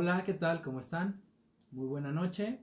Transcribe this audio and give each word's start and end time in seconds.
Hola, 0.00 0.22
¿qué 0.22 0.32
tal? 0.32 0.62
¿Cómo 0.62 0.78
están? 0.78 1.20
Muy 1.72 1.88
buena 1.88 2.12
noche. 2.12 2.60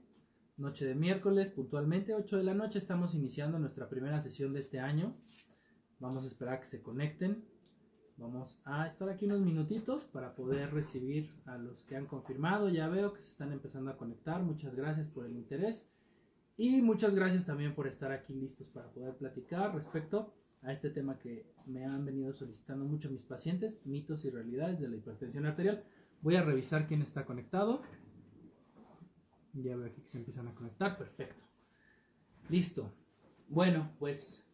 Noche 0.56 0.86
de 0.86 0.94
miércoles, 0.94 1.50
puntualmente 1.50 2.14
8 2.14 2.38
de 2.38 2.42
la 2.42 2.54
noche, 2.54 2.78
estamos 2.78 3.14
iniciando 3.14 3.58
nuestra 3.58 3.90
primera 3.90 4.22
sesión 4.22 4.54
de 4.54 4.60
este 4.60 4.80
año. 4.80 5.14
Vamos 5.98 6.24
a 6.24 6.28
esperar 6.28 6.60
que 6.60 6.66
se 6.66 6.82
conecten. 6.82 7.44
Vamos 8.16 8.62
a 8.64 8.86
estar 8.86 9.10
aquí 9.10 9.26
unos 9.26 9.42
minutitos 9.42 10.04
para 10.04 10.34
poder 10.34 10.72
recibir 10.72 11.30
a 11.44 11.58
los 11.58 11.84
que 11.84 11.96
han 11.96 12.06
confirmado. 12.06 12.70
Ya 12.70 12.88
veo 12.88 13.12
que 13.12 13.20
se 13.20 13.32
están 13.32 13.52
empezando 13.52 13.90
a 13.90 13.98
conectar. 13.98 14.42
Muchas 14.42 14.74
gracias 14.74 15.06
por 15.08 15.26
el 15.26 15.36
interés. 15.36 15.86
Y 16.56 16.80
muchas 16.80 17.14
gracias 17.14 17.44
también 17.44 17.74
por 17.74 17.86
estar 17.86 18.12
aquí 18.12 18.32
listos 18.32 18.66
para 18.68 18.90
poder 18.92 19.14
platicar 19.14 19.74
respecto 19.74 20.32
a 20.62 20.72
este 20.72 20.88
tema 20.88 21.18
que 21.18 21.52
me 21.66 21.84
han 21.84 22.02
venido 22.06 22.32
solicitando 22.32 22.86
mucho 22.86 23.10
mis 23.10 23.26
pacientes, 23.26 23.84
mitos 23.84 24.24
y 24.24 24.30
realidades 24.30 24.80
de 24.80 24.88
la 24.88 24.96
hipertensión 24.96 25.44
arterial. 25.44 25.84
Voy 26.22 26.36
a 26.36 26.42
revisar 26.42 26.86
quién 26.86 27.02
está 27.02 27.24
conectado. 27.24 27.82
Ya 29.52 29.76
veo 29.76 29.86
aquí 29.86 30.02
que 30.02 30.08
se 30.08 30.18
empiezan 30.18 30.48
a 30.48 30.54
conectar. 30.54 30.98
Perfecto. 30.98 31.44
Listo. 32.48 32.92
Bueno, 33.48 33.92
pues 33.98 34.44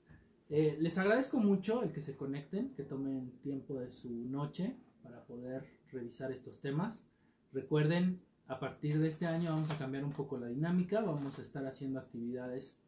eh, 0.48 0.76
les 0.80 0.98
agradezco 0.98 1.38
mucho 1.38 1.82
el 1.82 1.92
que 1.92 2.00
se 2.00 2.16
conecten, 2.16 2.74
que 2.74 2.84
tomen 2.84 3.32
tiempo 3.40 3.80
de 3.80 3.90
su 3.90 4.10
noche 4.10 4.76
para 5.02 5.24
poder 5.24 5.66
revisar 5.90 6.30
estos 6.30 6.60
temas. 6.60 7.06
Recuerden, 7.52 8.22
a 8.46 8.60
partir 8.60 8.98
de 8.98 9.08
este 9.08 9.26
año 9.26 9.50
vamos 9.54 9.70
a 9.70 9.78
cambiar 9.78 10.04
un 10.04 10.12
poco 10.12 10.38
la 10.38 10.48
dinámica. 10.48 11.00
Vamos 11.00 11.38
a 11.38 11.42
estar 11.42 11.66
haciendo 11.66 11.98
actividades 11.98 12.78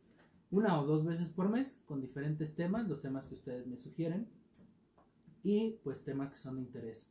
una 0.50 0.80
o 0.80 0.86
dos 0.86 1.04
veces 1.04 1.30
por 1.30 1.48
mes 1.48 1.82
con 1.84 2.00
diferentes 2.00 2.54
temas, 2.54 2.88
los 2.88 3.00
temas 3.00 3.26
que 3.26 3.34
ustedes 3.34 3.66
me 3.66 3.76
sugieren 3.76 4.28
y 5.42 5.80
pues 5.82 6.04
temas 6.04 6.30
que 6.30 6.36
son 6.36 6.56
de 6.56 6.62
interés. 6.62 7.10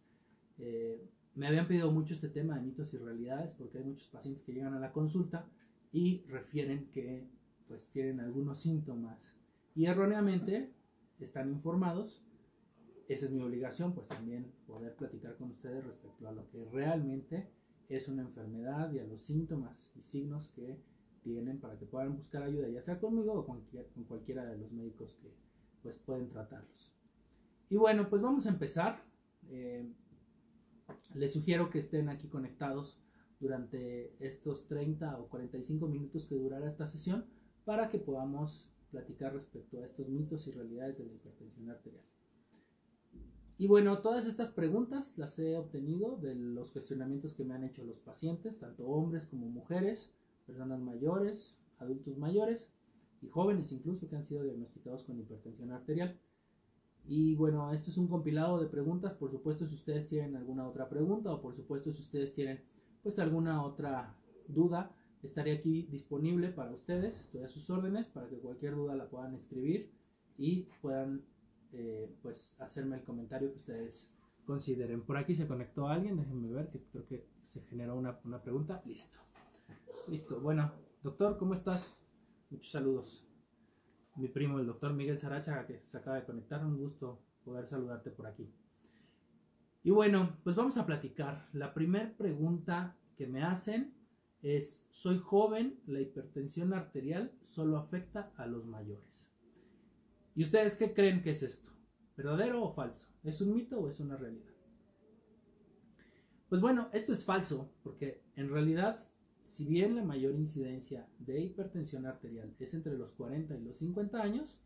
Eh, 0.59 1.09
me 1.35 1.47
habían 1.47 1.67
pedido 1.67 1.91
mucho 1.91 2.13
este 2.13 2.29
tema 2.29 2.55
de 2.55 2.61
mitos 2.61 2.93
y 2.93 2.97
realidades 2.97 3.53
porque 3.53 3.79
hay 3.79 3.83
muchos 3.83 4.07
pacientes 4.07 4.43
que 4.43 4.53
llegan 4.53 4.73
a 4.73 4.79
la 4.79 4.91
consulta 4.91 5.45
y 5.91 6.23
refieren 6.27 6.89
que 6.91 7.27
pues 7.67 7.89
tienen 7.89 8.19
algunos 8.19 8.59
síntomas 8.59 9.35
y 9.75 9.85
erróneamente 9.85 10.71
están 11.19 11.49
informados. 11.49 12.23
Esa 13.07 13.25
es 13.25 13.31
mi 13.31 13.41
obligación, 13.41 13.93
pues 13.93 14.07
también 14.07 14.51
poder 14.67 14.95
platicar 14.95 15.35
con 15.35 15.51
ustedes 15.51 15.83
respecto 15.85 16.27
a 16.27 16.31
lo 16.31 16.49
que 16.49 16.63
realmente 16.65 17.49
es 17.89 18.07
una 18.07 18.21
enfermedad 18.21 18.91
y 18.93 18.99
a 18.99 19.03
los 19.03 19.21
síntomas 19.21 19.91
y 19.95 20.03
signos 20.03 20.49
que 20.49 20.79
tienen 21.21 21.59
para 21.59 21.77
que 21.77 21.85
puedan 21.85 22.15
buscar 22.15 22.43
ayuda, 22.43 22.67
ya 22.69 22.81
sea 22.81 22.99
conmigo 22.99 23.33
o 23.33 23.45
con, 23.45 23.61
cualquiera 24.07 24.45
de 24.45 24.57
los 24.57 24.71
médicos 24.71 25.17
que 25.21 25.31
pues 25.81 25.97
pueden 25.99 26.29
tratarlos. 26.29 26.93
Y 27.69 27.75
bueno, 27.75 28.09
pues 28.09 28.21
vamos 28.21 28.45
a 28.45 28.49
empezar. 28.49 29.03
Eh, 29.49 29.85
les 31.13 31.33
sugiero 31.33 31.69
que 31.69 31.79
estén 31.79 32.09
aquí 32.09 32.27
conectados 32.27 32.99
durante 33.39 34.15
estos 34.25 34.67
30 34.67 35.19
o 35.19 35.27
45 35.27 35.87
minutos 35.87 36.25
que 36.25 36.35
durará 36.35 36.69
esta 36.69 36.87
sesión 36.87 37.25
para 37.65 37.89
que 37.89 37.99
podamos 37.99 38.73
platicar 38.91 39.33
respecto 39.33 39.79
a 39.79 39.85
estos 39.85 40.07
mitos 40.07 40.47
y 40.47 40.51
realidades 40.51 40.97
de 40.97 41.05
la 41.05 41.13
hipertensión 41.13 41.69
arterial. 41.69 42.03
Y 43.57 43.67
bueno, 43.67 44.01
todas 44.01 44.25
estas 44.25 44.51
preguntas 44.51 45.17
las 45.17 45.37
he 45.39 45.57
obtenido 45.57 46.17
de 46.17 46.35
los 46.35 46.71
cuestionamientos 46.71 47.33
que 47.33 47.43
me 47.43 47.53
han 47.53 47.63
hecho 47.63 47.83
los 47.83 47.99
pacientes, 47.99 48.59
tanto 48.59 48.85
hombres 48.87 49.25
como 49.25 49.47
mujeres, 49.47 50.11
personas 50.45 50.79
mayores, 50.79 51.55
adultos 51.77 52.17
mayores 52.17 52.73
y 53.21 53.29
jóvenes 53.29 53.71
incluso 53.71 54.09
que 54.09 54.15
han 54.15 54.25
sido 54.25 54.43
diagnosticados 54.43 55.03
con 55.03 55.19
hipertensión 55.19 55.71
arterial. 55.71 56.19
Y 57.05 57.35
bueno, 57.35 57.71
esto 57.73 57.91
es 57.91 57.97
un 57.97 58.07
compilado 58.07 58.59
de 58.59 58.67
preguntas, 58.67 59.13
por 59.13 59.29
supuesto 59.29 59.65
si 59.65 59.75
ustedes 59.75 60.07
tienen 60.07 60.35
alguna 60.35 60.67
otra 60.67 60.87
pregunta 60.87 61.33
o 61.33 61.41
por 61.41 61.53
supuesto 61.53 61.91
si 61.91 62.01
ustedes 62.01 62.33
tienen 62.33 62.63
pues 63.01 63.19
alguna 63.19 63.63
otra 63.63 64.16
duda, 64.47 64.95
estaré 65.22 65.51
aquí 65.51 65.83
disponible 65.83 66.50
para 66.50 66.72
ustedes, 66.72 67.19
estoy 67.19 67.44
a 67.44 67.50
sus 67.50 67.69
órdenes 67.69 68.07
para 68.07 68.29
que 68.29 68.39
cualquier 68.39 68.75
duda 68.75 68.95
la 68.95 69.09
puedan 69.09 69.35
escribir 69.35 69.91
y 70.38 70.69
puedan 70.81 71.25
eh, 71.73 72.16
pues 72.22 72.55
hacerme 72.59 72.97
el 72.97 73.03
comentario 73.03 73.51
que 73.51 73.59
ustedes 73.59 74.13
consideren. 74.45 75.01
Por 75.01 75.17
aquí 75.17 75.35
se 75.35 75.47
conectó 75.47 75.88
alguien, 75.88 76.17
déjenme 76.17 76.51
ver 76.51 76.69
que 76.69 76.83
creo 76.85 77.05
que 77.05 77.28
se 77.44 77.61
generó 77.61 77.97
una, 77.97 78.19
una 78.23 78.41
pregunta, 78.41 78.81
listo. 78.85 79.17
Listo, 80.07 80.39
bueno, 80.39 80.72
doctor, 81.01 81.38
¿cómo 81.38 81.53
estás? 81.53 81.97
Muchos 82.49 82.72
saludos. 82.72 83.32
Mi 84.16 84.28
primo, 84.28 84.59
el 84.59 84.68
doctor 84.68 84.94
Miguel 84.94 85.18
Saracha, 85.18 85.66
que 85.66 85.81
se 85.85 85.97
acaba 85.97 86.18
de 86.18 86.25
conectar, 86.25 86.63
un 86.63 86.78
gusto 86.78 87.19
poder 87.44 87.68
saludarte 87.68 88.12
por 88.12 88.28
aquí. 88.28 88.53
Y 89.84 89.90
bueno, 89.90 90.38
pues 90.44 90.56
vamos 90.56 90.78
a 90.78 90.85
platicar. 90.85 91.50
La 91.51 91.74
primera 91.74 92.16
pregunta 92.16 92.96
que 93.18 93.28
me 93.28 93.44
hacen 93.44 93.94
es, 94.41 94.85
soy 94.91 95.18
joven, 95.18 95.79
la 95.88 96.00
hipertensión 96.00 96.73
arterial 96.73 97.31
solo 97.41 97.78
afecta 97.78 98.31
a 98.38 98.46
los 98.46 98.66
mayores. 98.66 99.31
¿Y 100.35 100.44
ustedes 100.44 100.75
qué 100.75 100.94
creen 100.94 101.22
que 101.22 101.31
es 101.31 101.44
esto? 101.44 101.69
¿Verdadero 102.16 102.63
o 102.63 102.72
falso? 102.72 103.07
¿Es 103.23 103.41
un 103.41 103.53
mito 103.53 103.79
o 103.79 103.90
es 103.90 104.00
una 104.00 104.16
realidad? 104.16 104.53
Pues 106.50 106.62
bueno, 106.62 106.90
esto 106.94 107.13
es 107.13 107.25
falso, 107.25 107.73
porque 107.84 108.23
en 108.35 108.50
realidad 108.50 109.07
si 109.43 109.65
bien 109.65 109.95
la 109.95 110.03
mayor 110.03 110.35
incidencia 110.35 111.07
de 111.19 111.41
hipertensión 111.41 112.05
arterial 112.05 112.55
es 112.57 112.73
entre 112.73 112.97
los 112.97 113.11
40 113.11 113.55
y 113.55 113.63
los 113.63 113.77
50 113.77 114.21
años, 114.21 114.57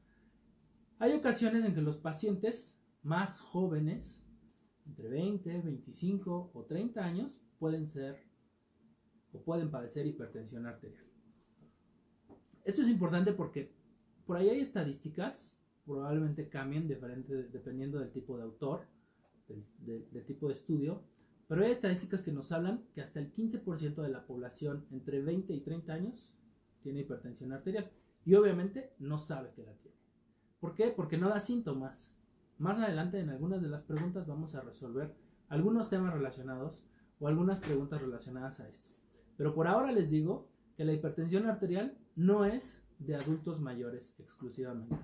hay 1.00 1.14
ocasiones 1.14 1.66
en 1.66 1.76
que 1.76 1.82
los 1.82 1.98
pacientes 1.98 2.80
más 3.04 3.40
jóvenes, 3.40 4.24
entre 4.86 5.10
20, 5.10 5.62
25 5.62 6.52
o 6.54 6.64
30 6.66 7.04
años, 7.04 7.42
pueden 7.60 7.88
ser 7.88 8.24
o 9.34 9.42
pueden 9.42 9.70
padecer 9.70 10.08
hipertensión 10.08 10.66
arterial. 10.66 11.04
Esto 12.64 12.82
es 12.82 12.90
importante 12.90 13.34
porque 13.34 13.72
por 14.26 14.38
ahí 14.38 14.50
hay 14.50 14.60
estadísticas, 14.60 15.58
probablemente 15.86 16.50
cambien 16.50 16.88
dependiendo 16.88 18.00
del 18.00 18.12
tipo 18.12 18.38
de 18.38 18.44
autor, 18.44 18.86
del 19.80 20.26
tipo 20.26 20.48
de 20.48 20.54
estudio, 20.54 21.02
pero 21.48 21.64
hay 21.64 21.72
estadísticas 21.72 22.22
que 22.22 22.32
nos 22.32 22.52
hablan 22.52 22.84
que 22.94 23.02
hasta 23.02 23.20
el 23.20 23.34
15% 23.34 24.02
de 24.02 24.10
la 24.10 24.26
población 24.26 24.86
entre 24.92 25.22
20 25.22 25.54
y 25.54 25.62
30 25.62 25.94
años 25.94 26.34
tiene 26.82 27.02
hipertensión 27.02 27.54
arterial. 27.54 27.90
Y 28.26 28.36
obviamente 28.36 28.94
no 29.00 29.18
sabe 29.18 29.52
que 29.56 29.64
la 29.64 29.74
tiene. 29.74 29.98
¿Por 30.60 30.76
qué? 30.76 30.88
Porque 30.90 31.18
no 31.18 31.30
da 31.30 31.40
síntomas. 31.40 32.12
Más 32.58 32.78
adelante 32.80 33.20
en 33.20 33.30
algunas 33.30 33.62
de 33.62 33.70
las 33.70 33.84
preguntas 33.84 34.28
vamos 34.28 34.56
a 34.56 34.62
resolver 34.62 35.16
algunos 35.48 35.90
temas 35.90 36.14
relacionados 36.14 36.84
o 37.20 37.28
algunas 37.28 37.60
preguntas 37.60 38.02
relacionadas 38.02 38.60
a 38.60 38.68
esto. 38.68 38.90
Pero 39.38 39.54
por 39.54 39.68
ahora 39.68 39.92
les 39.92 40.10
digo 40.10 40.50
que 40.76 40.84
la 40.84 40.94
hipertensión 40.94 41.48
arterial 41.48 41.98
no 42.16 42.44
es 42.44 42.84
de 43.00 43.16
adultos 43.16 43.62
mayores 43.62 44.16
exclusivamente. 44.20 44.98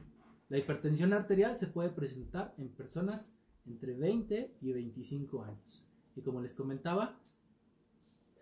La 0.50 0.58
hipertensión 0.58 1.14
arterial 1.14 1.58
se 1.58 1.68
puede 1.68 1.90
presentar 1.90 2.54
en 2.58 2.70
personas 2.70 3.34
entre 3.66 3.96
20 3.96 4.58
y 4.60 4.74
25 4.74 5.44
años. 5.44 5.86
Y 6.16 6.22
como 6.22 6.42
les 6.42 6.54
comentaba, 6.54 7.20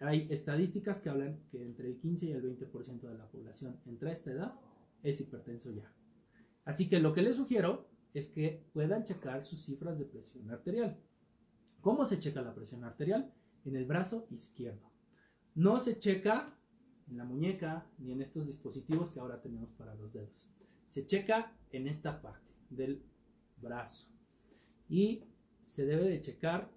hay 0.01 0.27
estadísticas 0.29 0.99
que 0.99 1.09
hablan 1.09 1.39
que 1.51 1.63
entre 1.63 1.87
el 1.87 1.97
15 1.97 2.25
y 2.25 2.31
el 2.31 2.43
20% 2.43 3.01
de 3.01 3.17
la 3.17 3.27
población 3.27 3.79
entre 3.85 4.11
esta 4.11 4.31
edad 4.31 4.53
es 5.03 5.21
hipertenso 5.21 5.71
ya. 5.71 5.93
Así 6.65 6.89
que 6.89 6.99
lo 6.99 7.13
que 7.13 7.21
les 7.21 7.35
sugiero 7.35 7.87
es 8.13 8.27
que 8.27 8.65
puedan 8.73 9.03
checar 9.03 9.43
sus 9.43 9.61
cifras 9.61 9.97
de 9.97 10.05
presión 10.05 10.49
arterial. 10.49 10.99
¿Cómo 11.81 12.05
se 12.05 12.19
checa 12.19 12.41
la 12.41 12.53
presión 12.53 12.83
arterial? 12.83 13.33
En 13.65 13.75
el 13.75 13.85
brazo 13.85 14.27
izquierdo. 14.31 14.91
No 15.55 15.79
se 15.79 15.97
checa 15.99 16.57
en 17.09 17.17
la 17.17 17.25
muñeca 17.25 17.85
ni 17.97 18.11
en 18.11 18.21
estos 18.21 18.47
dispositivos 18.47 19.11
que 19.11 19.19
ahora 19.19 19.41
tenemos 19.41 19.71
para 19.71 19.95
los 19.95 20.11
dedos. 20.13 20.47
Se 20.87 21.05
checa 21.05 21.55
en 21.71 21.87
esta 21.87 22.21
parte 22.21 22.53
del 22.69 23.03
brazo. 23.57 24.07
Y 24.89 25.23
se 25.65 25.85
debe 25.85 26.05
de 26.05 26.21
checar 26.21 26.69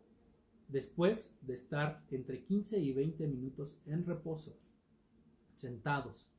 después 0.68 1.36
de 1.42 1.54
estar 1.54 2.04
entre 2.10 2.44
15 2.44 2.78
y 2.78 2.92
20 2.92 3.26
minutos 3.26 3.76
en 3.86 4.04
reposo, 4.04 4.58
sentados, 5.54 6.30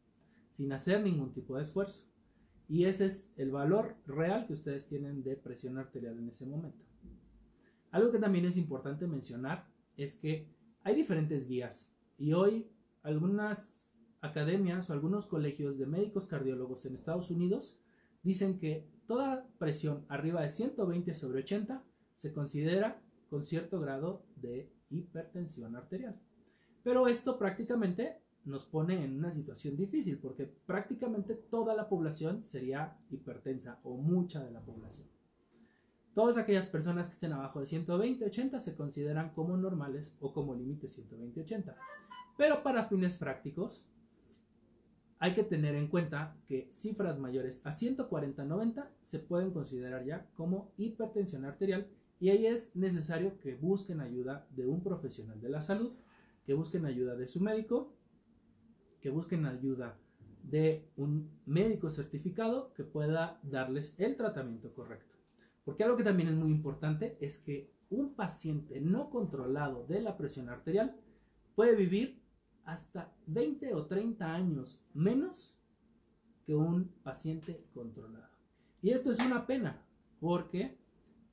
sin 0.51 0.71
hacer 0.71 1.03
ningún 1.03 1.33
tipo 1.33 1.55
de 1.55 1.63
esfuerzo. 1.63 2.03
Y 2.67 2.85
ese 2.85 3.05
es 3.05 3.33
el 3.37 3.51
valor 3.51 3.95
real 4.07 4.47
que 4.47 4.53
ustedes 4.53 4.87
tienen 4.87 5.23
de 5.23 5.35
presión 5.35 5.77
arterial 5.77 6.17
en 6.17 6.29
ese 6.29 6.45
momento. 6.45 6.83
Algo 7.91 8.11
que 8.11 8.19
también 8.19 8.45
es 8.45 8.57
importante 8.57 9.07
mencionar 9.07 9.67
es 9.95 10.15
que 10.15 10.49
hay 10.83 10.95
diferentes 10.95 11.47
guías 11.47 11.93
y 12.17 12.33
hoy 12.33 12.69
algunas 13.03 13.93
academias 14.21 14.89
o 14.89 14.93
algunos 14.93 15.27
colegios 15.27 15.77
de 15.77 15.85
médicos 15.85 16.25
cardiólogos 16.25 16.85
en 16.85 16.95
Estados 16.95 17.29
Unidos 17.29 17.77
dicen 18.23 18.57
que 18.57 18.89
toda 19.07 19.47
presión 19.59 20.05
arriba 20.09 20.41
de 20.41 20.49
120 20.49 21.13
sobre 21.13 21.39
80 21.39 21.83
se 22.15 22.33
considera 22.33 23.01
con 23.29 23.43
cierto 23.43 23.79
grado 23.79 24.23
de 24.35 24.71
hipertensión 24.89 25.75
arterial. 25.75 26.19
Pero 26.83 27.07
esto 27.07 27.37
prácticamente 27.37 28.21
nos 28.45 28.65
pone 28.65 29.03
en 29.03 29.17
una 29.17 29.31
situación 29.31 29.75
difícil 29.75 30.19
porque 30.19 30.45
prácticamente 30.45 31.33
toda 31.35 31.75
la 31.75 31.89
población 31.89 32.43
sería 32.43 32.97
hipertensa 33.09 33.79
o 33.83 33.97
mucha 33.97 34.43
de 34.43 34.51
la 34.51 34.61
población. 34.61 35.07
Todas 36.13 36.37
aquellas 36.37 36.67
personas 36.67 37.07
que 37.07 37.13
estén 37.13 37.33
abajo 37.33 37.59
de 37.59 37.65
120-80 37.65 38.59
se 38.59 38.75
consideran 38.75 39.31
como 39.31 39.57
normales 39.57 40.15
o 40.21 40.31
como 40.31 40.55
límite 40.55 40.87
120-80. 40.87 41.75
Pero 42.37 42.63
para 42.63 42.85
fines 42.85 43.17
prácticos, 43.17 43.85
hay 45.19 45.33
que 45.33 45.43
tener 45.43 45.75
en 45.75 45.87
cuenta 45.87 46.37
que 46.47 46.69
cifras 46.71 47.17
mayores 47.17 47.61
a 47.65 47.71
140-90 47.71 48.87
se 49.03 49.19
pueden 49.19 49.51
considerar 49.51 50.05
ya 50.05 50.27
como 50.35 50.71
hipertensión 50.77 51.45
arterial 51.45 51.87
y 52.19 52.29
ahí 52.29 52.45
es 52.45 52.75
necesario 52.75 53.39
que 53.39 53.55
busquen 53.55 53.99
ayuda 53.99 54.47
de 54.51 54.65
un 54.65 54.81
profesional 54.81 55.41
de 55.41 55.49
la 55.49 55.61
salud, 55.61 55.93
que 56.45 56.53
busquen 56.53 56.85
ayuda 56.85 57.15
de 57.15 57.27
su 57.27 57.41
médico, 57.41 57.93
que 59.01 59.09
busquen 59.09 59.45
ayuda 59.45 59.99
de 60.43 60.87
un 60.95 61.29
médico 61.45 61.89
certificado 61.89 62.73
que 62.73 62.83
pueda 62.83 63.39
darles 63.43 63.95
el 63.97 64.15
tratamiento 64.15 64.73
correcto. 64.73 65.15
Porque 65.63 65.83
algo 65.83 65.97
que 65.97 66.03
también 66.03 66.29
es 66.29 66.35
muy 66.35 66.51
importante 66.51 67.17
es 67.19 67.39
que 67.39 67.73
un 67.89 68.13
paciente 68.13 68.79
no 68.79 69.09
controlado 69.09 69.85
de 69.87 70.01
la 70.01 70.17
presión 70.17 70.49
arterial 70.49 70.95
puede 71.55 71.75
vivir 71.75 72.21
hasta 72.63 73.13
20 73.27 73.73
o 73.73 73.85
30 73.85 74.33
años 74.33 74.81
menos 74.93 75.55
que 76.45 76.55
un 76.55 76.89
paciente 77.03 77.65
controlado. 77.73 78.33
Y 78.81 78.91
esto 78.91 79.09
es 79.09 79.19
una 79.19 79.47
pena 79.47 79.83
porque 80.19 80.77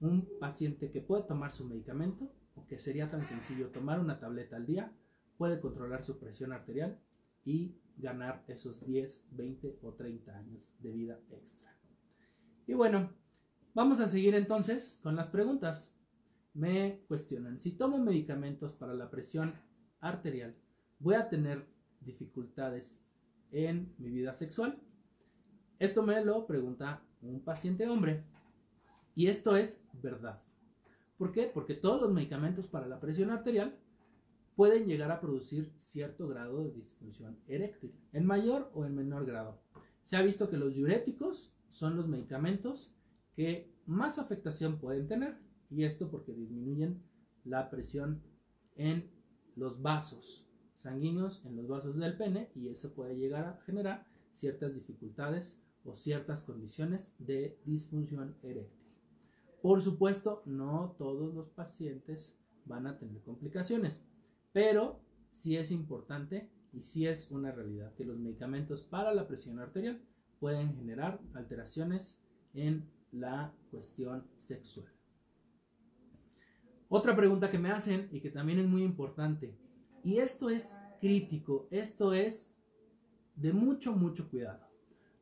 un 0.02 0.28
paciente 0.38 0.90
que 0.90 1.00
puede 1.00 1.22
tomar 1.22 1.50
su 1.50 1.64
medicamento 1.64 2.30
o 2.54 2.66
que 2.66 2.78
sería 2.78 3.10
tan 3.10 3.24
sencillo 3.26 3.68
tomar 3.68 3.98
una 3.98 4.20
tableta 4.20 4.56
al 4.56 4.66
día 4.66 4.92
puede 5.38 5.60
controlar 5.60 6.02
su 6.02 6.18
presión 6.18 6.52
arterial 6.52 7.00
y 7.44 7.74
ganar 7.96 8.44
esos 8.46 8.84
10, 8.84 9.24
20 9.30 9.78
o 9.82 9.94
30 9.94 10.36
años 10.36 10.74
de 10.80 10.92
vida 10.92 11.18
extra. 11.30 11.74
Y 12.66 12.74
bueno, 12.74 13.10
Vamos 13.74 14.00
a 14.00 14.06
seguir 14.06 14.34
entonces 14.34 15.00
con 15.02 15.16
las 15.16 15.28
preguntas. 15.28 15.94
Me 16.52 17.00
cuestionan, 17.08 17.58
si 17.58 17.72
tomo 17.72 17.96
medicamentos 17.96 18.74
para 18.74 18.92
la 18.92 19.10
presión 19.10 19.54
arterial, 19.98 20.54
¿voy 20.98 21.14
a 21.14 21.30
tener 21.30 21.64
dificultades 22.02 23.02
en 23.50 23.94
mi 23.96 24.10
vida 24.10 24.34
sexual? 24.34 24.78
Esto 25.78 26.02
me 26.02 26.22
lo 26.22 26.46
pregunta 26.46 27.02
un 27.22 27.40
paciente 27.40 27.88
hombre. 27.88 28.24
Y 29.14 29.26
esto 29.26 29.56
es 29.56 29.80
verdad. 30.02 30.42
¿Por 31.18 31.32
qué? 31.32 31.50
Porque 31.52 31.74
todos 31.74 32.00
los 32.00 32.12
medicamentos 32.12 32.66
para 32.66 32.86
la 32.86 33.00
presión 33.00 33.30
arterial 33.30 33.78
pueden 34.56 34.86
llegar 34.86 35.10
a 35.10 35.20
producir 35.20 35.72
cierto 35.76 36.28
grado 36.28 36.64
de 36.64 36.72
disfunción 36.72 37.38
eréctil, 37.46 37.94
en 38.12 38.26
mayor 38.26 38.70
o 38.74 38.84
en 38.84 38.94
menor 38.94 39.24
grado. 39.26 39.60
Se 40.04 40.16
ha 40.16 40.22
visto 40.22 40.50
que 40.50 40.56
los 40.56 40.74
diuréticos 40.74 41.54
son 41.70 41.96
los 41.96 42.08
medicamentos 42.08 42.92
que 43.34 43.72
más 43.86 44.18
afectación 44.18 44.78
pueden 44.78 45.08
tener 45.08 45.38
y 45.70 45.84
esto 45.84 46.10
porque 46.10 46.32
disminuyen 46.32 47.02
la 47.44 47.70
presión 47.70 48.22
en 48.76 49.10
los 49.56 49.80
vasos 49.80 50.46
sanguíneos, 50.76 51.44
en 51.46 51.56
los 51.56 51.68
vasos 51.68 51.96
del 51.96 52.16
pene 52.16 52.50
y 52.54 52.68
eso 52.68 52.92
puede 52.92 53.16
llegar 53.16 53.46
a 53.46 53.60
generar 53.64 54.06
ciertas 54.34 54.74
dificultades 54.74 55.58
o 55.84 55.94
ciertas 55.94 56.42
condiciones 56.42 57.12
de 57.18 57.58
disfunción 57.64 58.36
eréctil. 58.42 58.81
Por 59.62 59.80
supuesto, 59.80 60.42
no 60.44 60.96
todos 60.98 61.32
los 61.34 61.48
pacientes 61.48 62.36
van 62.64 62.88
a 62.88 62.98
tener 62.98 63.22
complicaciones, 63.22 64.02
pero 64.52 65.00
sí 65.30 65.56
es 65.56 65.70
importante 65.70 66.50
y 66.72 66.82
sí 66.82 67.06
es 67.06 67.30
una 67.30 67.52
realidad 67.52 67.94
que 67.94 68.04
los 68.04 68.18
medicamentos 68.18 68.82
para 68.82 69.14
la 69.14 69.28
presión 69.28 69.60
arterial 69.60 70.02
pueden 70.40 70.74
generar 70.74 71.20
alteraciones 71.34 72.18
en 72.54 72.90
la 73.12 73.54
cuestión 73.70 74.26
sexual. 74.36 74.92
Otra 76.88 77.14
pregunta 77.14 77.50
que 77.50 77.58
me 77.58 77.70
hacen 77.70 78.08
y 78.10 78.20
que 78.20 78.30
también 78.30 78.58
es 78.58 78.66
muy 78.66 78.82
importante, 78.82 79.56
y 80.02 80.18
esto 80.18 80.50
es 80.50 80.76
crítico, 81.00 81.68
esto 81.70 82.12
es 82.12 82.56
de 83.36 83.52
mucho, 83.52 83.92
mucho 83.92 84.28
cuidado. 84.28 84.66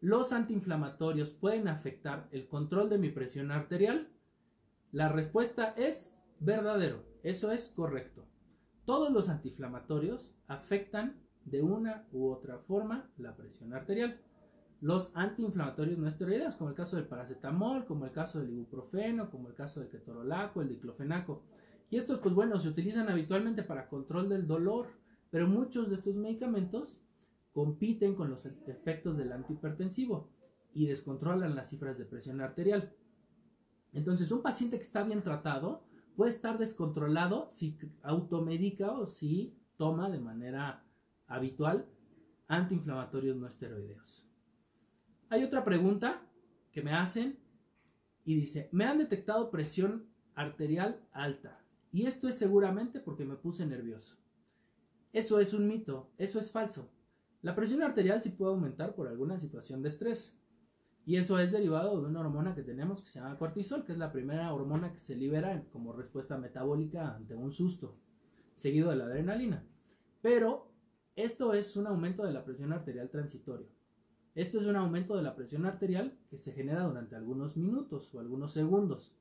¿Los 0.01 0.33
antiinflamatorios 0.33 1.29
pueden 1.29 1.69
afectar 1.69 2.27
el 2.33 2.49
control 2.49 2.89
de 2.89 2.99
mi 2.99 3.11
presión 3.11 3.53
arterial? 3.53 4.09
La 4.93 5.09
respuesta 5.09 5.75
es 5.77 6.19
verdadero, 6.41 7.05
eso 7.23 7.53
es 7.53 7.69
correcto. 7.69 8.27
Todos 8.85 9.13
los 9.13 9.29
antiinflamatorios 9.29 10.35
afectan 10.49 11.21
de 11.45 11.63
una 11.63 12.07
u 12.13 12.29
otra 12.29 12.59
forma 12.59 13.11
la 13.17 13.37
presión 13.37 13.73
arterial 13.73 14.21
los 14.81 15.11
antiinflamatorios 15.15 15.99
no 15.99 16.09
esteroideos, 16.09 16.57
como 16.57 16.71
el 16.71 16.77
caso 16.77 16.97
del 16.97 17.07
paracetamol, 17.07 17.85
como 17.85 18.07
el 18.07 18.13
caso 18.13 18.41
del 18.41 18.51
ibuprofeno, 18.51 19.31
como 19.31 19.49
el 19.49 19.55
caso 19.55 19.81
del 19.81 19.91
ketorolaco, 19.91 20.63
el 20.63 20.71
diclofenaco. 20.71 21.43
Y 21.91 21.99
estos, 21.99 22.19
pues 22.21 22.35
bueno, 22.35 22.59
se 22.59 22.69
utilizan 22.69 23.09
habitualmente 23.09 23.63
para 23.63 23.89
control 23.89 24.29
del 24.29 24.47
dolor, 24.47 24.87
pero 25.31 25.47
muchos 25.47 25.91
de 25.91 25.97
estos 25.97 26.15
medicamentos 26.15 27.03
compiten 27.53 28.15
con 28.15 28.31
los 28.31 28.47
efectos 28.47 29.19
del 29.19 29.33
antihipertensivo 29.33 30.31
y 30.73 30.87
descontrolan 30.87 31.55
las 31.55 31.69
cifras 31.69 31.99
de 31.99 32.07
presión 32.07 32.41
arterial. 32.41 32.95
Entonces, 33.93 34.31
un 34.31 34.43
paciente 34.43 34.77
que 34.77 34.83
está 34.83 35.03
bien 35.03 35.23
tratado 35.23 35.85
puede 36.17 36.31
estar 36.31 36.59
descontrolado 36.59 37.49
si 37.51 37.77
automedica 38.03 38.93
o 38.93 39.07
si 39.07 39.55
toma 39.77 40.11
de 40.11 40.21
manera 40.21 40.85
habitual 41.27 41.87
antiinflamatorios 42.49 43.37
no 43.37 43.47
esteroideos. 43.47 44.27
Hay 45.29 45.45
otra 45.45 45.65
pregunta 45.65 46.23
que 46.73 46.83
me 46.83 46.93
hacen 46.93 47.39
y 48.25 48.35
dice, 48.35 48.69
me 48.73 48.85
han 48.85 48.99
detectado 48.99 49.51
presión 49.51 50.07
arterial 50.35 51.01
alta 51.13 51.61
y 51.93 52.07
esto 52.07 52.29
es 52.29 52.37
seguramente 52.37 53.01
porque 53.01 53.25
me 53.25 53.37
puse 53.37 53.65
nervioso. 53.67 54.17
Eso 55.13 55.41
es 55.41 55.55
un 55.55 55.67
mito, 55.67 56.11
eso 56.19 56.39
es 56.39 56.51
falso. 56.51 56.91
La 57.43 57.55
presión 57.55 57.83
arterial 57.83 58.21
sí 58.21 58.31
puede 58.31 58.53
aumentar 58.53 58.95
por 58.95 59.09
alguna 59.09 59.39
situación 59.39 59.83
de 59.83 59.89
estrés. 59.89 60.40
Y 61.11 61.17
eso 61.17 61.41
es 61.41 61.51
derivado 61.51 62.01
de 62.01 62.07
una 62.07 62.21
hormona 62.21 62.55
que 62.55 62.63
tenemos 62.63 63.03
que 63.03 63.09
se 63.09 63.19
llama 63.19 63.37
cortisol, 63.37 63.85
que 63.85 63.91
es 63.91 63.99
la 63.99 64.13
primera 64.13 64.55
hormona 64.55 64.93
que 64.93 65.01
se 65.01 65.17
libera 65.17 65.61
como 65.73 65.93
respuesta 65.93 66.39
metabólica 66.39 67.17
ante 67.17 67.35
un 67.35 67.51
susto, 67.51 67.99
seguido 68.55 68.91
de 68.91 68.95
la 68.95 69.07
adrenalina. 69.07 69.67
Pero 70.23 70.71
esto 71.17 71.53
es 71.53 71.77
un 71.77 71.89
aumento 71.89 72.23
de 72.23 72.33
la 72.33 72.45
presión 72.45 72.73
arterial 72.73 73.11
transitorio. 73.11 73.67
Esto 74.37 74.59
es 74.59 74.67
un 74.67 74.77
aumento 74.77 75.17
de 75.17 75.25
la 75.25 75.35
presión 75.35 75.67
arterial 75.67 76.17
que 76.29 76.39
se 76.39 76.53
genera 76.53 76.85
durante 76.85 77.17
algunos 77.17 77.57
minutos 77.57 78.15
o 78.15 78.21
algunos 78.21 78.53
segundos. 78.53 79.13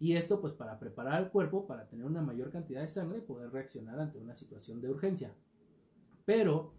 Y 0.00 0.16
esto 0.16 0.40
pues 0.40 0.54
para 0.54 0.80
preparar 0.80 1.14
al 1.14 1.30
cuerpo 1.30 1.68
para 1.68 1.86
tener 1.86 2.04
una 2.04 2.20
mayor 2.20 2.50
cantidad 2.50 2.80
de 2.80 2.88
sangre 2.88 3.18
y 3.18 3.20
poder 3.20 3.52
reaccionar 3.52 4.00
ante 4.00 4.18
una 4.18 4.34
situación 4.34 4.80
de 4.80 4.90
urgencia. 4.90 5.36
Pero 6.24 6.74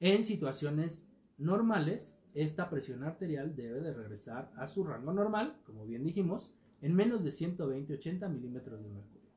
en 0.00 0.24
situaciones 0.24 1.08
normales, 1.38 2.18
esta 2.34 2.70
presión 2.70 3.02
arterial 3.04 3.54
debe 3.54 3.80
de 3.80 3.92
regresar 3.92 4.50
a 4.56 4.66
su 4.66 4.84
rango 4.84 5.12
normal, 5.12 5.60
como 5.64 5.86
bien 5.86 6.04
dijimos, 6.04 6.54
en 6.80 6.94
menos 6.94 7.22
de 7.22 7.30
120-80 7.30 8.28
milímetros 8.28 8.82
de 8.82 8.88
mercurio. 8.88 9.30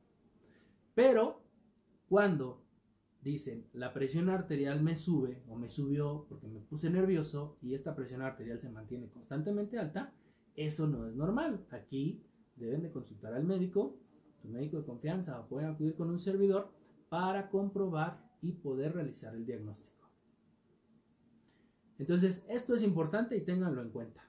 Pero 0.94 1.42
cuando 2.08 2.64
dicen, 3.22 3.66
la 3.72 3.92
presión 3.92 4.30
arterial 4.30 4.82
me 4.82 4.96
sube 4.96 5.42
o 5.48 5.56
me 5.56 5.68
subió 5.68 6.26
porque 6.28 6.46
me 6.46 6.60
puse 6.60 6.90
nervioso 6.90 7.58
y 7.60 7.74
esta 7.74 7.94
presión 7.94 8.22
arterial 8.22 8.60
se 8.60 8.70
mantiene 8.70 9.10
constantemente 9.10 9.78
alta, 9.78 10.14
eso 10.54 10.86
no 10.86 11.06
es 11.06 11.14
normal. 11.14 11.66
Aquí 11.70 12.24
deben 12.56 12.82
de 12.82 12.90
consultar 12.90 13.34
al 13.34 13.44
médico, 13.44 13.98
tu 14.40 14.48
médico 14.48 14.78
de 14.78 14.84
confianza 14.84 15.38
o 15.40 15.48
pueden 15.48 15.70
acudir 15.70 15.94
con 15.96 16.08
un 16.08 16.18
servidor 16.18 16.72
para 17.08 17.50
comprobar 17.50 18.24
y 18.40 18.52
poder 18.52 18.94
realizar 18.94 19.34
el 19.34 19.44
diagnóstico. 19.44 19.95
Entonces, 21.98 22.44
esto 22.48 22.74
es 22.74 22.82
importante 22.82 23.36
y 23.36 23.40
ténganlo 23.42 23.82
en 23.82 23.90
cuenta. 23.90 24.22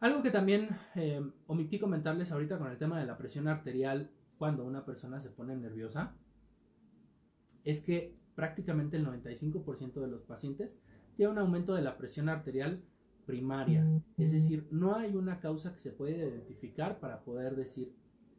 Algo 0.00 0.22
que 0.22 0.32
también 0.32 0.68
eh, 0.96 1.22
omití 1.46 1.78
comentarles 1.78 2.32
ahorita 2.32 2.58
con 2.58 2.68
el 2.68 2.76
tema 2.76 2.98
de 2.98 3.06
la 3.06 3.16
presión 3.16 3.46
arterial 3.46 4.10
cuando 4.36 4.64
una 4.64 4.84
persona 4.84 5.20
se 5.20 5.30
pone 5.30 5.54
nerviosa 5.54 6.16
es 7.62 7.82
que 7.82 8.18
prácticamente 8.34 8.96
el 8.96 9.06
95% 9.06 10.00
de 10.00 10.08
los 10.08 10.22
pacientes 10.22 10.80
tiene 11.14 11.30
un 11.30 11.38
aumento 11.38 11.74
de 11.74 11.82
la 11.82 11.96
presión 11.98 12.28
arterial 12.28 12.82
primaria. 13.26 13.86
Es 14.18 14.32
decir, 14.32 14.66
no 14.72 14.96
hay 14.96 15.14
una 15.14 15.38
causa 15.38 15.72
que 15.72 15.80
se 15.80 15.92
puede 15.92 16.16
identificar 16.16 16.98
para 16.98 17.22
poder 17.22 17.54
decir 17.54 17.94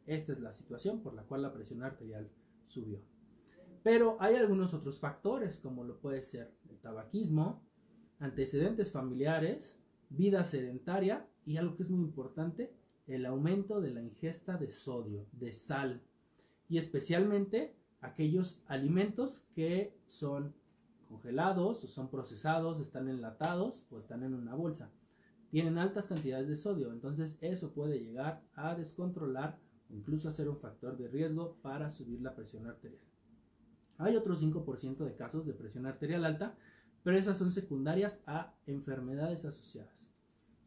esta 0.06 0.32
es 0.32 0.40
la 0.40 0.52
situación 0.52 1.00
por 1.00 1.14
la 1.14 1.22
cual 1.22 1.40
la 1.40 1.54
presión 1.54 1.82
arterial 1.82 2.28
subió. 2.66 3.00
Pero 3.82 4.16
hay 4.18 4.36
algunos 4.36 4.72
otros 4.72 4.98
factores 4.98 5.58
como 5.58 5.84
lo 5.84 6.00
puede 6.00 6.22
ser 6.22 6.54
el 6.70 6.78
tabaquismo, 6.78 7.62
antecedentes 8.18 8.90
familiares, 8.90 9.78
vida 10.08 10.44
sedentaria 10.44 11.28
y 11.44 11.56
algo 11.56 11.76
que 11.76 11.82
es 11.82 11.90
muy 11.90 12.02
importante, 12.02 12.74
el 13.06 13.26
aumento 13.26 13.80
de 13.80 13.90
la 13.90 14.02
ingesta 14.02 14.56
de 14.56 14.70
sodio, 14.70 15.26
de 15.32 15.52
sal 15.52 16.02
y 16.68 16.78
especialmente 16.78 17.76
aquellos 18.00 18.62
alimentos 18.66 19.44
que 19.54 19.98
son 20.06 20.54
congelados 21.08 21.84
o 21.84 21.88
son 21.88 22.10
procesados, 22.10 22.80
están 22.80 23.08
enlatados 23.08 23.84
o 23.90 23.98
están 23.98 24.22
en 24.22 24.34
una 24.34 24.54
bolsa. 24.54 24.90
Tienen 25.50 25.78
altas 25.78 26.06
cantidades 26.06 26.48
de 26.48 26.56
sodio, 26.56 26.92
entonces 26.92 27.38
eso 27.40 27.72
puede 27.72 28.00
llegar 28.00 28.42
a 28.54 28.74
descontrolar 28.74 29.60
incluso 29.94 30.28
a 30.28 30.32
ser 30.32 30.48
un 30.48 30.58
factor 30.58 30.96
de 30.96 31.08
riesgo 31.08 31.56
para 31.62 31.90
subir 31.90 32.20
la 32.20 32.34
presión 32.34 32.66
arterial. 32.66 33.02
Hay 33.98 34.16
otro 34.16 34.36
5% 34.36 35.04
de 35.04 35.14
casos 35.14 35.46
de 35.46 35.54
presión 35.54 35.86
arterial 35.86 36.24
alta, 36.24 36.56
pero 37.02 37.16
esas 37.16 37.38
son 37.38 37.50
secundarias 37.50 38.22
a 38.26 38.54
enfermedades 38.66 39.44
asociadas. 39.44 39.94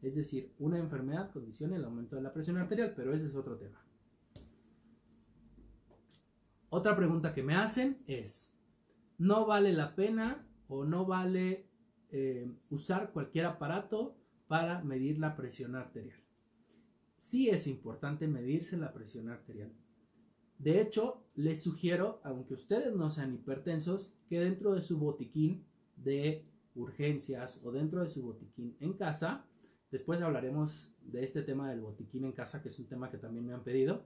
Es 0.00 0.14
decir, 0.14 0.54
una 0.58 0.78
enfermedad 0.78 1.30
condiciona 1.32 1.76
el 1.76 1.84
aumento 1.84 2.16
de 2.16 2.22
la 2.22 2.32
presión 2.32 2.56
arterial, 2.56 2.94
pero 2.96 3.12
ese 3.12 3.26
es 3.26 3.34
otro 3.34 3.56
tema. 3.56 3.84
Otra 6.70 6.96
pregunta 6.96 7.34
que 7.34 7.42
me 7.42 7.56
hacen 7.56 8.02
es, 8.06 8.54
¿no 9.18 9.46
vale 9.46 9.72
la 9.72 9.94
pena 9.94 10.46
o 10.68 10.84
no 10.84 11.06
vale 11.06 11.66
eh, 12.10 12.50
usar 12.70 13.12
cualquier 13.12 13.46
aparato 13.46 14.16
para 14.46 14.82
medir 14.84 15.18
la 15.18 15.34
presión 15.34 15.74
arterial? 15.74 16.20
Sí 17.18 17.50
es 17.50 17.66
importante 17.66 18.28
medirse 18.28 18.76
la 18.76 18.92
presión 18.92 19.28
arterial. 19.28 19.72
De 20.58 20.80
hecho, 20.80 21.24
les 21.34 21.62
sugiero, 21.62 22.20
aunque 22.24 22.54
ustedes 22.54 22.94
no 22.94 23.10
sean 23.10 23.34
hipertensos, 23.34 24.14
que 24.28 24.40
dentro 24.40 24.74
de 24.74 24.80
su 24.80 24.98
botiquín 24.98 25.64
de 25.96 26.44
urgencias 26.74 27.60
o 27.62 27.72
dentro 27.72 28.02
de 28.02 28.08
su 28.08 28.22
botiquín 28.22 28.76
en 28.80 28.92
casa, 28.94 29.44
después 29.90 30.20
hablaremos 30.20 30.90
de 31.02 31.24
este 31.24 31.42
tema 31.42 31.70
del 31.70 31.80
botiquín 31.80 32.24
en 32.24 32.32
casa, 32.32 32.62
que 32.62 32.68
es 32.68 32.78
un 32.78 32.86
tema 32.86 33.10
que 33.10 33.18
también 33.18 33.46
me 33.46 33.54
han 33.54 33.64
pedido, 33.64 34.04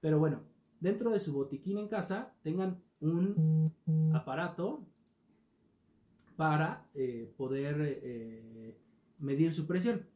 pero 0.00 0.18
bueno, 0.18 0.42
dentro 0.80 1.10
de 1.10 1.20
su 1.20 1.32
botiquín 1.32 1.78
en 1.78 1.88
casa 1.88 2.34
tengan 2.42 2.82
un 3.00 3.72
aparato 4.12 4.86
para 6.36 6.88
eh, 6.94 7.32
poder 7.36 7.76
eh, 7.80 8.78
medir 9.18 9.52
su 9.52 9.66
presión. 9.66 10.06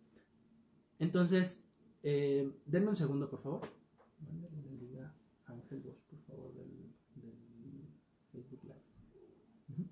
Entonces, 0.98 1.67
eh, 2.02 2.50
denme 2.64 2.90
un 2.90 2.96
segundo, 2.96 3.28
por 3.28 3.40
favor. 3.40 3.78
Ángel 5.46 5.80
Bosch, 5.80 6.02
por 6.08 6.20
favor, 6.20 6.54
del, 6.54 6.92
Facebook 8.32 8.62
Live. 8.62 9.88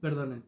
Perdonen, 0.00 0.44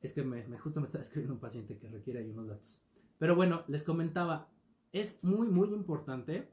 es 0.00 0.12
que 0.12 0.22
me, 0.22 0.42
justo 0.58 0.80
me 0.80 0.86
está 0.86 1.00
escribiendo 1.00 1.34
un 1.34 1.40
paciente 1.40 1.78
que 1.78 1.88
requiere 1.88 2.20
ahí 2.20 2.30
unos 2.30 2.48
datos. 2.48 2.80
Pero 3.18 3.36
bueno, 3.36 3.64
les 3.68 3.82
comentaba, 3.82 4.50
es 4.92 5.22
muy, 5.22 5.48
muy 5.48 5.68
importante 5.68 6.48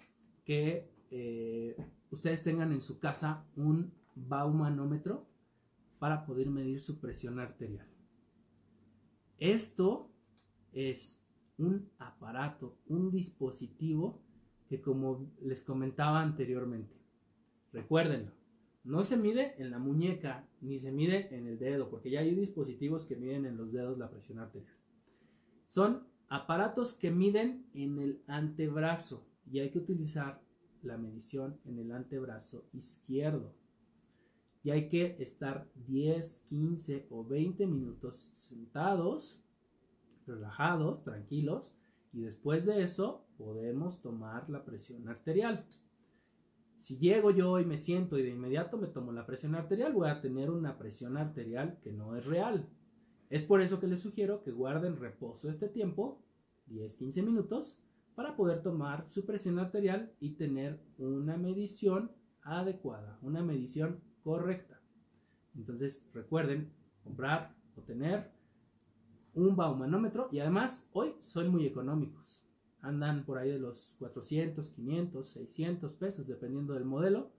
que 0.45 0.91
eh, 1.11 1.75
ustedes 2.11 2.43
tengan 2.43 2.71
en 2.71 2.81
su 2.81 2.99
casa 2.99 3.45
un 3.55 3.93
baumanómetro 4.15 5.27
para 5.99 6.25
poder 6.25 6.49
medir 6.49 6.81
su 6.81 6.99
presión 6.99 7.39
arterial. 7.39 7.87
Esto 9.37 10.11
es 10.71 11.18
un 11.59 11.89
aparato, 11.99 12.77
un 12.87 13.11
dispositivo 13.11 14.21
que 14.67 14.81
como 14.81 15.31
les 15.41 15.61
comentaba 15.63 16.21
anteriormente, 16.21 16.95
recuérdenlo, 17.71 18.31
no 18.83 19.03
se 19.03 19.17
mide 19.17 19.55
en 19.61 19.71
la 19.71 19.77
muñeca 19.77 20.47
ni 20.61 20.79
se 20.79 20.91
mide 20.91 21.35
en 21.35 21.47
el 21.47 21.59
dedo, 21.59 21.89
porque 21.89 22.09
ya 22.09 22.21
hay 22.21 22.33
dispositivos 22.33 23.05
que 23.05 23.15
miden 23.15 23.45
en 23.45 23.57
los 23.57 23.71
dedos 23.71 23.97
la 23.97 24.09
presión 24.09 24.39
arterial. 24.39 24.73
Son 25.67 26.07
aparatos 26.27 26.93
que 26.93 27.11
miden 27.11 27.67
en 27.73 27.99
el 27.99 28.23
antebrazo 28.27 29.27
y 29.51 29.59
hay 29.59 29.69
que 29.69 29.79
utilizar 29.79 30.41
la 30.81 30.97
medición 30.97 31.59
en 31.65 31.79
el 31.79 31.91
antebrazo 31.91 32.65
izquierdo. 32.73 33.53
Y 34.63 34.71
hay 34.71 34.89
que 34.89 35.15
estar 35.19 35.69
10, 35.87 36.45
15 36.49 37.07
o 37.09 37.25
20 37.25 37.67
minutos 37.67 38.29
sentados, 38.33 39.41
relajados, 40.29 41.03
tranquilos, 41.03 41.73
y 42.13 42.21
después 42.21 42.65
de 42.65 42.81
eso 42.81 43.27
podemos 43.37 44.01
tomar 44.01 44.49
la 44.49 44.63
presión 44.63 45.09
arterial. 45.09 45.65
Si 46.75 46.97
llego 46.97 47.31
yo 47.31 47.59
y 47.59 47.65
me 47.65 47.77
siento 47.77 48.17
y 48.17 48.23
de 48.23 48.29
inmediato 48.29 48.77
me 48.77 48.87
tomo 48.87 49.11
la 49.11 49.25
presión 49.25 49.53
arterial, 49.55 49.91
voy 49.91 50.09
a 50.09 50.21
tener 50.21 50.49
una 50.49 50.77
presión 50.77 51.17
arterial 51.17 51.77
que 51.81 51.91
no 51.91 52.15
es 52.15 52.25
real. 52.25 52.69
Es 53.29 53.43
por 53.43 53.61
eso 53.61 53.79
que 53.79 53.87
les 53.87 53.99
sugiero 53.99 54.43
que 54.43 54.51
guarden 54.51 54.95
reposo 54.95 55.49
este 55.49 55.67
tiempo, 55.67 56.23
10-15 56.69 57.23
minutos, 57.23 57.79
para 58.15 58.35
poder 58.35 58.61
tomar 58.61 59.07
su 59.07 59.25
presión 59.25 59.59
arterial 59.59 60.13
y 60.19 60.31
tener 60.31 60.79
una 60.97 61.37
medición 61.37 62.11
adecuada, 62.41 63.19
una 63.21 63.43
medición 63.43 64.01
correcta. 64.23 64.81
Entonces 65.55 66.07
recuerden 66.13 66.71
comprar 67.03 67.55
o 67.75 67.81
tener 67.81 68.31
un 69.33 69.55
baumanómetro 69.55 70.29
y 70.31 70.39
además 70.39 70.89
hoy 70.93 71.15
son 71.19 71.49
muy 71.49 71.65
económicos. 71.65 72.43
Andan 72.81 73.25
por 73.25 73.37
ahí 73.37 73.51
de 73.51 73.59
los 73.59 73.95
400, 73.99 74.69
500, 74.69 75.27
600 75.27 75.93
pesos 75.95 76.27
dependiendo 76.27 76.73
del 76.73 76.85
modelo 76.85 77.31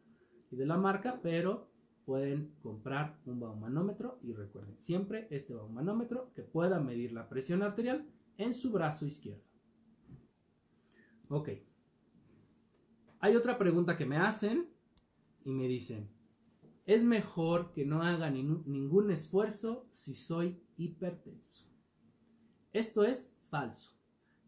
y 0.51 0.57
de 0.57 0.67
la 0.67 0.77
marca, 0.77 1.21
pero 1.23 1.71
pueden 2.05 2.55
comprar 2.63 3.19
un 3.25 3.41
baumanómetro 3.41 4.19
y 4.23 4.33
recuerden 4.33 4.79
siempre 4.81 5.29
este 5.31 5.55
baumanómetro 5.55 6.33
que 6.35 6.43
pueda 6.43 6.81
medir 6.81 7.13
la 7.13 7.29
presión 7.29 7.63
arterial 7.63 8.07
en 8.37 8.53
su 8.53 8.71
brazo 8.71 9.07
izquierdo. 9.07 9.45
Ok. 11.29 11.51
Hay 13.21 13.37
otra 13.37 13.59
pregunta 13.59 13.97
que 13.97 14.07
me 14.07 14.17
hacen 14.17 14.69
y 15.45 15.53
me 15.53 15.69
dicen, 15.69 16.11
es 16.85 17.05
mejor 17.05 17.73
que 17.73 17.87
no 17.87 18.03
haga 18.03 18.31
ningún 18.31 19.11
esfuerzo 19.11 19.87
si 19.93 20.15
soy 20.15 20.61
hipertenso. 20.77 21.70
Esto 22.73 23.05
es 23.05 23.33
falso. 23.49 23.93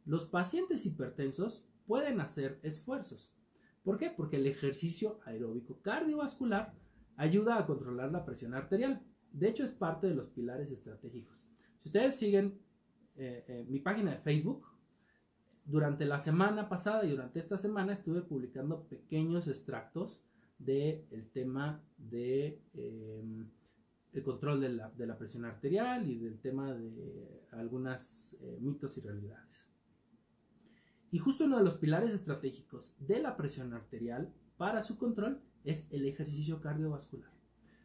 Los 0.04 0.26
pacientes 0.26 0.86
hipertensos 0.86 1.64
pueden 1.86 2.20
hacer 2.20 2.58
esfuerzos. 2.62 3.32
¿Por 3.82 3.98
qué? 3.98 4.10
Porque 4.10 4.36
el 4.36 4.46
ejercicio 4.46 5.20
aeróbico 5.24 5.80
cardiovascular 5.82 6.74
ayuda 7.16 7.58
a 7.58 7.66
controlar 7.66 8.12
la 8.12 8.24
presión 8.24 8.54
arterial. 8.54 9.02
De 9.32 9.48
hecho, 9.48 9.64
es 9.64 9.70
parte 9.70 10.06
de 10.06 10.14
los 10.14 10.28
pilares 10.28 10.70
estratégicos. 10.70 11.46
Si 11.80 11.88
ustedes 11.88 12.16
siguen 12.16 12.60
eh, 13.16 13.44
eh, 13.48 13.66
mi 13.68 13.80
página 13.80 14.12
de 14.12 14.18
Facebook, 14.18 14.66
durante 15.64 16.04
la 16.04 16.20
semana 16.20 16.68
pasada 16.68 17.04
y 17.04 17.10
durante 17.10 17.38
esta 17.38 17.56
semana 17.56 17.92
estuve 17.92 18.22
publicando 18.22 18.84
pequeños 18.88 19.46
extractos 19.48 20.20
del 20.58 21.30
tema 21.32 21.82
de 21.96 22.60
em, 22.74 23.48
el 24.12 24.22
control 24.22 24.60
de 24.60 25.06
la, 25.06 25.18
presión 25.18 25.44
arterial 25.44 26.08
y 26.10 26.18
del 26.18 26.38
tema 26.38 26.72
de 26.74 27.46
algunos 27.52 28.34
eh, 28.40 28.58
mitos 28.60 28.96
y 28.98 29.00
realidades. 29.00 29.66
Y 31.10 31.18
justo 31.18 31.44
uno 31.44 31.58
de 31.58 31.64
los 31.64 31.76
pilares 31.76 32.12
estratégicos 32.12 32.94
de 32.98 33.20
la 33.20 33.36
presión 33.36 33.72
arterial 33.72 34.32
para 34.56 34.82
su 34.82 34.98
control 34.98 35.40
es 35.64 35.90
el 35.90 36.06
ejercicio 36.06 36.60
cardiovascular. 36.60 37.30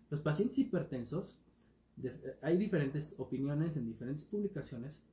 Los 0.09 0.21
pacientes 0.21 0.57
hipertensos, 0.57 1.39
hay 2.41 2.57
diferentes 2.57 3.15
opiniones 3.17 3.75
en 3.75 3.85
diferentes 3.85 4.25
publicaciones, 4.25 5.03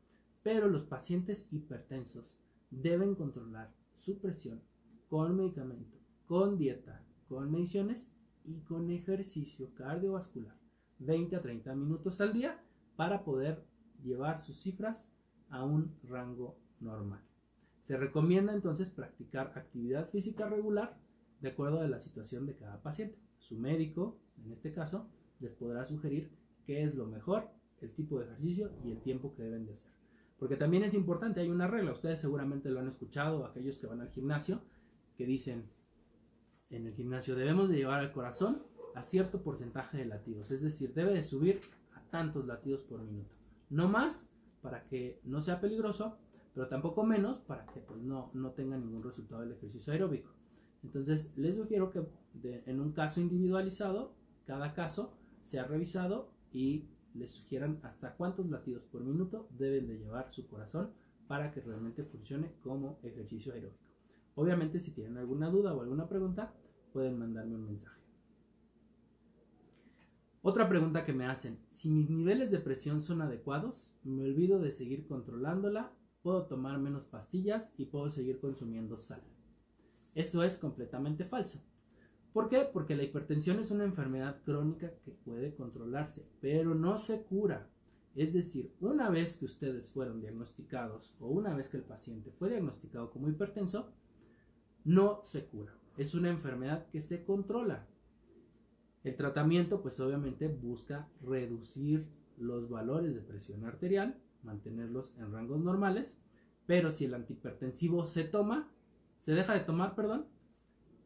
pero 0.42 0.68
los 0.68 0.84
pacientes 0.84 1.48
hipertensos 1.50 2.38
deben 2.70 3.14
controlar 3.14 3.72
su 3.96 4.18
presión 4.18 4.60
con 5.08 5.36
medicamento, 5.36 5.98
con 6.26 6.58
dieta, 6.58 7.04
con 7.28 7.50
mediciones 7.50 8.08
y 8.44 8.60
con 8.60 8.90
ejercicio 8.90 9.72
cardiovascular 9.74 10.63
20 10.98 11.36
a 11.36 11.42
30 11.42 11.74
minutos 11.74 12.20
al 12.20 12.32
día 12.32 12.62
para 12.96 13.24
poder 13.24 13.64
llevar 14.02 14.38
sus 14.38 14.56
cifras 14.56 15.10
a 15.48 15.64
un 15.64 15.96
rango 16.04 16.58
normal. 16.80 17.22
Se 17.80 17.96
recomienda 17.96 18.54
entonces 18.54 18.90
practicar 18.90 19.52
actividad 19.56 20.08
física 20.08 20.48
regular 20.48 20.98
de 21.40 21.50
acuerdo 21.50 21.80
a 21.80 21.88
la 21.88 22.00
situación 22.00 22.46
de 22.46 22.56
cada 22.56 22.82
paciente. 22.82 23.18
Su 23.38 23.58
médico, 23.58 24.18
en 24.42 24.52
este 24.52 24.72
caso, 24.72 25.08
les 25.40 25.52
podrá 25.52 25.84
sugerir 25.84 26.30
qué 26.64 26.82
es 26.82 26.94
lo 26.94 27.06
mejor, 27.06 27.50
el 27.80 27.92
tipo 27.92 28.18
de 28.18 28.24
ejercicio 28.24 28.72
y 28.84 28.90
el 28.90 29.02
tiempo 29.02 29.34
que 29.34 29.42
deben 29.42 29.66
de 29.66 29.72
hacer. 29.72 29.90
Porque 30.38 30.56
también 30.56 30.82
es 30.84 30.94
importante, 30.94 31.40
hay 31.40 31.50
una 31.50 31.66
regla, 31.66 31.92
ustedes 31.92 32.20
seguramente 32.20 32.70
lo 32.70 32.80
han 32.80 32.88
escuchado, 32.88 33.44
aquellos 33.44 33.78
que 33.78 33.86
van 33.86 34.00
al 34.00 34.10
gimnasio, 34.10 34.62
que 35.16 35.26
dicen, 35.26 35.68
en 36.70 36.86
el 36.86 36.94
gimnasio 36.94 37.36
debemos 37.36 37.68
de 37.68 37.76
llevar 37.76 38.00
al 38.00 38.12
corazón 38.12 38.62
a 38.94 39.02
cierto 39.02 39.42
porcentaje 39.42 39.98
de 39.98 40.06
latidos, 40.06 40.50
es 40.50 40.62
decir, 40.62 40.94
debe 40.94 41.14
de 41.14 41.22
subir 41.22 41.60
a 41.94 42.00
tantos 42.10 42.46
latidos 42.46 42.82
por 42.82 43.02
minuto. 43.02 43.34
No 43.70 43.88
más 43.88 44.30
para 44.62 44.84
que 44.86 45.20
no 45.24 45.40
sea 45.40 45.60
peligroso, 45.60 46.16
pero 46.54 46.68
tampoco 46.68 47.04
menos 47.04 47.38
para 47.38 47.66
que 47.66 47.80
pues, 47.80 48.00
no, 48.00 48.30
no 48.34 48.52
tenga 48.52 48.76
ningún 48.76 49.02
resultado 49.02 49.42
del 49.42 49.52
ejercicio 49.52 49.92
aeróbico. 49.92 50.30
Entonces, 50.82 51.32
les 51.36 51.56
sugiero 51.56 51.90
que 51.90 52.06
en 52.42 52.80
un 52.80 52.92
caso 52.92 53.20
individualizado, 53.20 54.14
cada 54.46 54.74
caso 54.74 55.16
sea 55.42 55.64
revisado 55.64 56.30
y 56.52 56.88
les 57.14 57.30
sugieran 57.30 57.80
hasta 57.82 58.14
cuántos 58.16 58.48
latidos 58.48 58.84
por 58.84 59.02
minuto 59.02 59.48
deben 59.50 59.88
de 59.88 59.98
llevar 59.98 60.30
su 60.30 60.46
corazón 60.46 60.90
para 61.26 61.52
que 61.52 61.60
realmente 61.60 62.04
funcione 62.04 62.52
como 62.62 62.98
ejercicio 63.02 63.54
aeróbico. 63.54 63.82
Obviamente 64.34 64.80
si 64.80 64.90
tienen 64.90 65.16
alguna 65.16 65.48
duda 65.48 65.74
o 65.74 65.80
alguna 65.80 66.08
pregunta 66.08 66.52
pueden 66.92 67.18
mandarme 67.18 67.54
un 67.54 67.64
mensaje. 67.64 68.03
Otra 70.46 70.68
pregunta 70.68 71.06
que 71.06 71.14
me 71.14 71.24
hacen, 71.24 71.58
si 71.70 71.88
mis 71.88 72.10
niveles 72.10 72.50
de 72.50 72.58
presión 72.58 73.00
son 73.00 73.22
adecuados, 73.22 73.94
me 74.02 74.24
olvido 74.24 74.58
de 74.58 74.72
seguir 74.72 75.06
controlándola, 75.06 75.94
puedo 76.20 76.44
tomar 76.44 76.78
menos 76.78 77.06
pastillas 77.06 77.72
y 77.78 77.86
puedo 77.86 78.10
seguir 78.10 78.40
consumiendo 78.40 78.98
sal. 78.98 79.22
Eso 80.14 80.42
es 80.42 80.58
completamente 80.58 81.24
falso. 81.24 81.64
¿Por 82.34 82.50
qué? 82.50 82.68
Porque 82.70 82.94
la 82.94 83.04
hipertensión 83.04 83.58
es 83.58 83.70
una 83.70 83.84
enfermedad 83.84 84.42
crónica 84.44 84.92
que 85.02 85.12
puede 85.12 85.54
controlarse, 85.54 86.28
pero 86.42 86.74
no 86.74 86.98
se 86.98 87.22
cura. 87.22 87.70
Es 88.14 88.34
decir, 88.34 88.70
una 88.80 89.08
vez 89.08 89.38
que 89.38 89.46
ustedes 89.46 89.90
fueron 89.90 90.20
diagnosticados 90.20 91.16
o 91.20 91.28
una 91.28 91.54
vez 91.54 91.70
que 91.70 91.78
el 91.78 91.84
paciente 91.84 92.32
fue 92.32 92.50
diagnosticado 92.50 93.10
como 93.10 93.30
hipertenso, 93.30 93.94
no 94.84 95.22
se 95.24 95.46
cura. 95.46 95.72
Es 95.96 96.12
una 96.14 96.28
enfermedad 96.28 96.86
que 96.90 97.00
se 97.00 97.24
controla. 97.24 97.88
El 99.04 99.16
tratamiento, 99.16 99.82
pues 99.82 100.00
obviamente 100.00 100.48
busca 100.48 101.08
reducir 101.22 102.08
los 102.38 102.68
valores 102.68 103.14
de 103.14 103.20
presión 103.20 103.64
arterial, 103.64 104.18
mantenerlos 104.42 105.12
en 105.18 105.30
rangos 105.30 105.60
normales, 105.60 106.16
pero 106.66 106.90
si 106.90 107.04
el 107.04 107.14
antihipertensivo 107.14 108.04
se 108.06 108.24
toma, 108.24 108.72
se 109.20 109.32
deja 109.32 109.52
de 109.52 109.60
tomar, 109.60 109.94
perdón, 109.94 110.26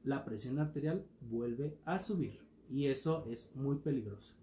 la 0.05 0.25
presión 0.25 0.61
arterial 0.61 1.05
vuelve 1.21 1.76
a 1.85 1.99
subir 1.99 2.40
y 2.71 2.87
eso 2.87 3.25
es 3.26 3.55
muy 3.57 3.76
peligroso. 3.76 4.35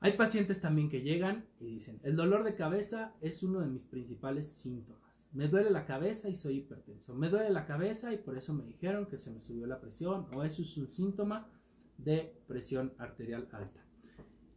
Hay 0.00 0.18
pacientes 0.18 0.60
también 0.60 0.90
que 0.90 1.00
llegan 1.00 1.46
y 1.58 1.66
dicen, 1.66 1.98
el 2.02 2.14
dolor 2.14 2.44
de 2.44 2.56
cabeza 2.56 3.14
es 3.22 3.42
uno 3.42 3.60
de 3.60 3.68
mis 3.68 3.84
principales 3.84 4.48
síntomas. 4.48 5.03
Me 5.34 5.48
duele 5.48 5.70
la 5.70 5.84
cabeza 5.84 6.28
y 6.28 6.36
soy 6.36 6.58
hipertenso. 6.58 7.12
Me 7.12 7.28
duele 7.28 7.50
la 7.50 7.66
cabeza 7.66 8.12
y 8.12 8.18
por 8.18 8.38
eso 8.38 8.54
me 8.54 8.64
dijeron 8.64 9.06
que 9.06 9.18
se 9.18 9.32
me 9.32 9.40
subió 9.40 9.66
la 9.66 9.80
presión 9.80 10.28
o 10.32 10.44
eso 10.44 10.62
es 10.62 10.76
un 10.76 10.88
síntoma 10.88 11.50
de 11.98 12.40
presión 12.46 12.94
arterial 12.98 13.48
alta. 13.52 13.84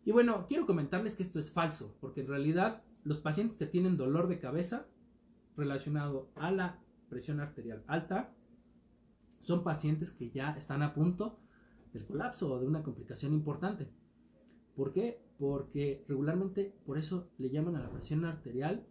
Y 0.05 0.11
bueno, 0.11 0.45
quiero 0.47 0.67
comentarles 0.67 1.15
que 1.15 1.23
esto 1.23 1.39
es 1.39 1.51
falso, 1.51 1.97
porque 1.99 2.21
en 2.21 2.27
realidad 2.27 2.83
los 3.03 3.19
pacientes 3.19 3.57
que 3.57 3.65
tienen 3.65 3.97
dolor 3.97 4.27
de 4.27 4.39
cabeza 4.39 4.87
relacionado 5.57 6.29
a 6.35 6.51
la 6.51 6.79
presión 7.09 7.39
arterial 7.39 7.83
alta, 7.87 8.33
son 9.39 9.63
pacientes 9.63 10.11
que 10.11 10.29
ya 10.29 10.51
están 10.51 10.83
a 10.83 10.93
punto 10.93 11.39
del 11.91 12.05
colapso 12.05 12.53
o 12.53 12.59
de 12.59 12.67
una 12.67 12.83
complicación 12.83 13.33
importante. 13.33 13.89
¿Por 14.75 14.93
qué? 14.93 15.25
Porque 15.39 16.05
regularmente 16.07 16.75
por 16.85 16.99
eso 16.99 17.31
le 17.39 17.49
llaman 17.49 17.75
a 17.75 17.81
la 17.81 17.89
presión 17.89 18.25
arterial 18.25 18.85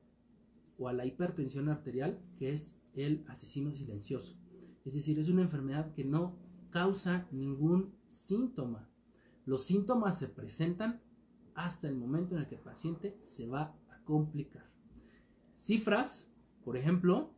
o 0.79 0.89
a 0.89 0.93
la 0.93 1.07
hipertensión 1.07 1.69
arterial, 1.69 2.21
que 2.39 2.53
es 2.53 2.79
el 2.95 3.25
asesino 3.29 3.73
silencioso. 3.73 4.37
Es 4.85 4.95
decir, 4.95 5.19
es 5.19 5.29
una 5.29 5.43
enfermedad 5.43 5.93
que 5.93 6.05
no 6.05 6.39
causa 6.71 7.27
ningún 7.33 7.95
síntoma. 8.09 8.89
Los 9.45 9.65
síntomas 9.65 10.19
se 10.19 10.29
presentan 10.29 11.01
hasta 11.55 11.89
el 11.89 11.97
momento 11.97 12.35
en 12.35 12.43
el 12.43 12.49
que 12.49 12.57
el 12.57 12.61
paciente 12.61 13.19
se 13.23 13.47
va 13.47 13.75
a 13.89 14.03
complicar. 14.05 14.71
Cifras, 15.55 16.31
por 16.65 16.77
ejemplo, 16.77 17.33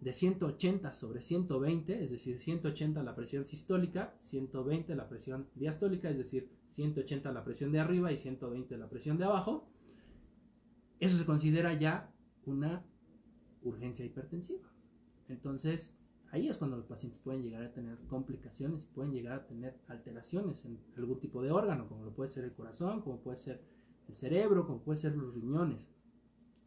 de 0.00 0.12
180 0.12 0.92
sobre 0.92 1.20
120, 1.20 2.04
es 2.04 2.10
decir, 2.10 2.40
180 2.40 3.02
la 3.02 3.14
presión 3.14 3.44
sistólica, 3.44 4.16
120 4.20 4.94
la 4.94 5.08
presión 5.08 5.48
diastólica, 5.54 6.08
es 6.08 6.16
decir, 6.16 6.50
180 6.68 7.32
la 7.32 7.44
presión 7.44 7.72
de 7.72 7.80
arriba 7.80 8.12
y 8.12 8.18
120 8.18 8.78
la 8.78 8.88
presión 8.88 9.18
de 9.18 9.24
abajo, 9.24 9.68
eso 11.00 11.16
se 11.16 11.24
considera 11.24 11.74
ya 11.74 12.12
una 12.48 12.84
urgencia 13.62 14.04
hipertensiva. 14.04 14.68
Entonces, 15.28 15.96
ahí 16.30 16.48
es 16.48 16.56
cuando 16.56 16.76
los 16.76 16.86
pacientes 16.86 17.20
pueden 17.20 17.42
llegar 17.42 17.62
a 17.62 17.72
tener 17.72 17.98
complicaciones, 18.06 18.86
pueden 18.86 19.12
llegar 19.12 19.32
a 19.32 19.46
tener 19.46 19.80
alteraciones 19.88 20.64
en 20.64 20.80
algún 20.96 21.20
tipo 21.20 21.42
de 21.42 21.50
órgano, 21.50 21.88
como 21.88 22.04
lo 22.04 22.14
puede 22.14 22.30
ser 22.30 22.44
el 22.44 22.54
corazón, 22.54 23.02
como 23.02 23.20
puede 23.20 23.36
ser 23.36 23.62
el 24.08 24.14
cerebro, 24.14 24.66
como 24.66 24.82
puede 24.82 24.98
ser 24.98 25.14
los 25.16 25.34
riñones. 25.34 25.86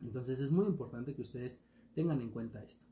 Entonces 0.02 0.40
es 0.40 0.52
muy 0.52 0.66
importante 0.66 1.14
que 1.16 1.22
ustedes 1.22 1.64
tengan 1.94 2.22
en 2.22 2.30
cuenta 2.30 2.64
esto. 2.64 2.86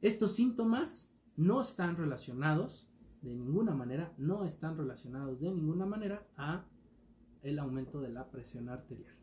Estos 0.00 0.34
síntomas 0.34 1.14
no 1.36 1.60
están 1.60 1.96
relacionados 1.96 2.88
de 3.22 3.34
ninguna 3.34 3.74
manera, 3.74 4.14
no 4.16 4.44
están 4.44 4.76
relacionados 4.76 5.40
de 5.40 5.50
ninguna 5.50 5.86
manera 5.86 6.26
a 6.36 6.66
el 7.42 7.58
aumento 7.58 8.00
de 8.00 8.10
la 8.10 8.30
presión 8.30 8.68
arterial. 8.68 9.17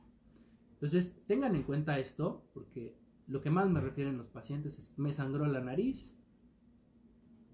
Entonces, 0.86 1.20
tengan 1.26 1.56
en 1.56 1.64
cuenta 1.64 1.98
esto, 1.98 2.48
porque 2.54 2.96
lo 3.26 3.42
que 3.42 3.50
más 3.50 3.68
me 3.68 3.82
refieren 3.82 4.20
los 4.20 4.28
pacientes 4.28 4.78
es, 4.78 4.94
me 5.00 5.14
sangró 5.14 5.48
la 5.48 5.60
nariz 5.60 6.16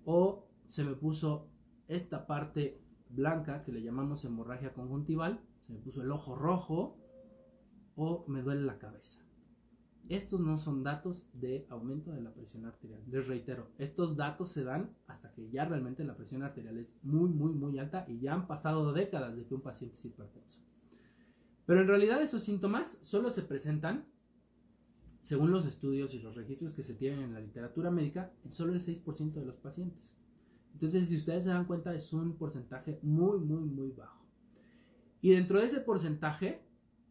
o 0.04 0.50
se 0.68 0.84
me 0.84 0.96
puso 0.96 1.50
esta 1.88 2.28
parte 2.28 2.84
blanca 3.08 3.64
que 3.64 3.72
le 3.72 3.82
llamamos 3.82 4.26
hemorragia 4.26 4.74
conjuntival, 4.74 5.40
se 5.66 5.72
me 5.72 5.80
puso 5.80 6.02
el 6.02 6.12
ojo 6.12 6.36
rojo 6.36 7.00
o 7.96 8.26
me 8.28 8.42
duele 8.42 8.64
la 8.64 8.80
cabeza. 8.80 9.26
Estos 10.10 10.42
no 10.42 10.58
son 10.58 10.84
datos 10.84 11.26
de 11.32 11.66
aumento 11.70 12.12
de 12.12 12.24
la 12.24 12.34
presión 12.34 12.66
arterial. 12.66 13.02
Les 13.08 13.26
reitero, 13.30 13.70
estos 13.78 14.18
datos 14.18 14.52
se 14.52 14.66
dan 14.66 14.94
hasta 15.08 15.32
que 15.32 15.50
ya 15.50 15.64
realmente 15.64 16.04
la 16.04 16.18
presión 16.18 16.44
arterial 16.44 16.78
es 16.78 16.94
muy, 17.02 17.30
muy, 17.30 17.54
muy 17.54 17.80
alta 17.80 18.04
y 18.10 18.20
ya 18.20 18.34
han 18.34 18.46
pasado 18.46 18.92
décadas 18.92 19.38
de 19.38 19.46
que 19.46 19.56
un 19.56 19.62
paciente 19.62 19.96
es 19.96 20.04
hipertenso. 20.04 20.60
Pero 21.66 21.82
en 21.82 21.88
realidad 21.88 22.22
esos 22.22 22.44
síntomas 22.44 22.98
solo 23.02 23.30
se 23.30 23.44
presentan, 23.44 24.06
según 25.24 25.52
los 25.52 25.66
estudios 25.66 26.14
y 26.14 26.20
los 26.20 26.36
registros 26.36 26.74
que 26.74 26.84
se 26.84 26.96
tienen 26.96 27.22
en 27.22 27.34
la 27.34 27.40
literatura 27.40 27.92
médica, 27.92 28.34
en 28.44 28.52
solo 28.52 28.74
el 28.74 28.82
6% 28.82 29.34
de 29.34 29.46
los 29.46 29.58
pacientes. 29.58 30.12
Entonces, 30.74 31.10
si 31.10 31.18
ustedes 31.18 31.44
se 31.44 31.50
dan 31.50 31.66
cuenta, 31.66 31.94
es 31.94 32.12
un 32.14 32.38
porcentaje 32.38 33.00
muy, 33.04 33.40
muy, 33.40 33.64
muy 33.64 33.92
bajo. 33.92 34.26
Y 35.22 35.32
dentro 35.32 35.60
de 35.60 35.66
ese 35.66 35.80
porcentaje, 35.80 36.64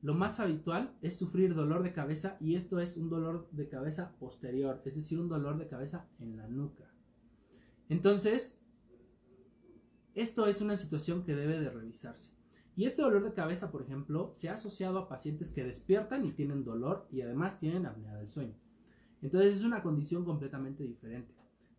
lo 0.03 0.15
más 0.15 0.41
habitual 0.41 0.97
es 1.03 1.17
sufrir 1.17 1.55
dolor 1.55 1.83
de 1.83 1.93
cabeza 1.93 2.37
y 2.41 2.57
esto 2.57 2.81
es 2.81 2.97
un 2.97 3.09
dolor 3.11 3.49
de 3.53 3.69
cabeza 3.69 4.17
posterior, 4.19 4.81
es 4.85 4.97
decir, 4.97 5.21
un 5.21 5.29
dolor 5.29 5.59
de 5.59 5.69
cabeza 5.69 6.09
en 6.19 6.37
la 6.37 6.49
nuca. 6.49 6.91
Entonces, 7.89 8.61
esto 10.15 10.47
es 10.47 10.61
una 10.61 10.77
situación 10.77 11.23
que 11.23 11.35
debe 11.35 11.61
de 11.61 11.71
revisarse. 11.71 12.31
Y 12.81 12.87
este 12.87 13.03
dolor 13.03 13.23
de 13.23 13.35
cabeza, 13.35 13.71
por 13.71 13.83
ejemplo, 13.83 14.33
se 14.35 14.49
ha 14.49 14.55
asociado 14.55 14.99
a 14.99 15.07
pacientes 15.07 15.53
que 15.53 15.63
despiertan 15.63 16.25
y 16.25 16.33
tienen 16.33 16.65
dolor 16.65 17.07
y 17.13 17.21
además 17.21 17.59
tienen 17.59 17.85
apnea 17.85 18.17
del 18.17 18.31
sueño. 18.31 18.55
Entonces 19.21 19.57
es 19.57 19.65
una 19.65 19.83
condición 19.83 20.25
completamente 20.25 20.85
diferente. 20.85 21.35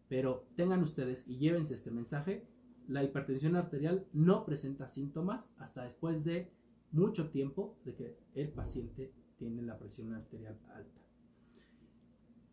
Pero 0.08 0.46
tengan 0.56 0.84
ustedes 0.84 1.28
y 1.28 1.40
llévense 1.40 1.74
este 1.74 1.90
mensaje, 1.90 2.46
la 2.88 3.04
hipertensión 3.04 3.56
arterial 3.56 4.06
no 4.14 4.46
presenta 4.46 4.88
síntomas 4.88 5.52
hasta 5.58 5.86
después 5.86 6.24
de 6.24 6.52
mucho 6.92 7.32
tiempo 7.32 7.80
de 7.84 7.96
que 7.96 8.20
el 8.36 8.50
paciente 8.50 9.12
tiene 9.40 9.64
la 9.64 9.80
presión 9.80 10.14
arterial 10.14 10.60
alta. 10.72 11.02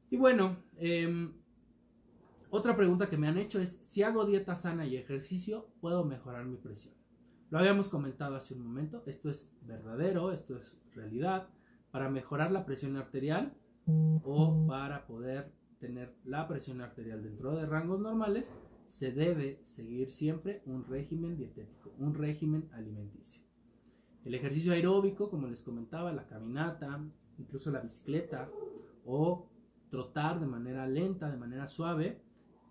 Y 0.08 0.16
bueno, 0.16 0.56
em, 0.78 1.34
otra 2.48 2.74
pregunta 2.74 3.10
que 3.10 3.18
me 3.18 3.28
han 3.28 3.36
hecho 3.36 3.60
es, 3.60 3.78
si 3.82 4.02
hago 4.02 4.24
dieta 4.24 4.56
sana 4.56 4.86
y 4.86 4.96
ejercicio, 4.96 5.68
¿puedo 5.82 6.02
mejorar 6.06 6.46
mi 6.46 6.56
presión? 6.56 6.97
Lo 7.50 7.58
habíamos 7.58 7.88
comentado 7.88 8.36
hace 8.36 8.52
un 8.52 8.62
momento, 8.62 9.02
esto 9.06 9.30
es 9.30 9.50
verdadero, 9.62 10.32
esto 10.32 10.56
es 10.56 10.78
realidad. 10.94 11.48
Para 11.90 12.10
mejorar 12.10 12.52
la 12.52 12.66
presión 12.66 12.96
arterial 12.96 13.54
o 14.22 14.66
para 14.66 15.06
poder 15.06 15.50
tener 15.78 16.14
la 16.24 16.46
presión 16.46 16.82
arterial 16.82 17.22
dentro 17.22 17.56
de 17.56 17.64
rangos 17.64 18.00
normales, 18.00 18.54
se 18.86 19.12
debe 19.12 19.60
seguir 19.62 20.10
siempre 20.10 20.62
un 20.66 20.84
régimen 20.84 21.36
dietético, 21.36 21.94
un 21.98 22.14
régimen 22.14 22.68
alimenticio. 22.72 23.42
El 24.26 24.34
ejercicio 24.34 24.72
aeróbico, 24.72 25.30
como 25.30 25.46
les 25.46 25.62
comentaba, 25.62 26.12
la 26.12 26.26
caminata, 26.26 27.02
incluso 27.38 27.70
la 27.70 27.80
bicicleta 27.80 28.50
o 29.06 29.48
trotar 29.90 30.38
de 30.38 30.46
manera 30.46 30.86
lenta, 30.86 31.30
de 31.30 31.38
manera 31.38 31.66
suave, 31.66 32.20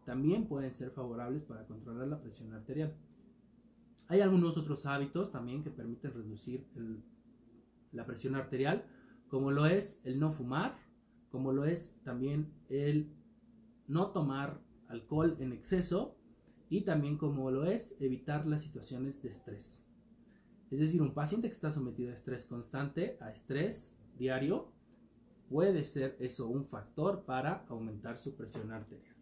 también 0.06 0.48
pueden 0.48 0.72
ser 0.72 0.92
favorables 0.92 1.44
para 1.44 1.66
controlar 1.66 2.08
la 2.08 2.22
presión 2.22 2.54
arterial. 2.54 2.96
Hay 4.08 4.22
algunos 4.22 4.58
otros 4.58 4.86
hábitos 4.86 5.32
también 5.32 5.64
que 5.64 5.70
permiten 5.70 6.14
reducir 6.14 6.66
la 7.92 8.06
presión 8.06 8.36
arterial, 8.36 8.86
como 9.28 9.52
lo 9.52 9.66
es 9.66 10.02
el 10.06 10.20
no 10.20 10.32
fumar, 10.32 10.78
como 11.30 11.52
lo 11.52 11.66
es 11.66 12.00
también 12.04 12.54
el 12.70 13.12
no 13.88 14.12
tomar 14.12 14.62
alcohol 14.88 15.36
en 15.40 15.52
exceso 15.52 16.18
y 16.70 16.82
también 16.82 17.18
como 17.18 17.52
lo 17.52 17.66
es 17.66 17.96
evitar 18.00 18.48
las 18.48 18.62
situaciones 18.64 19.22
de 19.22 19.30
estrés. 19.30 19.86
Es 20.72 20.80
decir, 20.80 21.02
un 21.02 21.14
paciente 21.14 21.48
que 21.48 21.54
está 21.54 21.72
sometido 21.72 22.12
a 22.12 22.14
estrés 22.14 22.46
constante, 22.46 23.18
a 23.22 23.32
estrés 23.32 23.98
diario, 24.18 24.72
puede 25.50 25.84
ser 25.84 26.18
eso 26.20 26.48
un 26.48 26.66
factor 26.66 27.24
para 27.24 27.66
aumentar 27.70 28.18
su 28.18 28.36
presión 28.36 28.72
arterial. 28.72 29.17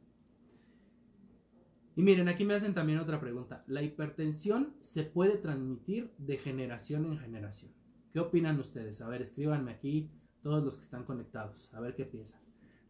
Y 1.95 2.03
miren, 2.03 2.27
aquí 2.27 2.43
me 2.43 2.55
hacen 2.55 2.73
también 2.73 2.99
otra 2.99 3.21
pregunta. 3.21 3.63
¿La 3.67 3.81
hipertensión 3.81 4.75
se 4.81 5.03
puede 5.03 5.37
transmitir 5.37 6.11
de 6.17 6.37
generación 6.37 7.05
en 7.05 7.17
generación? 7.17 7.71
¿Qué 8.11 8.19
opinan 8.19 8.59
ustedes? 8.59 9.01
A 9.01 9.07
ver, 9.07 9.21
escríbanme 9.21 9.71
aquí 9.71 10.11
todos 10.41 10.63
los 10.63 10.75
que 10.75 10.83
están 10.83 11.05
conectados, 11.05 11.73
a 11.73 11.79
ver 11.79 11.95
qué 11.95 12.05
piensan. 12.05 12.41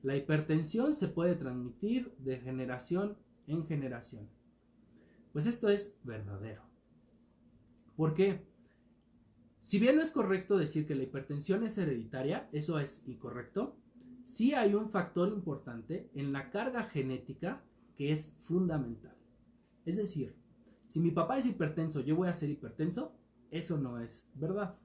La 0.02 0.16
hipertensión 0.16 0.94
se 0.94 1.08
puede 1.08 1.36
transmitir 1.36 2.14
de 2.18 2.38
generación 2.40 3.18
en 3.48 3.66
generación. 3.66 4.28
Pues 5.34 5.46
esto 5.46 5.70
es 5.70 5.96
verdadero. 6.04 6.64
¿Por 7.96 8.14
qué? 8.14 8.46
Si 9.62 9.80
bien 9.80 9.96
no 9.96 10.02
es 10.02 10.12
correcto 10.12 10.58
decir 10.58 10.86
que 10.86 10.96
la 10.96 11.04
hipertensión 11.04 11.64
es 11.64 11.78
hereditaria, 11.78 12.50
eso 12.52 12.80
es 12.80 13.04
incorrecto, 13.08 13.78
sí 14.26 14.54
hay 14.54 14.74
un 14.74 14.90
factor 14.90 15.30
importante 15.30 16.10
en 16.14 16.34
la 16.34 16.50
carga 16.52 16.84
genética 16.84 17.64
que 17.96 18.12
es 18.12 18.36
fundamental. 18.40 19.16
Es 19.86 19.98
decir, 19.98 20.36
si 20.88 21.00
mi 21.00 21.12
papá 21.12 21.38
es 21.38 21.46
hipertenso, 21.46 22.02
yo 22.02 22.16
voy 22.16 22.28
a 22.28 22.34
ser 22.34 22.50
hipertenso, 22.50 23.14
eso 23.52 23.78
no 23.78 24.00
es 24.00 24.28
verdad. 24.34 24.78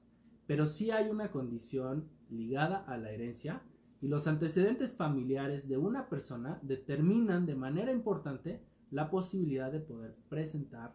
Pero 0.47 0.65
sí 0.67 0.91
hay 0.91 1.09
una 1.09 1.31
condición 1.31 2.09
ligada 2.29 2.83
a 2.85 2.97
la 2.97 3.11
herencia 3.11 3.63
y 4.01 4.07
los 4.07 4.27
antecedentes 4.27 4.95
familiares 4.95 5.67
de 5.67 5.77
una 5.77 6.09
persona 6.09 6.59
determinan 6.63 7.45
de 7.45 7.55
manera 7.55 7.91
importante 7.91 8.61
la 8.89 9.09
posibilidad 9.09 9.71
de 9.71 9.79
poder 9.79 10.15
presentar 10.27 10.93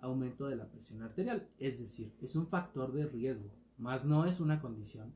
aumento 0.00 0.46
de 0.48 0.56
la 0.56 0.68
presión 0.68 1.02
arterial. 1.02 1.48
Es 1.58 1.78
decir, 1.78 2.14
es 2.20 2.34
un 2.36 2.46
factor 2.46 2.92
de 2.92 3.06
riesgo, 3.06 3.50
más 3.78 4.04
no 4.04 4.24
es 4.24 4.40
una 4.40 4.60
condición 4.60 5.12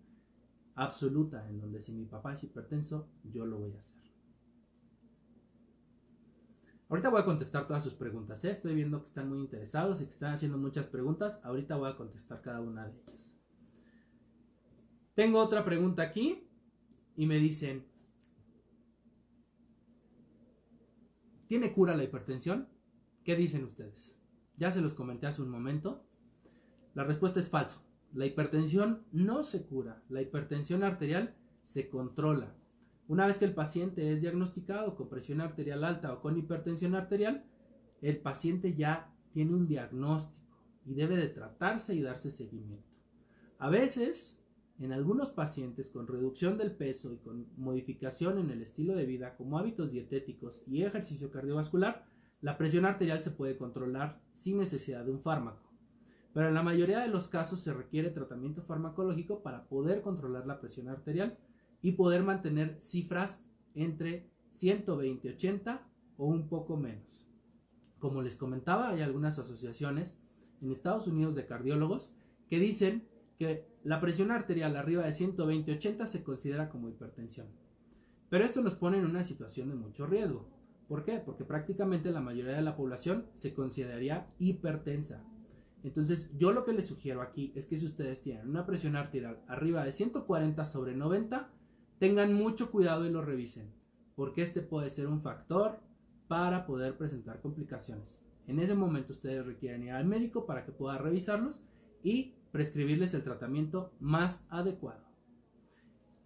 absoluta 0.75 1.49
en 1.49 1.61
donde 1.61 1.81
si 1.81 1.93
mi 1.93 2.05
papá 2.05 2.35
es 2.35 2.45
hipertenso, 2.45 3.09
yo 3.25 3.47
lo 3.47 3.59
voy 3.59 3.75
a 3.75 3.79
hacer. 3.79 4.04
Ahorita 6.95 7.09
voy 7.09 7.23
a 7.23 7.25
contestar 7.25 7.67
todas 7.67 7.83
sus 7.83 7.95
preguntas. 7.95 8.45
¿eh? 8.45 8.53
Estoy 8.53 8.73
viendo 8.73 9.01
que 9.01 9.09
están 9.09 9.29
muy 9.29 9.41
interesados 9.41 10.01
y 10.01 10.05
que 10.05 10.13
están 10.13 10.33
haciendo 10.33 10.59
muchas 10.59 10.87
preguntas. 10.87 11.41
Ahorita 11.43 11.75
voy 11.75 11.91
a 11.91 11.97
contestar 11.97 12.41
cada 12.41 12.61
una 12.61 12.87
de 12.87 12.93
ellas. 12.93 13.35
Tengo 15.17 15.41
otra 15.41 15.65
pregunta 15.65 16.05
aquí 16.05 16.49
y 17.17 17.27
me 17.27 17.39
dicen, 17.39 17.85
¿tiene 21.49 21.73
cura 21.73 21.97
la 21.97 22.05
hipertensión? 22.05 22.69
¿Qué 23.25 23.35
dicen 23.35 23.65
ustedes? 23.65 24.17
Ya 24.57 24.71
se 24.71 24.81
los 24.81 24.95
comenté 24.95 25.27
hace 25.27 25.43
un 25.43 25.51
momento. 25.51 26.07
La 26.95 27.03
respuesta 27.03 27.41
es 27.41 27.49
falso. 27.49 27.85
La 28.13 28.27
hipertensión 28.27 29.05
no 29.11 29.43
se 29.43 29.67
cura. 29.67 30.01
La 30.09 30.23
hipertensión 30.23 30.85
arterial 30.85 31.35
se 31.65 31.89
controla. 31.89 32.55
Una 33.07 33.27
vez 33.27 33.39
que 33.39 33.45
el 33.45 33.55
paciente 33.55 34.13
es 34.13 34.23
diagnosticado 34.23 34.97
con 34.97 35.09
presión 35.09 35.41
arterial 35.41 35.85
alta 35.85 36.13
o 36.13 36.21
con 36.21 36.39
hipertensión 36.39 36.95
arterial, 36.95 37.45
el 38.01 38.19
paciente 38.19 38.75
ya 38.75 39.15
tiene 39.33 39.55
un 39.55 39.67
diagnóstico 39.67 40.59
y 40.87 40.95
debe 40.95 41.17
de 41.17 41.29
tratarse 41.29 41.95
y 41.95 42.03
darse 42.03 42.31
seguimiento. 42.31 42.89
A 43.59 43.69
veces, 43.69 44.43
en 44.79 44.93
algunos 44.93 45.31
pacientes 45.31 45.91
con 45.91 46.07
reducción 46.07 46.57
del 46.57 46.73
peso 46.73 47.13
y 47.13 47.19
con 47.19 47.47
modificación 47.57 48.39
en 48.39 48.51
el 48.51 48.63
estilo 48.63 48.95
de 48.95 49.07
vida 49.07 49.37
como 49.37 49.59
hábitos 49.59 49.93
dietéticos 49.93 50.63
y 50.67 50.83
ejercicio 50.83 51.31
cardiovascular, 51.31 52.07
la 52.41 52.59
presión 52.59 52.85
arterial 52.85 53.21
se 53.21 53.31
puede 53.31 53.57
controlar 53.57 54.21
sin 54.35 54.59
necesidad 54.59 55.05
de 55.05 55.13
un 55.13 55.21
fármaco. 55.21 55.71
Pero 56.33 56.49
en 56.49 56.55
la 56.55 56.63
mayoría 56.63 57.01
de 57.01 57.09
los 57.09 57.29
casos 57.29 57.61
se 57.61 57.73
requiere 57.73 58.11
tratamiento 58.11 58.63
farmacológico 58.63 59.43
para 59.43 59.69
poder 59.69 60.03
controlar 60.03 60.47
la 60.47 60.61
presión 60.61 60.89
arterial 60.89 61.39
y 61.85 61.93
poder 61.93 62.23
mantener 62.23 62.81
cifras 62.81 63.47
entre 63.75 64.27
120, 64.53 65.29
80 65.29 65.87
o 66.17 66.25
un 66.25 66.49
poco 66.49 66.79
menos. 66.79 67.29
Como 67.99 68.23
les 68.23 68.39
comentaba, 68.39 68.89
hay 68.89 69.03
algunas 69.03 69.39
asociaciones 69.39 70.19
en 70.63 70.73
Estados 70.73 71.07
Unidos 71.07 71.35
de 71.35 71.45
cardiólogos 71.45 72.11
que 72.49 72.59
dicen 72.59 73.07
que 73.39 73.69
la 73.83 74.01
presión 74.01 74.31
arterial 74.31 74.77
arriba 74.77 75.05
de 75.05 75.13
120, 75.13 75.73
80 75.73 76.07
se 76.07 76.25
considera 76.25 76.71
como 76.71 76.89
hipertensión. 76.89 77.49
Pero 78.31 78.47
esto 78.47 78.63
nos 78.63 78.77
pone 78.77 78.97
en 78.97 79.05
una 79.05 79.23
situación 79.23 79.69
de 79.69 79.75
mucho 79.75 80.07
riesgo. 80.07 80.49
¿Por 80.89 81.05
qué? 81.05 81.19
Porque 81.19 81.45
prácticamente 81.45 82.11
la 82.11 82.23
mayoría 82.23 82.57
de 82.57 82.63
la 82.63 82.77
población 82.77 83.27
se 83.35 83.53
consideraría 83.53 84.33
hipertensa. 84.39 85.23
Entonces, 85.83 86.31
yo 86.39 86.51
lo 86.53 86.65
que 86.65 86.73
les 86.73 86.89
sugiero 86.89 87.21
aquí 87.21 87.53
es 87.55 87.67
que 87.67 87.77
si 87.77 87.85
ustedes 87.85 88.23
tienen 88.23 88.49
una 88.49 88.65
presión 88.65 88.97
arterial 88.97 89.43
arriba 89.49 89.85
de 89.85 89.93
140 89.93 90.65
sobre 90.65 90.97
90, 90.97 91.51
tengan 91.99 92.35
mucho 92.35 92.71
cuidado 92.71 93.07
y 93.07 93.11
lo 93.11 93.23
revisen, 93.23 93.73
porque 94.15 94.43
este 94.43 94.61
puede 94.61 94.91
ser 94.91 95.07
un 95.07 95.21
factor 95.21 95.81
para 96.29 96.67
poder 96.67 96.97
presentar 96.97 97.41
complicaciones. 97.41 98.21
En 98.47 98.59
ese 98.59 98.75
momento 98.75 99.13
ustedes 99.13 99.45
requieren 99.47 99.85
ir 99.85 99.93
al 99.93 100.05
médico 100.05 100.47
para 100.47 100.65
que 100.65 100.73
pueda 100.73 100.99
revisarlos 100.99 101.63
y 102.03 102.35
prescribirles 102.53 103.15
el 103.15 103.25
tratamiento 103.25 103.93
más 104.01 104.47
adecuado. 104.51 105.05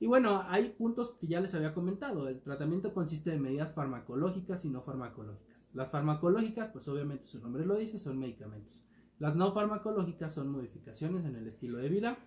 Y 0.01 0.07
bueno, 0.07 0.43
hay 0.47 0.71
puntos 0.71 1.17
que 1.21 1.27
ya 1.27 1.41
les 1.41 1.55
había 1.55 1.75
comentado. 1.75 2.29
El 2.29 2.41
tratamiento 2.41 2.95
consiste 2.95 3.31
de 3.31 3.39
medidas 3.39 3.75
farmacológicas 3.75 4.65
y 4.65 4.71
no 4.71 4.83
farmacológicas. 4.83 5.69
Las 5.75 5.91
farmacológicas, 5.91 6.69
pues 6.69 6.87
obviamente 6.89 7.27
su 7.27 7.41
nombre 7.41 7.67
lo 7.67 7.77
dice, 7.77 7.99
son 7.99 8.19
medicamentos. 8.19 8.85
Las 9.19 9.35
no 9.35 9.53
farmacológicas 9.53 10.35
son 10.35 10.51
modificaciones 10.51 11.25
en 11.25 11.35
el 11.35 11.49
estilo 11.49 11.79
de 11.79 11.89
vida, 11.89 12.19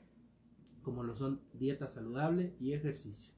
como 0.81 1.03
lo 1.03 1.15
son 1.15 1.41
dieta 1.53 1.87
saludable 1.87 2.55
y 2.59 2.73
ejercicio. 2.73 3.33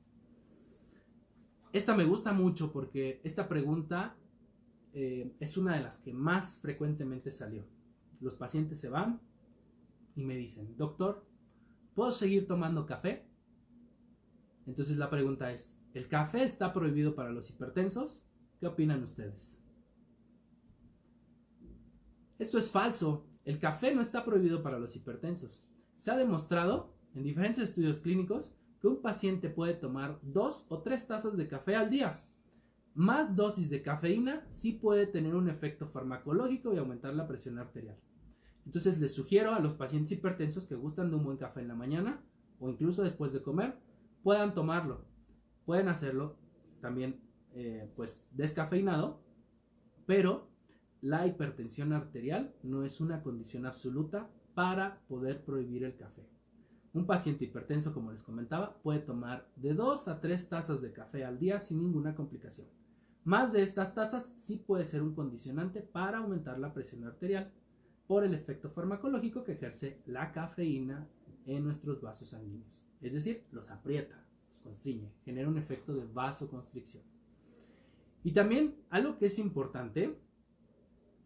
Esta 1.71 1.95
me 1.95 2.05
gusta 2.05 2.33
mucho 2.33 2.71
porque 2.71 3.19
esta 3.23 3.47
pregunta 3.47 4.15
eh, 4.93 5.35
es 5.39 5.57
una 5.57 5.75
de 5.75 5.81
las 5.81 5.97
que 5.97 6.13
más 6.13 6.59
frecuentemente 6.59 7.31
salió. 7.31 7.65
Los 8.19 8.35
pacientes 8.35 8.79
se 8.79 8.89
van 8.89 9.19
y 10.15 10.23
me 10.23 10.37
dicen, 10.37 10.77
doctor, 10.77 11.25
¿puedo 11.95 12.11
seguir 12.11 12.47
tomando 12.47 12.85
café? 12.85 13.27
Entonces 14.67 14.97
la 14.97 15.09
pregunta 15.09 15.51
es, 15.51 15.75
¿el 15.93 16.07
café 16.07 16.43
está 16.43 16.71
prohibido 16.73 17.15
para 17.15 17.31
los 17.31 17.49
hipertensos? 17.49 18.23
¿Qué 18.59 18.67
opinan 18.67 19.03
ustedes? 19.03 19.59
Esto 22.37 22.59
es 22.59 22.69
falso. 22.69 23.25
El 23.45 23.59
café 23.59 23.93
no 23.93 24.01
está 24.01 24.23
prohibido 24.23 24.61
para 24.61 24.79
los 24.79 24.95
hipertensos. 24.95 25.63
Se 25.95 26.11
ha 26.11 26.15
demostrado 26.15 26.92
en 27.15 27.23
diferentes 27.23 27.63
estudios 27.63 27.99
clínicos 27.99 28.51
que 28.81 28.87
un 28.87 29.01
paciente 29.01 29.49
puede 29.49 29.73
tomar 29.73 30.19
dos 30.21 30.65
o 30.69 30.81
tres 30.81 31.07
tazas 31.07 31.37
de 31.37 31.47
café 31.47 31.75
al 31.75 31.89
día. 31.89 32.17
Más 32.95 33.35
dosis 33.35 33.69
de 33.69 33.81
cafeína 33.81 34.45
sí 34.49 34.73
puede 34.73 35.07
tener 35.07 35.35
un 35.35 35.49
efecto 35.49 35.87
farmacológico 35.87 36.73
y 36.73 36.77
aumentar 36.77 37.13
la 37.13 37.27
presión 37.27 37.57
arterial. 37.57 37.97
Entonces 38.65 38.99
les 38.99 39.13
sugiero 39.13 39.53
a 39.53 39.59
los 39.59 39.73
pacientes 39.73 40.11
hipertensos 40.11 40.65
que 40.65 40.75
gustan 40.75 41.09
de 41.09 41.15
un 41.15 41.23
buen 41.23 41.37
café 41.37 41.61
en 41.61 41.69
la 41.69 41.75
mañana 41.75 42.21
o 42.59 42.69
incluso 42.69 43.03
después 43.03 43.33
de 43.33 43.41
comer, 43.41 43.77
puedan 44.21 44.53
tomarlo. 44.53 45.05
Pueden 45.65 45.87
hacerlo 45.87 46.37
también 46.81 47.19
eh, 47.53 47.91
pues 47.95 48.27
descafeinado, 48.31 49.21
pero 50.05 50.49
la 51.01 51.27
hipertensión 51.27 51.93
arterial 51.93 52.53
no 52.63 52.83
es 52.83 53.01
una 53.01 53.21
condición 53.21 53.65
absoluta 53.65 54.29
para 54.53 55.01
poder 55.07 55.43
prohibir 55.43 55.83
el 55.83 55.95
café. 55.95 56.32
Un 56.93 57.07
paciente 57.07 57.45
hipertenso, 57.45 57.91
como 57.91 58.11
les 58.11 58.21
comentaba, 58.21 58.77
puede 58.83 58.99
tomar 58.99 59.49
de 59.55 59.73
2 59.73 60.07
a 60.07 60.21
3 60.21 60.49
tazas 60.49 60.81
de 60.81 60.93
café 60.93 61.25
al 61.25 61.39
día 61.39 61.59
sin 61.59 61.81
ninguna 61.81 62.13
complicación. 62.13 62.67
Más 63.23 63.51
de 63.51 63.63
estas 63.63 63.95
tazas 63.95 64.33
sí 64.37 64.57
puede 64.57 64.85
ser 64.85 65.01
un 65.01 65.15
condicionante 65.15 65.81
para 65.81 66.19
aumentar 66.19 66.59
la 66.59 66.73
presión 66.73 67.03
arterial 67.03 67.51
por 68.05 68.23
el 68.23 68.33
efecto 68.33 68.69
farmacológico 68.69 69.43
que 69.43 69.53
ejerce 69.53 70.01
la 70.05 70.31
cafeína 70.31 71.07
en 71.45 71.63
nuestros 71.63 72.01
vasos 72.01 72.29
sanguíneos. 72.29 72.83
Es 73.01 73.13
decir, 73.13 73.43
los 73.51 73.71
aprieta, 73.71 74.23
los 74.49 74.61
constriñe, 74.61 75.11
genera 75.25 75.49
un 75.49 75.57
efecto 75.57 75.95
de 75.95 76.05
vasoconstricción. 76.05 77.03
Y 78.23 78.33
también 78.33 78.75
algo 78.89 79.17
que 79.17 79.25
es 79.25 79.39
importante 79.39 80.19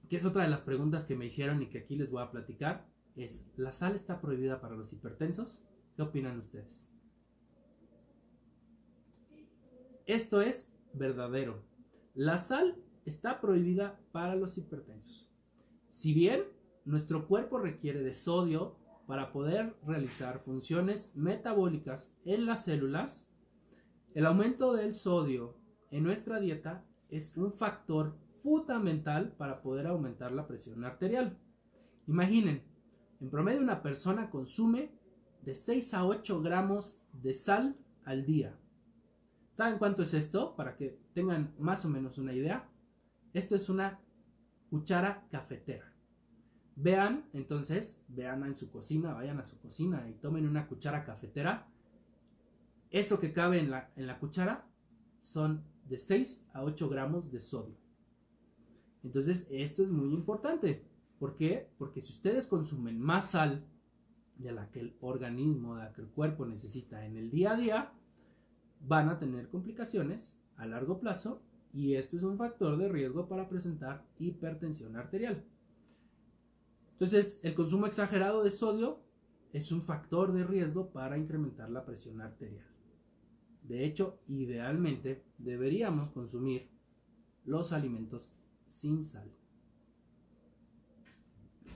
que 0.09 0.15
es 0.15 0.23
otra 0.23 0.43
de 0.43 0.49
las 0.49 0.61
preguntas 0.61 1.05
que 1.05 1.17
me 1.17 1.25
hicieron 1.25 1.61
y 1.61 1.67
que 1.67 1.79
aquí 1.79 1.95
les 1.95 2.09
voy 2.09 2.23
a 2.23 2.31
platicar, 2.31 2.87
es, 3.23 3.45
¿la 3.55 3.71
sal 3.71 3.95
está 3.95 4.21
prohibida 4.21 4.61
para 4.61 4.75
los 4.75 4.93
hipertensos? 4.93 5.61
¿Qué 5.95 6.01
opinan 6.01 6.39
ustedes? 6.39 6.89
Esto 10.05 10.41
es 10.41 10.71
verdadero. 10.93 11.63
La 12.13 12.37
sal 12.37 12.75
está 13.05 13.41
prohibida 13.41 13.99
para 14.11 14.35
los 14.35 14.57
hipertensos. 14.57 15.29
Si 15.89 16.13
bien 16.13 16.43
nuestro 16.85 17.27
cuerpo 17.27 17.57
requiere 17.57 18.01
de 18.01 18.13
sodio 18.13 18.75
para 19.07 19.31
poder 19.31 19.75
realizar 19.85 20.39
funciones 20.39 21.11
metabólicas 21.15 22.15
en 22.25 22.45
las 22.45 22.65
células, 22.65 23.27
el 24.13 24.25
aumento 24.25 24.73
del 24.73 24.95
sodio 24.95 25.57
en 25.91 26.03
nuestra 26.03 26.39
dieta 26.39 26.85
es 27.09 27.35
un 27.37 27.51
factor 27.51 28.15
fundamental 28.43 29.33
para 29.37 29.61
poder 29.61 29.87
aumentar 29.87 30.31
la 30.31 30.47
presión 30.47 30.83
arterial. 30.83 31.37
Imaginen, 32.07 32.63
en 33.19 33.29
promedio 33.29 33.59
una 33.59 33.81
persona 33.81 34.29
consume 34.29 34.91
de 35.41 35.55
6 35.55 35.93
a 35.93 36.05
8 36.05 36.41
gramos 36.41 36.97
de 37.13 37.33
sal 37.33 37.77
al 38.03 38.25
día. 38.25 38.57
¿Saben 39.53 39.79
cuánto 39.79 40.03
es 40.03 40.13
esto? 40.13 40.55
Para 40.55 40.75
que 40.75 40.99
tengan 41.13 41.55
más 41.57 41.83
o 41.85 41.89
menos 41.89 42.17
una 42.17 42.33
idea. 42.33 42.69
Esto 43.33 43.55
es 43.55 43.69
una 43.69 43.99
cuchara 44.69 45.27
cafetera. 45.31 45.93
Vean, 46.75 47.27
entonces, 47.33 48.03
vean 48.07 48.43
en 48.45 48.55
su 48.55 48.69
cocina, 48.69 49.13
vayan 49.13 49.39
a 49.39 49.43
su 49.43 49.57
cocina 49.57 50.07
y 50.07 50.13
tomen 50.13 50.47
una 50.47 50.67
cuchara 50.67 51.03
cafetera. 51.03 51.67
Eso 52.91 53.19
que 53.19 53.33
cabe 53.33 53.59
en 53.59 53.71
la, 53.71 53.91
en 53.95 54.05
la 54.05 54.19
cuchara 54.19 54.67
son 55.21 55.63
de 55.85 55.97
6 55.97 56.45
a 56.53 56.63
8 56.63 56.89
gramos 56.89 57.31
de 57.31 57.39
sodio. 57.39 57.77
Entonces, 59.03 59.47
esto 59.49 59.83
es 59.83 59.89
muy 59.89 60.13
importante. 60.13 60.85
¿Por 61.19 61.35
qué? 61.35 61.69
Porque 61.77 62.01
si 62.01 62.13
ustedes 62.13 62.47
consumen 62.47 62.99
más 62.99 63.31
sal 63.31 63.65
de 64.35 64.51
la 64.51 64.69
que 64.69 64.79
el 64.79 64.97
organismo, 65.01 65.75
de 65.75 65.83
la 65.83 65.93
que 65.93 66.01
el 66.01 66.09
cuerpo 66.09 66.45
necesita 66.45 67.05
en 67.05 67.17
el 67.17 67.31
día 67.31 67.53
a 67.53 67.57
día, 67.57 67.93
van 68.81 69.09
a 69.09 69.17
tener 69.17 69.49
complicaciones 69.49 70.37
a 70.55 70.65
largo 70.65 70.99
plazo 70.99 71.41
y 71.73 71.95
esto 71.95 72.17
es 72.17 72.23
un 72.23 72.37
factor 72.37 72.77
de 72.77 72.89
riesgo 72.89 73.27
para 73.27 73.49
presentar 73.49 74.05
hipertensión 74.19 74.95
arterial. 74.95 75.43
Entonces, 76.93 77.39
el 77.43 77.53
consumo 77.53 77.85
exagerado 77.85 78.43
de 78.43 78.51
sodio 78.51 78.99
es 79.53 79.71
un 79.71 79.83
factor 79.83 80.33
de 80.33 80.43
riesgo 80.43 80.91
para 80.91 81.17
incrementar 81.17 81.69
la 81.69 81.85
presión 81.85 82.21
arterial. 82.21 82.65
De 83.61 83.85
hecho, 83.85 84.19
idealmente 84.27 85.23
deberíamos 85.37 86.11
consumir 86.11 86.69
los 87.45 87.71
alimentos 87.71 88.33
sin 88.67 89.03
sal. 89.03 89.31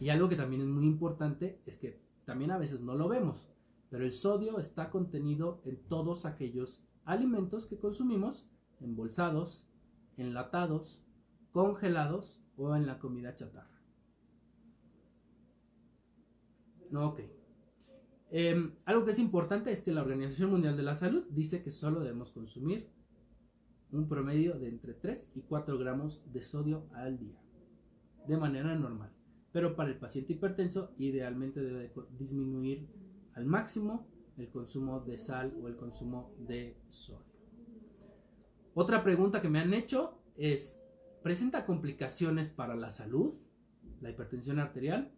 Y 0.02 0.10
algo 0.10 0.28
que 0.28 0.36
también 0.36 0.64
es 0.64 0.68
muy 0.68 0.88
importante 0.88 1.62
es 1.68 1.78
que 1.78 1.96
también 2.26 2.50
a 2.50 2.58
veces 2.58 2.82
no 2.82 2.96
lo 2.96 3.08
vemos, 3.08 3.48
pero 3.92 4.04
el 4.04 4.14
sodio 4.14 4.60
está 4.60 4.90
contenido 4.90 5.62
en 5.64 5.78
todos 5.78 6.26
aquellos 6.26 6.84
alimentos 7.06 7.68
que 7.68 7.78
consumimos, 7.78 8.50
embolsados, 8.80 9.70
enlatados, 10.18 11.06
congelados 11.52 12.44
o 12.58 12.76
en 12.76 12.88
la 12.88 12.98
comida 12.98 13.36
chatarra. 13.36 13.80
Ok. 16.96 17.22
Em, 18.32 18.74
algo 18.86 19.06
que 19.06 19.12
es 19.12 19.20
importante 19.20 19.72
es 19.72 19.84
que 19.84 19.92
la 19.92 20.02
Organización 20.02 20.50
Mundial 20.50 20.76
de 20.76 20.84
la 20.84 20.96
Salud 20.96 21.28
dice 21.30 21.62
que 21.62 21.70
solo 21.70 22.00
debemos 22.00 22.32
consumir 22.32 22.90
un 23.92 24.08
promedio 24.08 24.58
de 24.58 24.70
entre 24.70 24.96
3 24.96 25.34
y 25.36 25.42
4 25.42 25.78
gramos 25.78 26.24
de 26.34 26.42
sodio 26.42 26.88
al 26.94 27.20
día, 27.20 27.40
de 28.28 28.38
manera 28.38 28.74
normal. 28.74 29.21
Pero 29.52 29.76
para 29.76 29.90
el 29.90 29.98
paciente 29.98 30.34
hipertenso, 30.34 30.94
idealmente 30.98 31.62
debe 31.62 31.92
disminuir 32.18 32.88
al 33.34 33.46
máximo 33.46 34.08
el 34.38 34.50
consumo 34.50 35.02
de 35.02 35.18
sal 35.18 35.54
o 35.62 35.68
el 35.68 35.76
consumo 35.76 36.34
de 36.40 36.78
sodio. 36.90 37.32
Otra 38.74 39.04
pregunta 39.04 39.42
que 39.42 39.50
me 39.50 39.60
han 39.60 39.74
hecho 39.74 40.22
es, 40.38 40.82
¿presenta 41.22 41.66
complicaciones 41.66 42.50
para 42.50 42.76
la 42.76 42.92
salud? 42.92 43.34
La 44.00 44.10
hipertensión 44.10 44.60
arterial. 44.60 45.12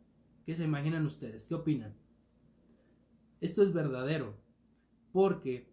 ¿Qué 0.45 0.55
se 0.55 0.65
imaginan 0.65 1.05
ustedes? 1.05 1.45
¿Qué 1.45 1.53
opinan? 1.53 1.95
Esto 3.39 3.61
es 3.61 3.71
verdadero, 3.71 4.35
porque 5.11 5.71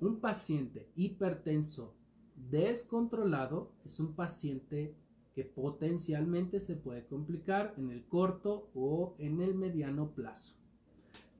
un 0.00 0.20
paciente 0.20 0.90
hipertenso 0.96 1.96
descontrolado 2.34 3.74
es 3.84 4.00
un 4.00 4.14
paciente 4.14 4.96
que 5.40 5.46
potencialmente 5.46 6.60
se 6.60 6.76
puede 6.76 7.06
complicar 7.06 7.72
en 7.78 7.88
el 7.88 8.04
corto 8.04 8.70
o 8.74 9.16
en 9.18 9.40
el 9.40 9.54
mediano 9.54 10.10
plazo. 10.10 10.54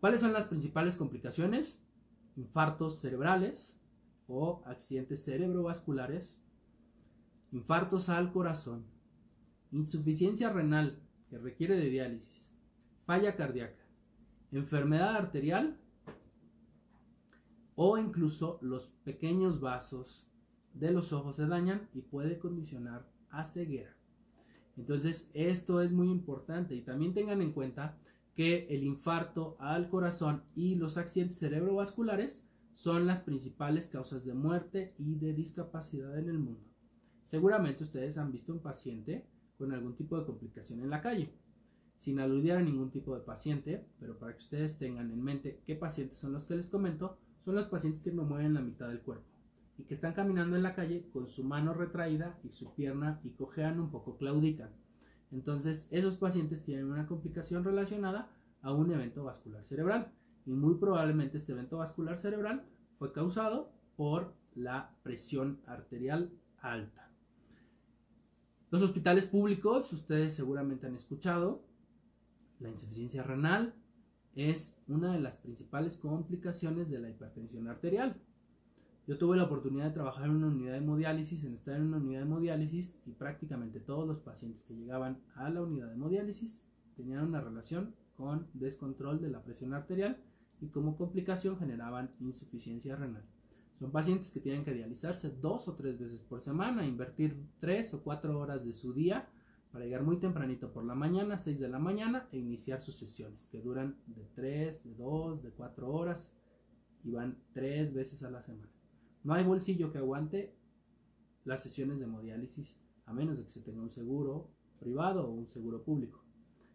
¿Cuáles 0.01 0.21
son 0.21 0.33
las 0.33 0.47
principales 0.47 0.97
complicaciones? 0.97 1.85
Infartos 2.35 2.99
cerebrales, 2.99 3.79
o 4.27 4.63
accidentes 4.65 5.23
cerebrovasculares, 5.23 6.41
infartos 7.53 8.09
al 8.09 8.33
corazón, 8.33 8.87
insuficiencia 9.71 10.51
renal 10.51 11.03
que 11.29 11.37
requiere 11.37 11.77
de 11.77 11.91
diálisis, 11.91 12.51
falla 13.05 13.37
cardíaca, 13.37 13.85
enfermedad 14.51 15.15
arterial 15.15 15.79
o 17.75 17.99
incluso 17.99 18.59
los 18.63 18.87
pequeños 19.05 19.61
vasos 19.61 20.27
de 20.73 20.91
los 20.91 21.13
ojos 21.13 21.37
se 21.37 21.47
dañan 21.47 21.91
y 21.93 22.01
puede 22.01 22.39
condicionar 22.39 23.20
a 23.31 23.45
ceguera. 23.45 23.97
Entonces 24.77 25.29
esto 25.35 25.81
es 25.81 25.93
muy 25.93 26.09
importante 26.11 26.75
y 26.75 26.83
también 26.83 27.13
tengan 27.13 27.43
en 27.43 27.53
cuenta 27.53 27.99
que 28.35 28.67
el 28.71 28.85
infarto 28.85 29.57
al 29.59 29.89
corazón 29.89 30.43
y 30.55 30.77
los 30.77 30.97
accidentes 30.97 31.39
cerebrovasculares 31.39 32.45
son 32.75 33.07
las 33.07 33.21
principales 33.21 33.89
causas 33.89 34.25
de 34.25 34.33
muerte 34.33 34.95
y 34.99 35.17
de 35.17 35.35
discapacidad 35.35 36.19
en 36.19 36.31
el 36.31 36.39
mundo. 36.39 36.65
Seguramente 37.25 37.85
ustedes 37.85 38.17
han 38.17 38.33
visto 38.33 38.53
un 38.53 38.61
paciente 38.61 39.27
con 39.59 39.73
algún 39.73 39.95
tipo 39.95 40.19
de 40.19 40.25
complicación 40.25 40.81
en 40.81 40.91
la 40.91 41.03
calle. 41.03 41.35
Sin 41.99 42.19
aludir 42.19 42.53
a 42.53 42.63
ningún 42.63 42.91
tipo 42.91 43.15
de 43.15 43.21
paciente, 43.21 43.85
pero 43.99 44.19
para 44.19 44.33
que 44.33 44.43
ustedes 44.43 44.79
tengan 44.79 45.11
en 45.11 45.23
mente 45.23 45.61
qué 45.67 45.77
pacientes 45.77 46.17
son 46.17 46.33
los 46.33 46.47
que 46.47 46.57
les 46.57 46.71
comento, 46.71 47.19
son 47.45 47.57
los 47.57 47.69
pacientes 47.69 48.03
que 48.03 48.13
no 48.13 48.25
mueven 48.25 48.55
la 48.55 48.63
mitad 48.63 48.89
del 48.89 49.01
cuerpo 49.01 49.30
y 49.81 49.85
que 49.85 49.95
están 49.95 50.13
caminando 50.13 50.57
en 50.57 50.63
la 50.63 50.75
calle 50.75 51.09
con 51.11 51.27
su 51.27 51.43
mano 51.43 51.73
retraída 51.73 52.39
y 52.45 52.51
su 52.51 52.75
pierna 52.75 53.19
y 53.25 53.31
cojean 53.31 53.81
un 53.81 53.91
poco, 53.91 54.19
claudican. 54.19 54.69
Entonces, 55.33 55.89
esos 55.91 56.19
pacientes 56.19 56.63
tienen 56.63 56.91
una 56.91 57.07
complicación 57.07 57.65
relacionada 57.65 58.31
a 58.61 58.75
un 58.75 58.93
evento 58.93 59.25
vascular 59.25 59.65
cerebral 59.65 60.13
y 60.45 60.53
muy 60.53 60.75
probablemente 60.75 61.39
este 61.39 61.53
evento 61.53 61.79
vascular 61.79 62.19
cerebral 62.19 62.67
fue 62.99 63.11
causado 63.13 63.73
por 63.97 64.35
la 64.55 64.95
presión 65.03 65.63
arterial 65.67 66.31
alta. 66.59 67.11
Los 68.71 68.83
hospitales 68.83 69.25
públicos, 69.25 69.91
ustedes 69.95 70.35
seguramente 70.35 70.87
han 70.87 70.95
escuchado, 70.95 71.65
la 72.59 72.69
insuficiencia 72.69 73.23
renal 73.23 73.75
es 74.35 74.79
una 74.89 75.15
de 75.15 75.21
las 75.21 75.39
principales 75.39 75.97
complicaciones 75.97 76.91
de 76.91 76.99
la 76.99 77.09
hipertensión 77.09 77.67
arterial. 77.67 78.21
Yo 79.07 79.19
tuve 79.19 79.37
la 79.37 79.45
oportunidad 79.45 79.87
de 79.87 79.91
trabajar 79.93 80.27
en 80.27 80.37
una 80.37 80.49
unidad 80.49 80.73
de 80.73 80.79
hemodiálisis, 80.79 81.45
en 81.45 81.55
estar 81.55 81.75
en 81.75 81.83
una 81.83 81.97
unidad 81.97 82.21
de 82.21 82.27
hemodiálisis 82.27 83.01
y 83.07 83.13
prácticamente 83.13 83.81
todos 83.81 84.07
los 84.07 84.21
pacientes 84.21 84.63
que 84.65 84.77
llegaban 84.77 85.21
a 85.35 85.51
la 85.51 85.63
unidad 85.63 85.89
de 85.89 85.95
hemodiálisis 85.95 86.63
tenían 86.97 87.27
una 87.27 87.41
relación 87.41 87.95
con 88.15 88.47
descontrol 88.53 89.21
de 89.21 89.31
la 89.31 89.43
presión 89.43 89.75
arterial 89.75 90.19
y 90.61 90.69
como 90.69 90.97
complicación 90.97 91.59
generaban 91.59 92.11
insuficiencia 92.21 92.95
renal. 92.95 93.25
Son 93.79 93.91
pacientes 93.91 94.31
que 94.31 94.41
tienen 94.41 94.63
que 94.63 94.75
dializarse 94.75 95.31
dos 95.31 95.67
o 95.67 95.75
tres 95.75 95.99
veces 95.99 96.21
por 96.21 96.43
semana, 96.43 96.87
invertir 96.87 97.35
tres 97.59 97.95
o 97.95 98.03
cuatro 98.03 98.39
horas 98.39 98.63
de 98.63 98.75
su 98.75 98.93
día 98.93 99.27
para 99.73 99.85
llegar 99.85 100.03
muy 100.03 100.19
tempranito 100.19 100.73
por 100.73 100.85
la 100.85 100.95
mañana, 100.95 101.39
6 101.39 101.61
de 101.61 101.69
la 101.69 101.79
mañana, 101.79 102.29
e 102.33 102.39
iniciar 102.39 102.81
sus 102.81 102.97
sesiones, 102.97 103.47
que 103.47 103.63
duran 103.63 103.97
de 104.07 104.27
3, 104.35 104.85
de 104.85 104.95
2, 104.97 105.43
de 105.43 105.51
4 105.51 105.91
horas 105.91 106.33
y 107.05 107.13
van 107.13 107.39
tres 107.53 107.95
veces 107.95 108.23
a 108.23 108.31
la 108.31 108.43
semana. 108.43 108.80
No 109.23 109.35
hay 109.35 109.45
bolsillo 109.45 109.93
que 109.93 109.99
aguante 109.99 110.57
las 111.45 111.63
sesiones 111.63 111.99
de 111.99 112.05
hemodiálisis, 112.05 112.77
a 113.07 113.13
menos 113.13 113.37
de 113.37 113.45
que 113.45 113.51
se 113.51 113.61
tenga 113.61 113.83
un 113.83 113.91
seguro 113.91 114.51
privado 114.79 115.29
o 115.29 115.33
un 115.33 115.47
seguro 115.47 115.83
público. 115.83 116.25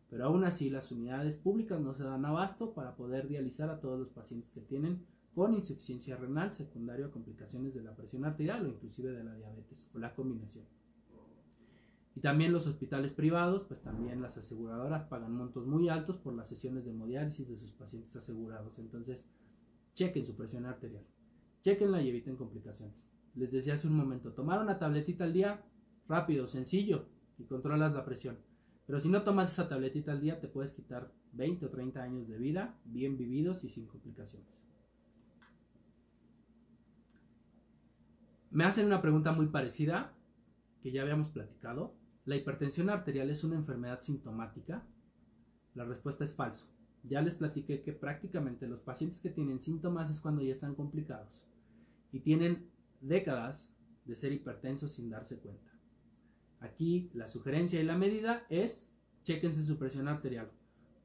Pero 0.10 0.26
aún 0.26 0.44
así 0.44 0.70
las 0.70 0.92
unidades 0.92 1.36
públicas 1.36 1.80
no 1.82 1.94
se 1.94 2.04
dan 2.04 2.26
abasto 2.26 2.74
para 2.74 2.96
poder 2.96 3.28
dializar 3.28 3.70
a 3.70 3.80
todos 3.80 4.00
los 4.00 4.10
pacientes 4.10 4.52
que 4.52 4.62
tienen 4.62 5.06
con 5.34 5.54
insuficiencia 5.54 6.16
renal 6.16 6.54
secundaria 6.54 7.08
a 7.08 7.12
complicaciones 7.12 7.74
de 7.74 7.84
la 7.84 7.96
presión 7.96 8.24
arterial 8.24 8.66
o 8.66 8.70
inclusive 8.70 9.12
de 9.12 9.24
la 9.24 9.36
diabetes 9.36 9.88
o 9.94 10.00
la 10.00 10.16
combinación. 10.16 10.66
Y 12.16 12.22
también 12.22 12.54
los 12.54 12.66
hospitales 12.66 13.12
privados, 13.12 13.66
pues 13.66 13.82
también 13.82 14.22
las 14.22 14.38
aseguradoras 14.38 15.04
pagan 15.04 15.36
montos 15.36 15.68
muy 15.68 15.90
altos 15.90 16.18
por 16.18 16.34
las 16.34 16.48
sesiones 16.48 16.86
de 16.86 16.92
hemodiálisis 16.92 17.50
de 17.50 17.58
sus 17.58 17.74
pacientes 17.74 18.16
asegurados. 18.16 18.80
Entonces, 18.80 19.26
chequen 19.94 20.26
su 20.26 20.34
presión 20.36 20.66
arterial, 20.66 21.06
chequenla 21.66 22.00
y 22.00 22.10
eviten 22.10 22.36
complicaciones. 22.36 23.10
Les 23.34 23.52
decía 23.52 23.74
hace 23.74 23.88
un 23.88 23.96
momento, 23.96 24.34
tomar 24.34 24.62
una 24.62 24.78
tabletita 24.78 25.24
al 25.24 25.34
día, 25.34 25.64
rápido, 26.08 26.48
sencillo, 26.48 27.08
y 27.40 27.46
controlas 27.46 27.92
la 27.92 28.06
presión. 28.06 28.38
Pero 28.86 29.00
si 29.00 29.10
no 29.10 29.24
tomas 29.24 29.52
esa 29.52 29.68
tabletita 29.68 30.12
al 30.12 30.22
día, 30.22 30.40
te 30.40 30.48
puedes 30.48 30.74
quitar 30.74 31.12
20 31.34 31.66
o 31.66 31.70
30 31.70 32.04
años 32.04 32.28
de 32.28 32.38
vida 32.38 32.78
bien 32.86 33.18
vividos 33.18 33.64
y 33.64 33.70
sin 33.70 33.88
complicaciones. 33.88 34.48
Me 38.52 38.64
hacen 38.64 38.86
una 38.86 39.02
pregunta 39.02 39.32
muy 39.32 39.48
parecida 39.48 40.14
que 40.84 40.92
ya 40.92 41.02
habíamos 41.02 41.30
platicado. 41.30 41.96
¿La 42.26 42.36
hipertensión 42.36 42.92
arterial 42.92 43.32
es 43.32 43.44
una 43.44 43.56
enfermedad 43.56 44.04
sintomática? 44.04 44.84
La 45.74 45.84
respuesta 45.84 46.26
es 46.26 46.36
falso. 46.36 46.68
Ya 47.04 47.24
les 47.24 47.34
platiqué 47.34 47.82
que 47.82 47.92
prácticamente 47.92 48.68
los 48.68 48.82
pacientes 48.82 49.20
que 49.20 49.32
tienen 49.32 49.60
síntomas 49.60 50.12
es 50.12 50.22
cuando 50.22 50.44
ya 50.44 50.54
están 50.54 50.76
complicados 50.76 51.44
y 52.16 52.22
tienen 52.22 52.72
décadas 53.02 53.70
de 54.06 54.16
ser 54.16 54.32
hipertensos 54.32 54.94
sin 54.94 55.10
darse 55.10 55.38
cuenta. 55.38 55.70
Aquí 56.62 57.10
la 57.14 57.28
sugerencia 57.28 57.82
y 57.82 57.84
la 57.84 57.98
medida 57.98 58.46
es 58.50 58.96
chequense 59.24 59.66
su 59.66 59.78
presión 59.78 60.08
arterial. 60.08 60.50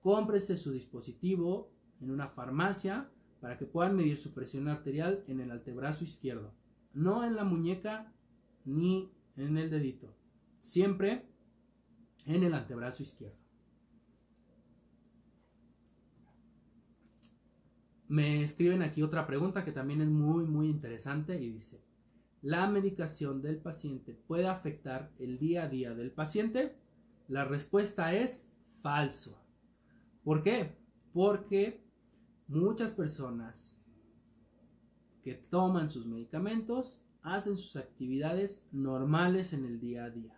Cómprese 0.02 0.56
su 0.56 0.70
dispositivo 0.70 1.72
en 2.00 2.12
una 2.12 2.28
farmacia 2.28 3.10
para 3.40 3.58
que 3.58 3.66
puedan 3.66 3.96
medir 3.96 4.18
su 4.18 4.32
presión 4.32 4.68
arterial 4.68 5.24
en 5.26 5.40
el 5.40 5.50
antebrazo 5.50 6.04
izquierdo. 6.04 6.54
No 6.94 7.24
en 7.24 7.34
la 7.34 7.42
muñeca 7.42 8.12
ni 8.64 9.10
en 9.36 9.58
el 9.58 9.68
dedito. 9.68 10.14
Siempre 10.60 11.26
en 12.24 12.44
el 12.44 12.54
antebrazo 12.54 13.02
izquierdo. 13.02 13.39
Me 18.10 18.42
escriben 18.42 18.82
aquí 18.82 19.04
otra 19.04 19.24
pregunta 19.24 19.64
que 19.64 19.70
también 19.70 20.00
es 20.00 20.08
muy 20.08 20.44
muy 20.44 20.66
interesante 20.68 21.40
y 21.40 21.52
dice, 21.52 21.80
la 22.42 22.68
medicación 22.68 23.40
del 23.40 23.58
paciente 23.58 24.14
puede 24.26 24.48
afectar 24.48 25.12
el 25.20 25.38
día 25.38 25.62
a 25.62 25.68
día 25.68 25.94
del 25.94 26.10
paciente? 26.10 26.74
La 27.28 27.44
respuesta 27.44 28.12
es 28.12 28.50
falso. 28.82 29.40
¿Por 30.24 30.42
qué? 30.42 30.76
Porque 31.12 31.84
muchas 32.48 32.90
personas 32.90 33.78
que 35.22 35.34
toman 35.34 35.88
sus 35.88 36.04
medicamentos 36.04 37.00
hacen 37.22 37.56
sus 37.56 37.76
actividades 37.76 38.66
normales 38.72 39.52
en 39.52 39.64
el 39.64 39.78
día 39.78 40.06
a 40.06 40.10
día. 40.10 40.36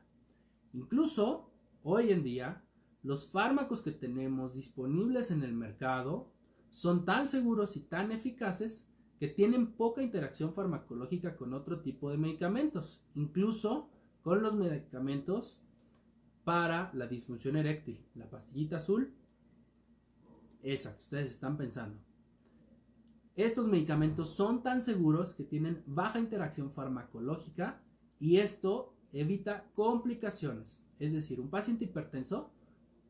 Incluso 0.75 1.51
hoy 1.83 2.13
en 2.13 2.23
día 2.23 2.63
los 3.03 3.31
fármacos 3.31 3.81
que 3.81 3.93
tenemos 3.93 4.53
disponibles 4.53 5.31
en 5.31 5.43
el 5.43 5.55
mercado 5.55 6.32
son 6.73 7.05
tan 7.05 7.27
seguros 7.27 7.77
y 7.77 7.81
tan 7.81 8.13
eficaces 8.13 8.89
que 9.21 9.29
tienen 9.29 9.73
poca 9.75 10.03
interacción 10.03 10.55
farmacológica 10.55 11.37
con 11.37 11.53
otro 11.53 11.81
tipo 11.81 12.11
de 12.11 12.17
medicamentos, 12.17 13.05
incluso 13.15 13.91
con 14.23 14.43
los 14.43 14.55
medicamentos 14.55 15.61
para 16.45 16.91
la 16.95 17.07
disfunción 17.07 17.57
eréctil, 17.57 18.01
la 18.15 18.29
pastillita 18.29 18.79
azul, 18.79 19.13
esa 20.63 20.95
que 20.95 21.03
ustedes 21.03 21.29
están 21.29 21.57
pensando. 21.57 21.99
Estos 23.37 23.69
medicamentos 23.69 24.31
son 24.31 24.63
tan 24.63 24.81
seguros 24.81 25.35
que 25.35 25.45
tienen 25.45 25.83
baja 25.87 26.19
interacción 26.19 26.73
farmacológica 26.73 27.83
y 28.19 28.39
esto 28.39 28.95
evita 29.13 29.67
complicaciones. 29.75 30.83
Es 30.99 31.13
decir, 31.13 31.39
un 31.39 31.51
paciente 31.51 31.85
hipertenso 31.85 32.51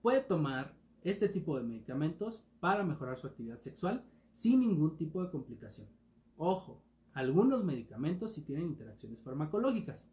puede 0.02 0.20
tomar 0.20 0.74
este 1.02 1.28
tipo 1.28 1.56
de 1.56 1.62
medicamentos 1.62 2.44
para 2.62 2.84
mejorar 2.84 3.18
su 3.18 3.26
actividad 3.26 3.58
sexual 3.58 4.04
sin 4.30 4.60
ningún 4.60 4.96
tipo 4.96 5.20
de 5.20 5.32
complicación. 5.32 5.88
Ojo, 6.36 6.80
algunos 7.12 7.64
medicamentos 7.64 8.34
sí 8.34 8.42
tienen 8.42 8.66
interacciones 8.66 9.20
farmacológicas, 9.20 10.06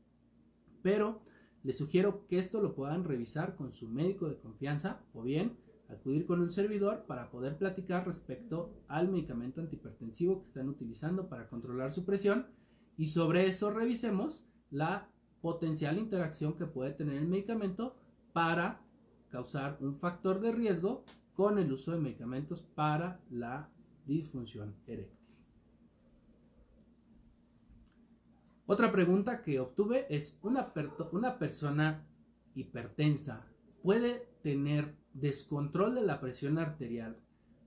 pero 0.81 1.21
les 1.61 1.77
sugiero 1.77 2.25
que 2.25 2.39
esto 2.39 2.59
lo 2.59 2.73
puedan 2.73 3.03
revisar 3.03 3.55
con 3.55 3.71
su 3.71 3.87
médico 3.87 4.27
de 4.27 4.39
confianza 4.39 5.03
o 5.13 5.21
bien 5.21 5.59
acudir 5.89 6.25
con 6.25 6.41
un 6.41 6.51
servidor 6.51 7.05
para 7.05 7.29
poder 7.29 7.55
platicar 7.55 8.07
respecto 8.07 8.73
al 8.87 9.09
medicamento 9.09 9.61
antihipertensivo 9.61 10.39
que 10.39 10.47
están 10.47 10.69
utilizando 10.69 11.29
para 11.29 11.47
controlar 11.49 11.93
su 11.93 12.03
presión 12.03 12.47
y 12.97 13.09
sobre 13.09 13.45
eso 13.45 13.69
revisemos 13.69 14.43
la 14.71 15.07
potencial 15.41 15.99
interacción 15.99 16.53
que 16.55 16.65
puede 16.65 16.93
tener 16.93 17.17
el 17.17 17.27
medicamento 17.27 17.95
para 18.33 18.81
causar 19.29 19.77
un 19.81 19.95
factor 19.95 20.41
de 20.41 20.51
riesgo 20.51 21.05
con 21.39 21.57
el 21.57 21.71
uso 21.71 21.93
de 21.93 21.99
medicamentos 21.99 22.61
para 22.75 23.21
la 23.29 23.69
disfunción 24.05 24.75
eréctil. 24.85 25.25
Otra 28.65 28.91
pregunta 28.91 29.41
que 29.41 29.61
obtuve 29.61 30.05
es, 30.09 30.37
¿una, 30.41 30.73
una 31.13 31.39
persona 31.39 32.05
hipertensa 32.55 33.47
puede 33.81 34.27
tener 34.43 34.97
descontrol 35.13 35.95
de 35.95 36.01
la 36.01 36.19
presión 36.19 36.57
arterial 36.57 37.15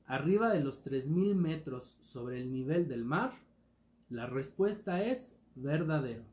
arriba 0.05 0.53
de 0.53 0.63
los 0.63 0.85
3.000 0.85 1.35
metros 1.35 1.97
sobre 2.03 2.43
el 2.43 2.53
nivel 2.53 2.89
del 2.89 3.07
mar? 3.07 3.33
La 4.11 4.27
respuesta 4.27 5.03
es 5.03 5.41
verdadero. 5.55 6.25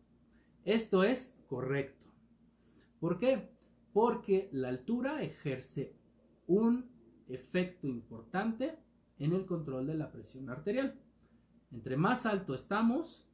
Esto 0.65 1.05
es 1.05 1.33
correcto. 1.47 2.05
¿Por 2.99 3.17
qué? 3.17 3.49
Porque 3.93 4.49
la 4.51 4.67
altura 4.67 5.21
ejerce 5.21 5.95
un 6.45 6.98
efecto 7.29 7.87
importante 7.87 8.77
en 9.17 9.33
el 9.33 9.45
control 9.45 9.87
de 9.87 9.95
la 9.95 10.11
presión 10.11 10.49
arterial. 10.49 10.99
Entre 11.71 11.97
más 11.97 12.25
alto 12.25 12.55
estamos, 12.55 13.27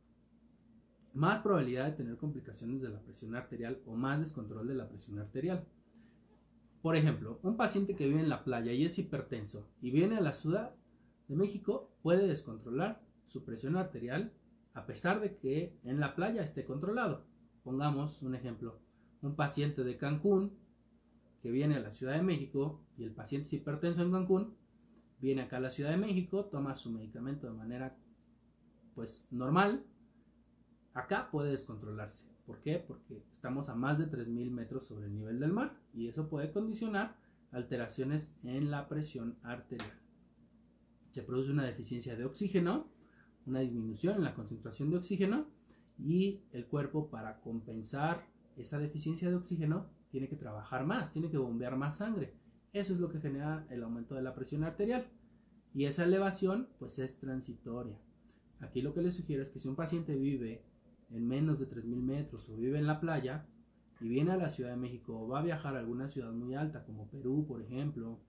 más 1.14 1.40
probabilidad 1.40 1.86
de 1.86 1.94
tener 1.94 2.18
complicaciones 2.18 2.82
de 2.82 2.90
la 2.90 3.00
presión 3.00 3.36
arterial 3.36 3.82
o 3.86 3.96
más 3.96 4.20
descontrol 4.20 4.68
de 4.68 4.76
la 4.76 4.90
presión 4.90 5.20
arterial. 5.20 5.66
Por 6.82 6.96
ejemplo, 6.96 7.40
un 7.42 7.58
paciente 7.58 7.96
que 7.96 8.08
vive 8.08 8.20
en 8.20 8.30
la 8.30 8.44
playa 8.44 8.72
y 8.74 8.86
es 8.86 9.00
hipertenso 9.00 9.68
y 9.82 9.92
viene 9.92 10.18
a 10.18 10.22
la 10.22 10.34
Ciudad 10.34 10.76
de 11.28 11.36
México 11.36 11.90
puede 12.04 12.28
descontrolar 12.28 13.02
su 13.26 13.44
presión 13.44 13.76
arterial 13.78 14.34
a 14.74 14.86
pesar 14.86 15.22
de 15.22 15.38
que 15.38 15.80
en 15.84 16.00
la 16.00 16.16
playa 16.16 16.44
esté 16.44 16.66
controlado. 16.66 17.26
Pongamos 17.64 18.22
un 18.22 18.36
ejemplo, 18.36 18.80
un 19.22 19.36
paciente 19.36 19.84
de 19.84 19.98
Cancún 19.98 20.58
que 21.46 21.52
viene 21.52 21.76
a 21.76 21.80
la 21.80 21.92
Ciudad 21.92 22.16
de 22.16 22.24
México 22.24 22.82
y 22.98 23.04
el 23.04 23.12
paciente 23.12 23.46
es 23.46 23.54
hipertenso 23.54 24.02
en 24.02 24.12
Cancún, 24.12 24.56
viene 25.22 25.44
acá 25.44 25.58
a 25.58 25.60
la 25.60 25.70
Ciudad 25.70 25.92
de 25.92 25.98
México, 25.98 26.46
toma 26.46 26.76
su 26.76 26.90
medicamento 26.90 27.46
de 27.46 27.54
manera 27.54 27.96
pues 28.96 29.28
normal, 29.30 29.86
acá 30.96 31.30
puede 31.30 31.52
descontrolarse. 31.52 32.26
¿Por 32.48 32.62
qué? 32.62 32.80
Porque 32.80 33.24
estamos 33.32 33.70
a 33.70 33.76
más 33.76 34.00
de 34.00 34.10
3.000 34.10 34.50
metros 34.50 34.88
sobre 34.88 35.06
el 35.06 35.14
nivel 35.14 35.40
del 35.40 35.54
mar 35.54 35.80
y 35.94 36.08
eso 36.08 36.28
puede 36.28 36.52
condicionar 36.52 37.16
alteraciones 37.52 38.34
en 38.44 38.72
la 38.72 38.90
presión 38.90 39.38
arterial. 39.44 40.02
Se 41.12 41.22
produce 41.22 41.52
una 41.52 41.66
deficiencia 41.66 42.16
de 42.16 42.26
oxígeno, 42.26 42.88
una 43.46 43.60
disminución 43.60 44.16
en 44.16 44.24
la 44.24 44.34
concentración 44.34 44.90
de 44.90 44.98
oxígeno 44.98 45.46
y 46.00 46.42
el 46.54 46.66
cuerpo 46.66 47.12
para 47.12 47.40
compensar 47.42 48.26
esa 48.58 48.80
deficiencia 48.80 49.30
de 49.30 49.36
oxígeno 49.36 49.94
tiene 50.16 50.30
que 50.30 50.38
trabajar 50.38 50.86
más, 50.86 51.12
tiene 51.12 51.30
que 51.30 51.38
bombear 51.38 51.76
más 51.76 51.98
sangre. 51.98 52.34
Eso 52.72 52.94
es 52.94 53.02
lo 53.02 53.10
que 53.10 53.20
genera 53.20 53.68
el 53.70 53.84
aumento 53.84 54.16
de 54.16 54.22
la 54.22 54.34
presión 54.34 54.64
arterial 54.64 55.10
y 55.74 55.84
esa 55.84 56.06
elevación 56.06 56.70
pues 56.80 57.00
es 57.00 57.20
transitoria. 57.20 58.00
Aquí 58.62 58.82
lo 58.82 58.94
que 58.94 59.02
les 59.02 59.14
sugiero 59.14 59.44
es 59.44 59.50
que 59.50 59.60
si 59.60 59.68
un 59.68 59.76
paciente 59.76 60.16
vive 60.16 60.64
en 61.10 61.28
menos 61.28 61.60
de 61.60 61.68
3.000 61.70 62.02
metros 62.02 62.48
o 62.48 62.56
vive 62.56 62.80
en 62.80 62.88
la 62.88 63.02
playa 63.02 63.46
y 64.00 64.08
viene 64.08 64.32
a 64.32 64.38
la 64.38 64.48
Ciudad 64.48 64.70
de 64.70 64.78
México 64.78 65.20
o 65.20 65.28
va 65.28 65.40
a 65.40 65.44
viajar 65.44 65.76
a 65.76 65.80
alguna 65.80 66.08
ciudad 66.08 66.32
muy 66.32 66.56
alta 66.56 66.86
como 66.86 67.10
Perú, 67.10 67.46
por 67.46 67.62
ejemplo, 67.62 68.22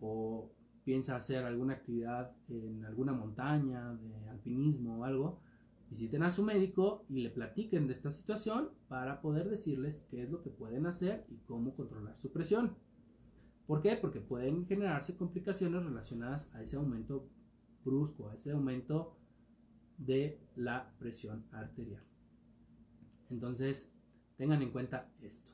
o 0.00 0.50
piensa 0.82 1.14
hacer 1.14 1.44
alguna 1.44 1.74
actividad 1.74 2.32
en 2.48 2.84
alguna 2.84 3.12
montaña 3.12 3.94
de 3.94 4.28
alpinismo 4.30 4.98
o 4.98 5.04
algo, 5.04 5.38
visiten 5.92 6.22
a 6.22 6.30
su 6.30 6.42
médico 6.42 7.04
y 7.10 7.20
le 7.20 7.28
platiquen 7.28 7.86
de 7.86 7.92
esta 7.92 8.10
situación 8.10 8.70
para 8.88 9.20
poder 9.20 9.50
decirles 9.50 10.02
qué 10.08 10.22
es 10.22 10.30
lo 10.30 10.40
que 10.40 10.48
pueden 10.48 10.86
hacer 10.86 11.26
y 11.28 11.36
cómo 11.40 11.76
controlar 11.76 12.18
su 12.18 12.32
presión. 12.32 12.78
¿Por 13.66 13.82
qué? 13.82 13.96
Porque 13.96 14.22
pueden 14.22 14.64
generarse 14.66 15.18
complicaciones 15.18 15.84
relacionadas 15.84 16.50
a 16.54 16.62
ese 16.62 16.76
aumento 16.76 17.28
brusco, 17.84 18.30
a 18.30 18.34
ese 18.34 18.52
aumento 18.52 19.18
de 19.98 20.40
la 20.56 20.94
presión 20.98 21.44
arterial. 21.52 22.02
Entonces, 23.28 23.92
tengan 24.38 24.62
en 24.62 24.70
cuenta 24.70 25.12
esto. 25.20 25.52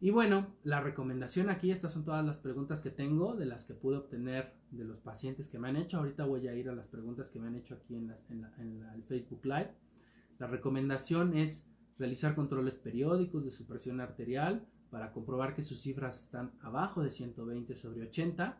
Y 0.00 0.10
bueno, 0.10 0.56
la 0.64 0.80
recomendación 0.80 1.50
aquí, 1.50 1.70
estas 1.70 1.92
son 1.92 2.04
todas 2.04 2.26
las 2.26 2.38
preguntas 2.38 2.80
que 2.80 2.90
tengo, 2.90 3.36
de 3.36 3.46
las 3.46 3.64
que 3.64 3.74
pude 3.74 3.98
obtener 3.98 4.57
de 4.70 4.84
los 4.84 4.98
pacientes 5.00 5.48
que 5.48 5.58
me 5.58 5.68
han 5.68 5.76
hecho. 5.76 5.98
Ahorita 5.98 6.24
voy 6.24 6.46
a 6.48 6.54
ir 6.54 6.68
a 6.68 6.74
las 6.74 6.88
preguntas 6.88 7.30
que 7.30 7.38
me 7.38 7.48
han 7.48 7.56
hecho 7.56 7.74
aquí 7.74 7.94
en, 7.96 8.14
el 8.28 9.02
Facebook 9.04 9.44
Live. 9.44 9.72
La 10.38 10.46
recomendación 10.46 11.36
es 11.36 11.66
realizar 11.98 12.34
controles 12.34 12.74
periódicos 12.76 13.44
de 13.44 13.50
su 13.50 13.66
presión 13.66 14.00
arterial 14.00 14.66
para 14.90 15.12
comprobar 15.12 15.54
que 15.54 15.62
sus 15.62 15.80
cifras 15.80 16.22
están 16.22 16.52
abajo 16.60 17.02
de 17.02 17.10
120 17.10 17.76
sobre 17.76 18.02
80 18.02 18.58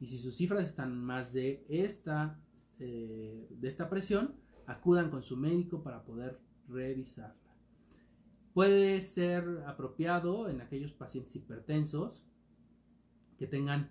y 0.00 0.06
si 0.06 0.18
sus 0.18 0.36
cifras 0.36 0.68
están 0.68 0.96
más 0.96 1.32
de 1.32 1.64
esta 1.68 2.40
eh, 2.80 3.48
de 3.50 3.68
esta 3.68 3.90
presión, 3.90 4.36
acudan 4.66 5.10
con 5.10 5.22
su 5.22 5.36
médico 5.36 5.82
para 5.82 6.04
poder 6.04 6.38
revisarla. 6.68 7.34
Puede 8.54 9.00
ser 9.02 9.64
apropiado 9.66 10.48
en 10.48 10.60
aquellos 10.60 10.92
pacientes 10.92 11.34
hipertensos 11.34 12.22
que 13.36 13.48
tengan 13.48 13.90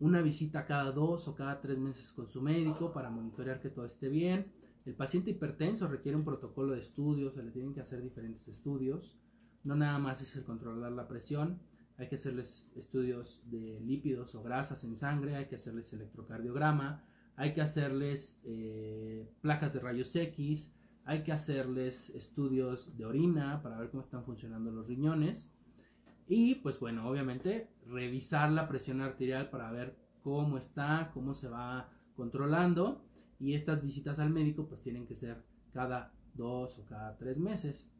una 0.00 0.22
visita 0.22 0.66
cada 0.66 0.90
dos 0.92 1.28
o 1.28 1.34
cada 1.34 1.60
tres 1.60 1.78
meses 1.78 2.12
con 2.12 2.26
su 2.26 2.40
médico 2.40 2.92
para 2.92 3.10
monitorear 3.10 3.60
que 3.60 3.68
todo 3.68 3.84
esté 3.84 4.08
bien. 4.08 4.50
El 4.86 4.94
paciente 4.94 5.30
hipertenso 5.30 5.86
requiere 5.86 6.16
un 6.16 6.24
protocolo 6.24 6.72
de 6.72 6.80
estudios, 6.80 7.34
se 7.34 7.42
le 7.42 7.50
tienen 7.50 7.74
que 7.74 7.82
hacer 7.82 8.02
diferentes 8.02 8.48
estudios. 8.48 9.18
No 9.62 9.76
nada 9.76 9.98
más 9.98 10.22
es 10.22 10.34
el 10.36 10.44
controlar 10.44 10.92
la 10.92 11.06
presión, 11.06 11.60
hay 11.98 12.08
que 12.08 12.14
hacerles 12.14 12.72
estudios 12.74 13.42
de 13.50 13.78
lípidos 13.80 14.34
o 14.34 14.42
grasas 14.42 14.82
en 14.84 14.96
sangre, 14.96 15.36
hay 15.36 15.46
que 15.46 15.56
hacerles 15.56 15.92
electrocardiograma, 15.92 17.04
hay 17.36 17.52
que 17.52 17.60
hacerles 17.60 18.40
eh, 18.44 19.30
placas 19.42 19.74
de 19.74 19.80
rayos 19.80 20.16
X, 20.16 20.72
hay 21.04 21.22
que 21.22 21.32
hacerles 21.32 22.08
estudios 22.10 22.96
de 22.96 23.04
orina 23.04 23.60
para 23.62 23.78
ver 23.78 23.90
cómo 23.90 24.02
están 24.02 24.24
funcionando 24.24 24.70
los 24.70 24.86
riñones 24.86 25.52
y 26.26 26.56
pues 26.56 26.78
bueno, 26.78 27.08
obviamente 27.08 27.68
revisar 27.86 28.50
la 28.52 28.68
presión 28.68 29.00
arterial 29.00 29.50
para 29.50 29.70
ver 29.70 29.96
cómo 30.22 30.58
está, 30.58 31.10
cómo 31.12 31.34
se 31.34 31.48
va 31.48 31.90
controlando 32.14 33.04
y 33.38 33.54
estas 33.54 33.82
visitas 33.82 34.18
al 34.18 34.30
médico 34.30 34.68
pues 34.68 34.82
tienen 34.82 35.06
que 35.06 35.16
ser 35.16 35.42
cada 35.72 36.12
dos 36.34 36.78
o 36.78 36.84
cada 36.84 37.16
tres 37.16 37.38
meses. 37.38 37.90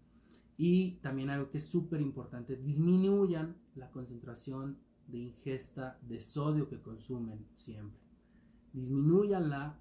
Y 0.56 0.96
también 0.96 1.30
algo 1.30 1.50
que 1.50 1.58
es 1.58 1.66
súper 1.66 2.02
importante, 2.02 2.54
disminuyan 2.56 3.56
la 3.74 3.90
concentración 3.90 4.78
de 5.06 5.18
ingesta 5.18 5.98
de 6.02 6.20
sodio 6.20 6.68
que 6.68 6.80
consumen 6.80 7.46
siempre 7.54 8.10
disminuyanla 8.72 9.78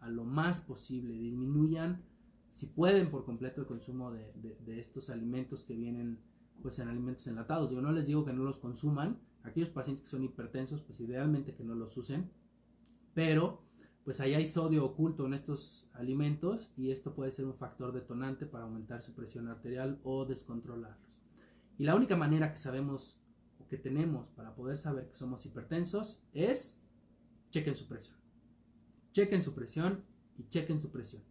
a 0.00 0.08
lo 0.08 0.24
más 0.24 0.60
posible, 0.60 1.14
disminuyan 1.14 2.02
si 2.52 2.66
pueden 2.66 3.10
por 3.10 3.24
completo 3.24 3.60
el 3.60 3.66
consumo 3.66 4.12
de, 4.12 4.78
estos 4.78 5.10
alimentos 5.10 5.64
que 5.64 5.74
vienen 5.74 6.18
pues 6.62 6.78
en 6.78 6.88
alimentos 6.88 7.26
enlatados. 7.26 7.70
Yo 7.70 7.80
no 7.80 7.92
les 7.92 8.06
digo 8.06 8.24
que 8.24 8.32
no 8.32 8.44
los 8.44 8.58
consuman, 8.58 9.18
Aquellos 9.42 9.70
pacientes 9.70 10.04
que 10.04 10.10
son 10.10 10.22
hipertensos, 10.22 10.82
pues 10.82 11.00
idealmente 11.00 11.54
que 11.54 11.64
no 11.64 11.74
los 11.74 11.96
usen, 11.96 12.30
pero 13.14 13.64
pues 14.04 14.20
ahí 14.20 14.34
hay 14.34 14.46
sodio 14.46 14.84
oculto 14.84 15.26
en 15.26 15.34
estos 15.34 15.88
alimentos 15.94 16.72
y 16.76 16.90
esto 16.90 17.14
puede 17.14 17.30
ser 17.30 17.46
un 17.46 17.54
factor 17.54 17.92
detonante 17.92 18.46
para 18.46 18.64
aumentar 18.64 19.02
su 19.02 19.14
presión 19.14 19.48
arterial 19.48 19.98
o 20.02 20.26
descontrolarlos. 20.26 21.10
Y 21.78 21.84
la 21.84 21.94
única 21.94 22.16
manera 22.16 22.52
que 22.52 22.58
sabemos 22.58 23.18
o 23.58 23.66
que 23.66 23.78
tenemos 23.78 24.28
para 24.30 24.54
poder 24.54 24.76
saber 24.76 25.08
que 25.08 25.16
somos 25.16 25.46
hipertensos 25.46 26.22
es 26.32 26.78
chequen 27.50 27.76
su 27.76 27.88
presión. 27.88 28.16
Chequen 29.12 29.42
su 29.42 29.54
presión 29.54 30.04
y 30.36 30.48
chequen 30.48 30.80
su 30.80 30.90
presión. 30.90 31.22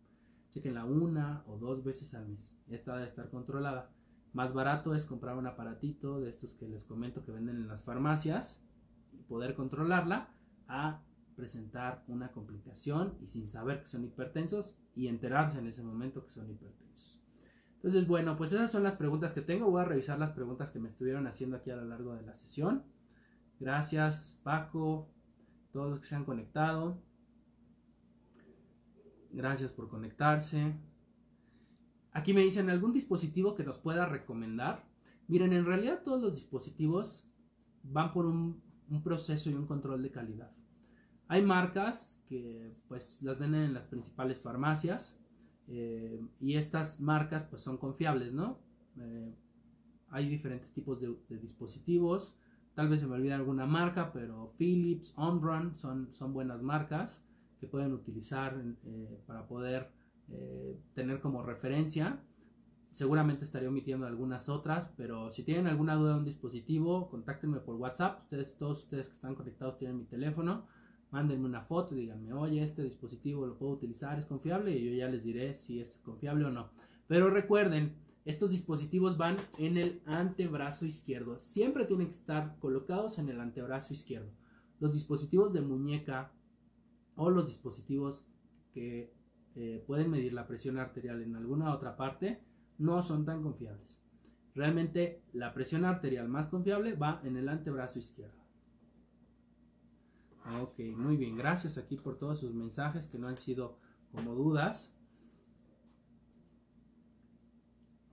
Chequenla 0.50 0.86
una 0.86 1.44
o 1.46 1.58
dos 1.58 1.84
veces 1.84 2.14
al 2.16 2.28
mes. 2.28 2.56
Esta 2.68 2.96
debe 2.96 3.08
estar 3.08 3.30
controlada. 3.30 3.92
Más 4.34 4.54
barato 4.54 4.94
es 4.94 5.06
comprar 5.06 5.38
un 5.38 5.48
aparatito 5.48 6.20
de 6.20 6.30
estos 6.30 6.54
que 6.54 6.68
les 6.68 6.84
comento 6.84 7.26
que 7.26 7.32
venden 7.32 7.58
en 7.58 7.68
las 7.68 7.84
farmacias 7.84 8.64
y 9.12 9.24
poder 9.24 9.56
controlarla 9.56 10.30
a 10.68 11.02
presentar 11.36 12.04
una 12.08 12.32
complicación 12.32 13.18
y 13.22 13.28
sin 13.28 13.48
saber 13.48 13.82
que 13.82 13.88
son 13.88 14.04
hipertensos 14.04 14.78
y 14.94 15.08
enterarse 15.08 15.58
en 15.58 15.68
ese 15.68 15.82
momento 15.82 16.26
que 16.26 16.32
son 16.32 16.50
hipertensos. 16.50 17.20
Entonces, 17.76 18.08
bueno, 18.08 18.36
pues 18.36 18.52
esas 18.52 18.70
son 18.70 18.84
las 18.84 18.96
preguntas 18.96 19.34
que 19.34 19.42
tengo. 19.42 19.72
Voy 19.72 19.82
a 19.82 19.86
revisar 19.86 20.20
las 20.20 20.32
preguntas 20.32 20.70
que 20.70 20.80
me 20.80 20.90
estuvieron 20.90 21.26
haciendo 21.28 21.56
aquí 21.56 21.72
a 21.72 21.78
lo 21.78 21.86
largo 21.86 22.14
de 22.14 22.24
la 22.24 22.36
sesión. 22.36 22.84
Gracias, 23.58 24.40
Paco, 24.44 25.10
todos 25.72 25.90
los 25.90 26.00
que 26.02 26.08
se 26.08 26.16
han 26.16 26.26
conectado. 26.26 27.02
Gracias 29.32 29.72
por 29.72 29.88
conectarse. 29.88 30.76
Aquí 32.12 32.34
me 32.34 32.42
dicen 32.42 32.70
algún 32.70 32.94
dispositivo 32.94 33.56
que 33.56 33.64
nos 33.64 33.78
pueda 33.80 34.06
recomendar. 34.06 34.88
Miren, 35.28 35.54
en 35.54 35.66
realidad 35.66 36.02
todos 36.04 36.22
los 36.22 36.34
dispositivos 36.34 37.30
van 37.84 38.12
por 38.14 38.26
un, 38.26 38.62
un 38.90 39.04
proceso 39.04 39.50
y 39.50 39.54
un 39.54 39.68
control 39.68 40.02
de 40.02 40.12
calidad. 40.12 40.52
Hay 41.28 41.44
marcas 41.44 42.24
que 42.28 42.74
pues 42.88 43.22
las 43.22 43.38
venden 43.38 43.62
en 43.62 43.74
las 43.76 43.86
principales 43.86 44.40
farmacias 44.40 45.20
eh, 45.68 46.20
y 46.40 46.56
estas 46.56 47.00
marcas 47.00 47.44
pues 47.44 47.62
son 47.62 47.78
confiables, 47.78 48.34
¿no? 48.34 48.58
Eh, 48.98 49.32
hay 50.10 50.28
diferentes 50.28 50.72
tipos 50.72 51.00
de, 51.00 51.16
dispositivos. 51.38 52.36
Tal 52.74 52.90
vez 52.90 53.02
se 53.02 53.08
me 53.08 53.14
olvide 53.14 53.34
alguna 53.34 53.68
marca, 53.68 54.12
pero 54.12 54.54
Philips, 54.58 55.14
Omron 55.16 55.76
son, 55.78 56.12
son 56.14 56.34
buenas 56.34 56.64
marcas 56.64 57.24
que 57.60 57.68
pueden 57.68 57.94
utilizar 57.94 58.60
eh, 58.86 59.22
para 59.28 59.48
poder 59.48 59.92
tener 60.94 61.22
como 61.22 61.44
referencia. 61.44 62.24
Seguramente 62.92 63.46
estaré 63.46 63.68
omitiendo 63.68 64.06
algunas 64.06 64.50
otras, 64.50 64.92
pero 64.98 65.32
si 65.32 65.44
tienen 65.44 65.68
alguna 65.68 65.96
duda 65.96 66.14
de 66.14 66.20
un 66.20 66.26
dispositivo, 66.26 67.10
contáctenme 67.10 67.60
por 67.60 67.76
WhatsApp. 67.76 68.22
Ustedes, 68.22 68.58
todos 68.58 68.84
ustedes 68.84 69.08
que 69.08 69.16
están 69.16 69.36
conectados 69.36 69.78
tienen 69.78 69.98
mi 69.98 70.06
teléfono 70.06 70.66
mándenme 71.12 71.46
una 71.46 71.62
foto 71.62 71.96
y 71.96 72.02
díganme, 72.02 72.34
oye, 72.34 72.64
este 72.64 72.84
dispositivo 72.84 73.46
lo 73.46 73.58
puedo 73.58 73.74
utilizar, 73.74 74.20
es 74.20 74.26
confiable 74.26 74.78
y 74.78 74.86
yo 74.86 74.94
ya 74.94 75.08
les 75.08 75.24
diré 75.24 75.56
si 75.56 75.80
es 75.80 75.98
confiable 76.04 76.46
o 76.46 76.52
no. 76.52 76.70
Pero 77.08 77.30
recuerden, 77.30 77.96
estos 78.26 78.52
dispositivos 78.52 79.18
van 79.18 79.38
en 79.58 79.78
el 79.78 80.02
antebrazo 80.06 80.86
izquierdo. 80.86 81.40
Siempre 81.40 81.86
tienen 81.86 82.08
que 82.08 82.14
estar 82.14 82.58
colocados 82.60 83.18
en 83.18 83.30
el 83.30 83.40
antebrazo 83.40 83.94
izquierdo. 83.94 84.32
Los 84.80 84.94
dispositivos 84.94 85.54
de 85.54 85.62
muñeca 85.62 86.32
o 87.16 87.30
los 87.30 87.48
dispositivos 87.48 88.28
que 88.72 89.12
eh, 89.62 89.84
pueden 89.86 90.10
medir 90.10 90.32
la 90.32 90.48
presión 90.48 90.78
arterial 90.78 91.22
en 91.22 91.36
alguna 91.36 91.74
otra 91.74 91.98
parte 91.98 92.42
no 92.78 93.04
son 93.04 93.26
tan 93.26 93.44
confiables. 93.44 94.02
Realmente 94.56 95.22
la 95.34 95.54
presión 95.54 95.84
arterial 95.84 96.30
más 96.30 96.48
confiable 96.48 96.94
va 96.94 97.20
en 97.26 97.36
el 97.36 97.50
antebrazo 97.50 98.00
izquierdo. 98.00 98.40
Ok, 100.62 100.80
muy 100.96 101.18
bien. 101.18 101.36
Gracias 101.36 101.78
aquí 101.78 101.98
por 101.98 102.18
todos 102.18 102.40
sus 102.40 102.54
mensajes 102.54 103.08
que 103.08 103.20
no 103.20 103.28
han 103.28 103.36
sido 103.36 103.78
como 104.14 104.34
dudas. 104.34 104.96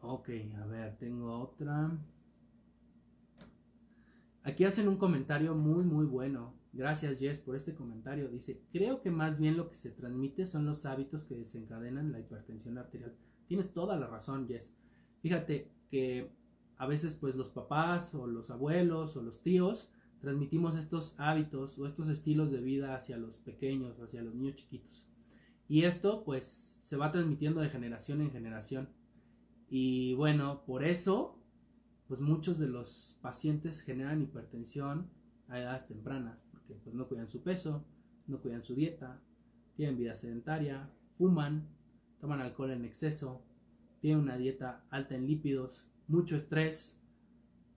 Ok, 0.00 0.30
a 0.60 0.66
ver, 0.66 0.96
tengo 0.98 1.32
otra. 1.38 1.96
Aquí 4.42 4.64
hacen 4.64 4.88
un 4.88 4.96
comentario 4.96 5.54
muy, 5.54 5.84
muy 5.84 6.06
bueno. 6.06 6.54
Gracias, 6.76 7.18
Jess, 7.18 7.40
por 7.40 7.56
este 7.56 7.74
comentario. 7.74 8.28
Dice, 8.28 8.60
creo 8.70 9.00
que 9.00 9.10
más 9.10 9.38
bien 9.38 9.56
lo 9.56 9.70
que 9.70 9.76
se 9.76 9.90
transmite 9.90 10.46
son 10.46 10.66
los 10.66 10.84
hábitos 10.84 11.24
que 11.24 11.34
desencadenan 11.34 12.12
la 12.12 12.20
hipertensión 12.20 12.76
arterial. 12.76 13.16
Tienes 13.48 13.72
toda 13.72 13.96
la 13.96 14.06
razón, 14.06 14.46
Jess. 14.46 14.70
Fíjate 15.22 15.72
que 15.90 16.30
a 16.76 16.86
veces 16.86 17.14
pues 17.14 17.34
los 17.34 17.48
papás 17.48 18.14
o 18.14 18.26
los 18.26 18.50
abuelos 18.50 19.16
o 19.16 19.22
los 19.22 19.40
tíos 19.42 19.90
transmitimos 20.20 20.76
estos 20.76 21.14
hábitos 21.18 21.78
o 21.78 21.86
estos 21.86 22.08
estilos 22.08 22.52
de 22.52 22.60
vida 22.60 22.94
hacia 22.94 23.16
los 23.16 23.38
pequeños, 23.38 23.98
hacia 23.98 24.22
los 24.22 24.34
niños 24.34 24.56
chiquitos. 24.56 25.08
Y 25.68 25.84
esto 25.84 26.24
pues 26.24 26.78
se 26.82 26.96
va 26.96 27.10
transmitiendo 27.10 27.60
de 27.60 27.70
generación 27.70 28.20
en 28.20 28.30
generación. 28.30 28.90
Y 29.70 30.12
bueno, 30.14 30.62
por 30.66 30.84
eso 30.84 31.40
pues 32.06 32.20
muchos 32.20 32.58
de 32.58 32.68
los 32.68 33.18
pacientes 33.22 33.80
generan 33.80 34.20
hipertensión 34.20 35.10
a 35.48 35.58
edades 35.58 35.86
tempranas, 35.86 36.45
porque 36.66 36.82
pues 36.84 36.94
no 36.94 37.08
cuidan 37.08 37.28
su 37.28 37.42
peso, 37.42 37.84
no 38.26 38.40
cuidan 38.40 38.64
su 38.64 38.74
dieta, 38.74 39.20
tienen 39.74 39.96
vida 39.96 40.14
sedentaria, 40.14 40.90
fuman, 41.16 41.68
toman 42.20 42.40
alcohol 42.40 42.70
en 42.70 42.84
exceso, 42.84 43.42
tienen 44.00 44.20
una 44.20 44.36
dieta 44.36 44.84
alta 44.90 45.14
en 45.14 45.26
lípidos, 45.26 45.86
mucho 46.08 46.36
estrés, 46.36 47.00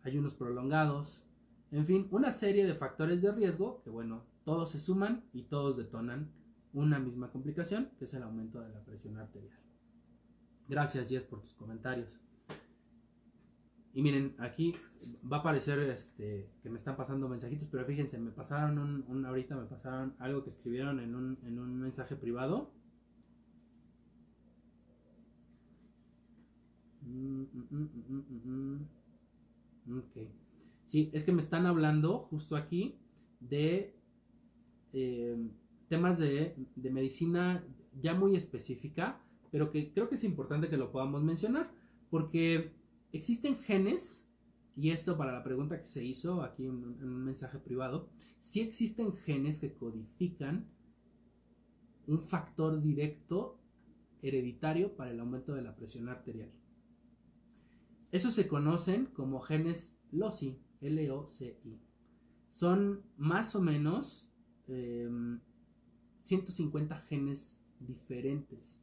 ayunos 0.03 0.33
prolongados, 0.33 1.23
en 1.71 1.85
fin, 1.85 2.07
una 2.11 2.31
serie 2.31 2.65
de 2.65 2.73
factores 2.73 3.21
de 3.21 3.31
riesgo 3.31 3.81
que, 3.83 3.89
bueno, 3.89 4.23
todos 4.43 4.71
se 4.71 4.79
suman 4.79 5.23
y 5.33 5.43
todos 5.43 5.77
detonan 5.77 6.31
una 6.73 6.99
misma 6.99 7.31
complicación, 7.31 7.91
que 7.97 8.05
es 8.05 8.13
el 8.13 8.23
aumento 8.23 8.61
de 8.61 8.69
la 8.69 8.83
presión 8.83 9.17
arterial. 9.17 9.57
Gracias, 10.67 11.09
Jess, 11.09 11.23
por 11.23 11.41
tus 11.41 11.53
comentarios. 11.53 12.19
Y 13.93 14.01
miren, 14.01 14.35
aquí 14.37 14.75
va 15.31 15.37
a 15.37 15.39
aparecer 15.39 15.79
este, 15.79 16.49
que 16.61 16.69
me 16.69 16.77
están 16.77 16.95
pasando 16.95 17.27
mensajitos, 17.27 17.67
pero 17.71 17.85
fíjense, 17.85 18.19
me 18.19 18.31
pasaron 18.31 18.77
un, 18.77 19.25
ahorita 19.25 19.55
me 19.55 19.65
pasaron 19.65 20.15
algo 20.19 20.43
que 20.43 20.49
escribieron 20.49 20.99
en 20.99 21.15
un, 21.15 21.37
en 21.43 21.59
un 21.59 21.79
mensaje 21.79 22.15
privado. 22.15 22.71
Mm, 27.01 27.43
mm, 27.69 28.87
mm, 29.85 29.97
ok. 29.97 30.17
Sí, 30.87 31.09
es 31.13 31.23
que 31.23 31.31
me 31.31 31.41
están 31.41 31.65
hablando 31.65 32.27
justo 32.29 32.55
aquí 32.55 32.99
de 33.39 33.95
eh, 34.93 35.37
temas 35.87 36.17
de, 36.17 36.55
medicina 36.75 37.63
ya 38.01 38.13
muy 38.13 38.35
específica, 38.35 39.21
pero 39.51 39.71
que 39.71 39.91
creo 39.91 40.09
que 40.09 40.15
es 40.15 40.23
importante 40.23 40.69
que 40.69 40.77
lo 40.77 40.91
podamos 40.91 41.23
mencionar, 41.23 41.71
porque 42.09 42.71
existen 43.11 43.57
genes, 43.57 44.25
y 44.75 44.91
esto 44.91 45.17
para 45.17 45.33
la 45.33 45.43
pregunta 45.43 45.79
que 45.79 45.87
se 45.87 46.03
hizo 46.03 46.41
aquí 46.41 46.65
en, 46.65 46.73
un 46.73 47.25
mensaje 47.25 47.59
privado, 47.59 48.09
sí 48.41 48.61
existen 48.61 49.13
genes 49.13 49.59
que 49.59 49.73
codifican 49.73 50.67
un 52.07 52.21
factor 52.21 52.81
directo 52.81 53.59
hereditario 54.21 54.95
para 54.95 55.11
el 55.11 55.19
aumento 55.19 55.53
de 55.53 55.61
la 55.61 55.75
presión 55.75 56.09
arterial. 56.09 56.51
Esos 58.11 58.33
se 58.33 58.47
conocen 58.47 59.05
como 59.07 59.39
genes 59.39 59.95
LOCI 60.11 60.57
L-O-C-I. 60.81 61.79
Son 62.49 63.03
más 63.17 63.55
o 63.55 63.61
menos 63.61 64.27
150 64.65 66.95
em, 66.95 67.01
genes 67.07 67.59
diferentes 67.79 68.79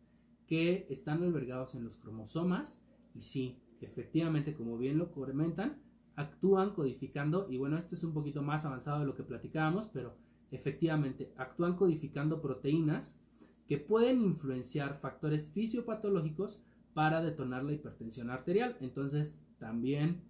que 0.46 0.86
están 0.90 1.22
albergados 1.22 1.74
en 1.74 1.84
los 1.84 1.96
cromosomas 1.96 2.82
y 3.14 3.22
sí, 3.22 3.58
efectivamente, 3.80 4.54
como 4.54 4.78
bien 4.78 4.98
lo 4.98 5.10
comentan, 5.10 5.82
actúan 6.14 6.74
codificando, 6.74 7.46
y 7.50 7.58
bueno, 7.58 7.76
esto 7.76 7.94
es 7.94 8.04
un 8.04 8.14
poquito 8.14 8.42
más 8.42 8.64
avanzado 8.64 9.00
de 9.00 9.06
lo 9.06 9.14
que 9.14 9.22
platicábamos, 9.22 9.88
pero 9.92 10.16
efectivamente 10.50 11.32
actúan 11.36 11.76
codificando 11.76 12.40
proteínas 12.40 13.18
que 13.66 13.78
pueden 13.78 14.22
influenciar 14.22 14.96
factores 14.98 15.50
fisiopatológicos 15.50 16.62
para 16.94 17.20
detonar 17.20 17.64
la 17.64 17.72
hipertensión 17.72 18.30
arterial. 18.30 18.76
Entonces, 18.80 19.38
también 19.58 20.22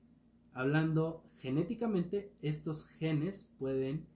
Hablando 0.57 1.23
genéticamente, 1.43 2.33
estos 2.41 2.87
genes 2.99 3.47
pueden 3.59 4.07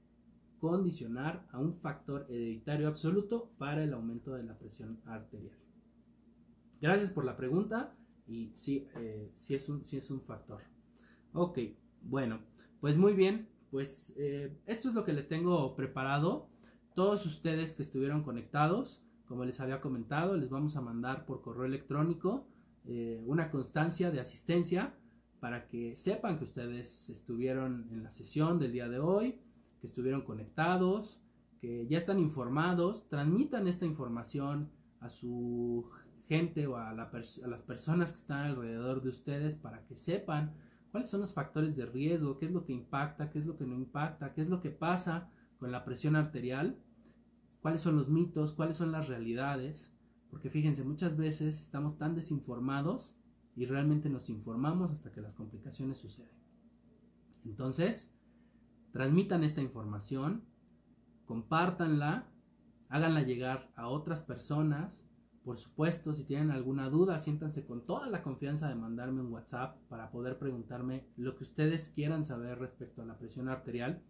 condicionar 0.59 1.47
a 1.53 1.59
un 1.59 1.74
factor 1.74 2.24
hereditario 2.31 2.89
absoluto 2.89 3.51
para 3.59 3.85
el 3.85 3.93
aumento 3.93 4.33
de 4.33 4.45
la 4.45 4.57
presión 4.57 5.03
arterial. 5.05 5.59
Gracias 6.81 7.11
por 7.11 7.26
la 7.26 7.37
pregunta 7.37 7.95
y 8.31 8.53
sí, 8.55 8.89
eh, 8.95 9.33
sí, 9.37 9.55
es, 9.55 9.68
un, 9.68 9.83
es 9.91 10.11
un 10.11 10.22
factor. 10.22 10.62
Ok, 11.33 11.59
bueno, 12.03 12.39
pues 12.81 12.97
muy 12.97 13.12
bien, 13.12 13.49
pues 13.70 14.14
eh, 14.16 14.57
esto 14.66 14.89
es 14.89 14.95
lo 14.95 15.05
que 15.05 15.12
les 15.12 15.26
tengo 15.26 15.74
preparado. 15.74 16.49
Todos 16.95 17.26
ustedes 17.26 17.74
que 17.74 17.83
estuvieron 17.83 18.22
conectados, 18.22 19.03
como 19.26 19.45
les 19.45 19.59
había 19.61 19.81
comentado, 19.81 20.37
les 20.37 20.49
vamos 20.49 20.76
a 20.76 20.81
mandar 20.81 21.26
por 21.26 21.43
correo 21.43 21.64
electrónico 21.64 22.47
eh, 22.85 23.22
una 23.26 23.51
constancia 23.51 24.12
de 24.12 24.20
asistencia 24.20 24.95
para 25.41 25.66
que 25.66 25.97
sepan 25.97 26.39
que 26.39 26.45
ustedes 26.45 27.11
estuvieron 27.11 27.89
en 27.91 28.05
la 28.05 28.12
sesión 28.12 28.61
del 28.61 28.72
día 28.72 28.89
de 28.89 29.01
hoy, 29.01 29.41
que 29.81 29.89
estuvieron 29.89 30.22
conectados, 30.22 31.20
que 31.61 31.87
ya 31.89 31.99
están 31.99 32.20
informados, 32.20 33.09
transmitan 33.09 33.66
esta 33.66 33.87
información 33.87 34.70
a 35.01 35.09
su 35.09 35.91
gente 36.31 36.68
o 36.68 36.76
a, 36.76 36.95
las 36.95 37.62
personas 37.62 38.12
que 38.12 38.18
están 38.18 38.47
alrededor 38.47 39.03
de 39.03 39.09
ustedes 39.09 39.57
para 39.57 39.85
que 39.85 39.97
sepan 39.97 40.55
cuáles 40.93 41.11
son 41.11 41.22
los 41.22 41.35
factores 41.35 41.74
de 41.74 41.87
riesgo, 41.87 42.39
qué 42.39 42.47
es 42.47 42.53
lo 42.53 42.64
que 42.64 42.72
impacta, 42.72 43.31
qué 43.31 43.41
es 43.41 43.47
lo 43.47 43.57
que 43.57 43.66
no 43.66 43.74
impacta, 43.74 44.33
qué 44.33 44.43
es 44.43 44.49
lo 44.49 44.61
que 44.61 44.70
pasa 44.70 45.28
con 45.59 45.72
la 45.72 45.85
presión 45.85 46.14
arterial, 46.14 46.78
cuáles 47.61 47.81
son 47.81 47.97
los 47.97 48.11
mitos, 48.11 48.53
cuáles 48.53 48.76
son 48.76 48.93
las 48.93 49.09
realidades, 49.09 49.93
porque 50.31 50.51
fíjense, 50.51 50.85
muchas 50.85 51.16
veces 51.16 51.61
estamos 51.61 51.99
tan 51.99 52.14
desinformados 52.14 53.16
y 53.57 53.66
realmente 53.66 54.09
nos 54.09 54.31
informamos 54.31 54.93
hasta 54.93 55.11
que 55.11 55.20
las 55.20 55.35
complicaciones 55.35 55.99
suceden. 55.99 56.39
Entonces, 57.45 58.14
transmitan 58.93 59.43
esta 59.43 59.62
información, 59.62 60.45
compártanla, 61.24 62.28
háganla 62.89 63.22
llegar 63.22 63.72
a 63.74 63.89
otras 63.89 64.22
personas. 64.22 65.05
Por 65.45 65.57
supuesto, 65.57 66.12
si 66.12 66.24
tienen 66.24 66.51
alguna 66.51 66.91
duda, 66.91 67.18
siéntanse 67.18 67.64
con 67.64 67.86
toda 67.86 68.09
la 68.09 68.22
confianza 68.22 68.68
de 68.68 68.74
mandarme 68.74 69.22
un 69.22 69.32
WhatsApp 69.32 69.78
para 69.88 70.11
poder 70.11 70.38
preguntarme 70.38 71.07
lo 71.16 71.34
que 71.36 71.45
ustedes 71.45 71.88
quieran 71.95 72.24
saber 72.24 72.59
respecto 72.59 73.03
a 73.03 73.07
la 73.07 73.18
presión 73.18 73.49
arterial. 73.49 74.03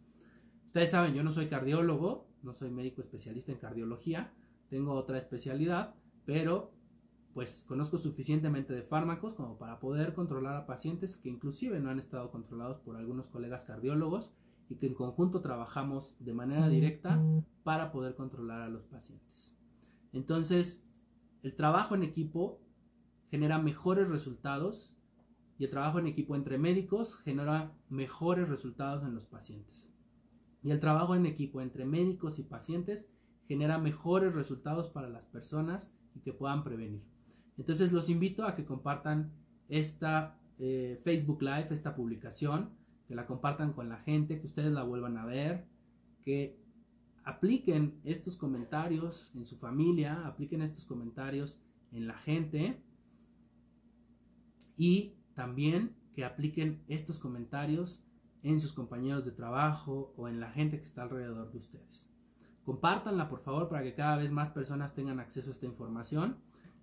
Ustedes 0.66 0.91
saben, 0.91 1.14
yo 1.14 1.22
no 1.22 1.31
soy 1.33 1.49
cardiólogo, 1.49 2.26
no 2.43 2.53
soy 2.53 2.70
médico 2.70 3.01
especialista 3.01 3.53
en 3.53 3.59
cardiología, 3.59 4.33
tengo 4.68 4.93
otra 4.95 5.18
especialidad, 5.18 5.95
pero 6.24 6.72
pues 7.33 7.64
conozco 7.66 7.99
suficientemente 7.99 8.72
de 8.72 8.83
fármacos 8.83 9.35
como 9.35 9.57
para 9.57 9.78
poder 9.78 10.14
controlar 10.14 10.57
a 10.57 10.66
pacientes 10.66 11.16
que 11.16 11.28
inclusive 11.28 11.78
no 11.78 11.91
han 11.91 12.01
estado 12.01 12.31
controlados 12.31 12.81
por 12.81 12.97
algunos 12.97 13.28
colegas 13.28 13.64
cardiólogos 13.64 14.33
y 14.68 14.76
que 14.76 14.87
en 14.87 14.95
conjunto 14.95 15.41
trabajamos 15.41 16.16
de 16.18 16.35
manera 16.35 16.68
directa 16.68 17.22
para 17.62 17.93
poder 17.93 18.14
controlar 18.14 18.62
a 18.62 18.68
los 18.68 18.85
pacientes. 18.85 19.55
Entonces, 20.12 20.85
el 21.43 21.55
trabajo 21.55 21.95
en 21.95 22.03
equipo 22.03 22.61
genera 23.30 23.59
mejores 23.59 24.09
resultados 24.09 24.95
y 25.59 25.64
el 25.64 25.70
trabajo 25.70 25.99
en 25.99 26.07
equipo 26.07 26.36
entre 26.36 26.59
médicos 26.59 27.16
genera 27.16 27.72
mejores 27.88 28.49
resultados 28.49 29.05
en 29.05 29.14
los 29.14 29.26
pacientes. 29.26 29.91
Y 30.62 30.70
el 30.70 30.80
trabajo 30.80 31.14
en 31.14 31.26
equipo 31.26 31.61
entre 31.61 31.84
médicos 31.84 32.38
y 32.38 32.43
pacientes 32.43 33.07
genera 33.47 33.78
mejores 33.78 34.34
resultados 34.34 34.88
para 34.88 35.09
las 35.09 35.26
personas 35.26 35.93
y 36.14 36.20
que 36.20 36.32
puedan 36.32 36.64
prevenir. 36.64 37.03
Entonces 37.59 37.93
los 37.93 38.09
invito 38.09 38.45
a 38.45 38.55
que 38.55 38.64
compartan 38.64 39.32
esta 39.68 40.38
eh, 40.59 41.01
Facebook 41.03 41.43
Live, 41.43 41.68
esta 41.70 41.95
publicación, 41.95 42.70
que 43.07 43.14
la 43.14 43.26
compartan 43.26 43.72
con 43.72 43.88
la 43.88 43.99
gente, 43.99 44.41
que 44.41 44.47
ustedes 44.47 44.72
la 44.72 44.82
vuelvan 44.82 45.16
a 45.16 45.26
ver, 45.26 45.66
que 46.22 46.59
apliquen 47.25 48.01
estos 48.05 48.37
comentarios 48.37 49.35
en 49.35 49.47
su 49.47 49.57
familia, 49.57 50.27
apliquen 50.27 50.62
estos 50.62 50.85
comentarios 50.85 51.59
en 51.93 52.07
la 52.07 52.18
gente 52.18 52.83
y 54.77 55.14
también 55.35 55.95
que 56.14 56.25
apliquen 56.25 56.83
estos 56.89 57.18
comentarios 57.18 58.03
en 58.43 58.59
sus 58.59 58.73
compañeros 58.73 59.25
de 59.25 59.33
trabajo 59.33 60.14
o 60.16 60.29
en 60.29 60.41
la 60.41 60.51
gente 60.51 60.79
que 60.79 60.85
está 60.85 61.03
alrededor 61.03 61.53
de 61.53 61.59
ustedes. 61.59 62.11
Compártanla 62.64 63.29
por 63.29 63.41
favor 63.41 63.68
para 63.68 63.83
que 63.83 63.95
cada 63.95 64.16
vez 64.16 64.31
más 64.31 64.51
personas 64.51 64.95
tengan 64.95 65.21
acceso 65.21 65.51
a 65.51 65.53
esta 65.53 65.66
información 65.66 66.37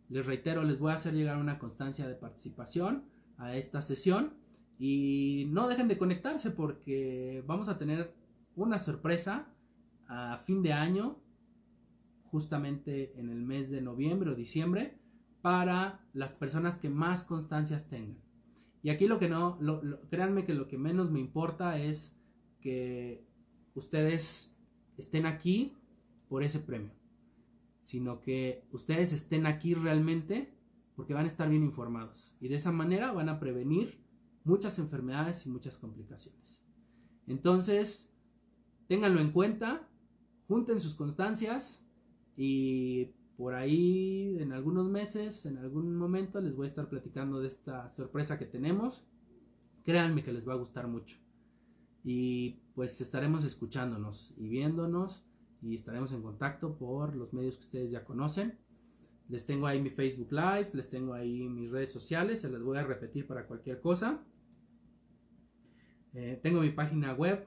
les 0.10 0.26
reitero, 0.26 0.64
les 0.64 0.80
voy 0.80 0.92
a 0.92 0.96
hacer 0.96 1.14
llegar 1.14 1.38
una 1.38 1.60
constancia 1.60 2.08
de 2.08 2.16
participación 2.16 3.04
a 3.38 3.56
esta 3.56 3.82
sesión 3.82 4.34
y 4.80 5.48
no 5.50 5.68
dejen 5.68 5.88
de 5.88 5.98
conectarse 5.98 6.52
porque 6.52 7.44
vamos 7.46 7.68
a 7.68 7.78
tener 7.78 8.14
una 8.56 8.80
sorpresa 8.80 9.48
a 10.08 10.38
fin 10.39 10.62
de 10.64 10.74
año, 10.74 11.18
justamente 12.26 13.20
en 13.20 13.30
el 13.30 13.41
mes 13.41 13.70
de 13.70 13.82
noviembre 13.82 14.32
o 14.32 14.36
diciembre, 14.36 14.97
para 15.41 16.05
las 16.14 16.34
personas 16.34 16.78
que 16.78 16.89
más 16.89 17.24
constancias 17.24 17.88
tengan. 17.88 18.22
Y 18.84 18.89
aquí 18.89 19.08
lo 19.08 19.20
que 19.20 19.30
no, 19.30 19.58
créanme 20.10 20.45
que 20.45 20.53
lo 20.53 20.68
que 20.68 20.78
menos 20.78 21.12
me 21.12 21.20
importa 21.20 21.80
es 21.80 22.16
que 22.62 23.26
ustedes 23.74 24.55
estén 24.97 25.26
aquí 25.26 25.74
por 26.28 26.43
ese 26.43 26.60
premio 26.60 26.97
sino 27.88 28.20
que 28.20 28.68
ustedes 28.74 29.14
estén 29.14 29.45
aquí 29.45 29.74
realmente 29.74 30.53
porque 30.97 31.14
van 31.14 31.24
a 31.24 31.30
estar 31.30 31.49
bien 31.49 31.64
informados 31.64 32.36
y 32.41 32.49
de 32.49 32.58
esa 32.58 32.74
manera 32.74 33.14
van 33.14 33.30
a 33.30 33.39
prevenir 33.39 34.03
muchas 34.43 34.78
enfermedades 34.78 35.45
y 35.45 35.49
muchas 35.49 35.78
complicaciones. 35.78 36.66
Entonces, 37.28 38.12
ténganlo 38.89 39.22
en 39.22 39.32
cuenta, 39.32 39.88
junten 40.48 40.80
sus 40.80 40.95
constancias 40.95 41.86
y 42.36 43.12
por 43.38 43.54
ahí 43.54 44.38
en 44.39 44.52
algunos 44.52 44.89
meses, 44.89 45.45
en 45.45 45.58
algún 45.58 45.95
momento 45.95 46.41
les 46.41 46.56
voy 46.56 46.66
a 46.66 46.70
estar 46.70 46.89
platicando 46.89 47.39
de 47.39 47.48
esta 47.48 47.89
sorpresa 47.89 48.39
que 48.39 48.45
tenemos. 48.45 49.06
Créanme 49.84 50.24
que 50.24 50.34
les 50.34 50.48
va 50.48 50.54
a 50.54 50.58
gustar 50.58 50.88
mucho. 50.88 51.18
Y 52.04 52.62
pues 52.74 53.00
estaremos 53.02 53.43
escuchándonos 53.43 54.34
y 54.38 54.48
viéndonos 54.48 55.26
y 55.62 55.76
estaremos 55.76 56.12
en 56.14 56.22
contacto 56.22 56.78
por 56.78 57.16
los 57.16 57.34
medios 57.34 57.58
que 57.58 57.66
ustedes 57.66 57.91
ya 57.91 58.06
conocen. 58.06 58.58
Les 59.30 59.45
tengo 59.45 59.68
ahí 59.68 59.82
mi 59.82 59.89
Facebook 59.89 60.32
Live, 60.32 60.72
les 60.74 60.89
tengo 60.89 61.14
ahí 61.14 61.48
mis 61.50 61.70
redes 61.70 61.91
sociales, 61.91 62.41
se 62.41 62.50
las 62.50 62.62
voy 62.62 62.78
a 62.78 62.84
repetir 62.84 63.28
para 63.28 63.45
cualquier 63.45 63.82
cosa. 63.82 64.24
Eh, 66.14 66.39
tengo 66.41 66.62
mi 66.62 66.70
página 66.70 67.14
web 67.14 67.45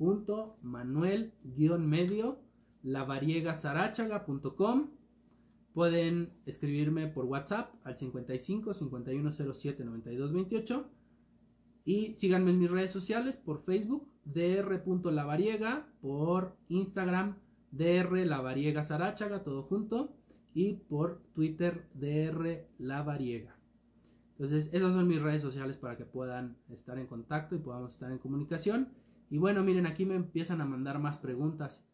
www.manuel-medio 0.00 2.40
Pueden 5.72 6.32
escribirme 6.46 7.06
por 7.06 7.26
WhatsApp 7.26 7.72
al 7.84 7.96
55 7.96 8.74
5107 8.74 9.84
9228 9.84 10.90
y 11.84 12.14
síganme 12.14 12.50
en 12.50 12.58
mis 12.58 12.70
redes 12.70 12.90
sociales 12.90 13.36
por 13.36 13.60
Facebook 13.60 14.08
dr.lavariega, 14.24 15.86
por 16.00 16.56
Instagram 16.68 17.36
dr 17.70 18.26
lavariega 18.26 18.82
todo 19.44 19.62
junto, 19.62 20.16
y 20.52 20.74
por 20.74 21.22
Twitter 21.32 21.88
dr 21.94 22.66
lavariega. 22.78 23.56
Entonces, 24.32 24.70
esas 24.72 24.94
son 24.94 25.06
mis 25.06 25.20
redes 25.20 25.42
sociales 25.42 25.76
para 25.76 25.96
que 25.96 26.06
puedan 26.06 26.56
estar 26.70 26.98
en 26.98 27.06
contacto 27.06 27.54
y 27.54 27.58
podamos 27.58 27.92
estar 27.92 28.10
en 28.10 28.18
comunicación. 28.18 28.88
Y 29.30 29.38
bueno, 29.38 29.62
miren, 29.62 29.86
aquí 29.86 30.04
me 30.04 30.16
empiezan 30.16 30.60
a 30.60 30.66
mandar 30.66 30.98
más 30.98 31.16
preguntas. 31.16 31.86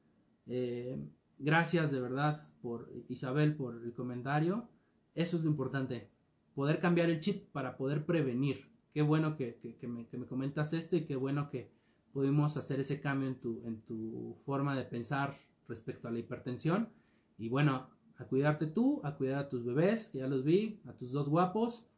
Eh, 0.47 0.99
gracias 1.39 1.93
de 1.93 2.01
verdad 2.01 2.49
por 2.61 2.91
Isabel 3.09 3.55
por 3.55 3.81
el 3.85 3.93
comentario. 3.93 4.69
Eso 5.15 5.37
es 5.37 5.45
lo 5.45 5.51
importante. 5.51 6.11
Poder 6.55 6.81
cambiar 6.81 7.11
el 7.11 7.21
chip 7.21 7.53
para 7.53 7.77
poder 7.77 8.05
prevenir. 8.05 8.69
Qué 8.93 9.03
bueno 9.03 9.37
que, 9.37 9.61
me, 9.83 10.09
que 10.09 10.17
me 10.17 10.27
comentas 10.27 10.73
esto 10.73 10.97
y 10.97 11.05
qué 11.05 11.15
bueno 11.15 11.51
que, 11.51 11.71
pudimos 12.17 12.57
hacer 12.57 12.81
ese 12.81 12.99
cambio 12.99 13.29
en 13.29 13.35
tu, 13.35 13.61
en 13.67 13.83
tu 13.83 14.39
forma 14.47 14.75
de 14.75 14.85
pensar 14.85 15.39
respecto 15.69 16.09
a 16.09 16.11
la 16.11 16.19
hipertensión. 16.19 16.89
Y 17.37 17.51
bueno, 17.51 17.91
a 18.17 18.25
cuidarte 18.25 18.67
tú, 18.67 19.03
a 19.05 19.17
cuidar 19.17 19.39
a 19.41 19.49
tus 19.51 19.67
bebés, 19.67 20.09
que 20.09 20.21
ya 20.21 20.27
los 20.27 20.43
vi, 20.43 20.81
a 20.87 20.95
tus 20.95 21.13
dos 21.13 21.29
guapos, 21.29 21.91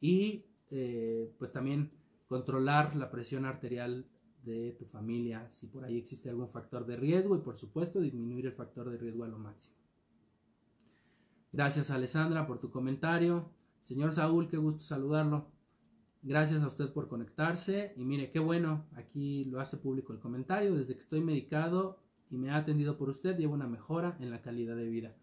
y 0.00 0.46
eh, 0.70 1.30
pues 1.38 1.52
también 1.52 1.90
controlar 2.26 2.96
la 2.96 3.10
presión 3.10 3.44
arterial 3.44 4.06
de 4.46 4.72
tu 4.72 4.86
familia, 4.86 5.48
si 5.50 5.66
por 5.66 5.84
ahí 5.84 5.98
existe 5.98 6.30
algún 6.30 6.48
factor 6.48 6.86
de 6.86 6.96
riesgo, 6.96 7.36
y 7.36 7.40
por 7.40 7.58
supuesto 7.58 8.00
disminuir 8.00 8.46
el 8.46 8.52
factor 8.52 8.88
de 8.88 8.96
riesgo 8.96 9.24
a 9.24 9.28
lo 9.28 9.38
máximo. 9.38 9.74
Gracias 11.52 11.90
Alessandra 11.90 12.46
por 12.46 12.60
tu 12.60 12.70
comentario. 12.70 13.50
Señor 13.80 14.12
Saúl, 14.12 14.48
qué 14.48 14.56
gusto 14.56 14.82
saludarlo. 14.82 15.50
Gracias 16.22 16.62
a 16.62 16.68
usted 16.68 16.92
por 16.92 17.08
conectarse 17.08 17.94
y 17.96 18.04
mire 18.04 18.30
qué 18.30 18.38
bueno, 18.38 18.86
aquí 18.92 19.44
lo 19.44 19.60
hace 19.60 19.76
público 19.76 20.12
el 20.12 20.18
comentario, 20.18 20.74
desde 20.74 20.94
que 20.94 21.00
estoy 21.00 21.20
medicado 21.20 21.98
y 22.30 22.36
me 22.36 22.50
ha 22.50 22.56
atendido 22.56 22.98
por 22.98 23.10
usted 23.10 23.36
llevo 23.36 23.54
una 23.54 23.68
mejora 23.68 24.16
en 24.20 24.30
la 24.30 24.42
calidad 24.42 24.76
de 24.76 24.88
vida. 24.88 25.14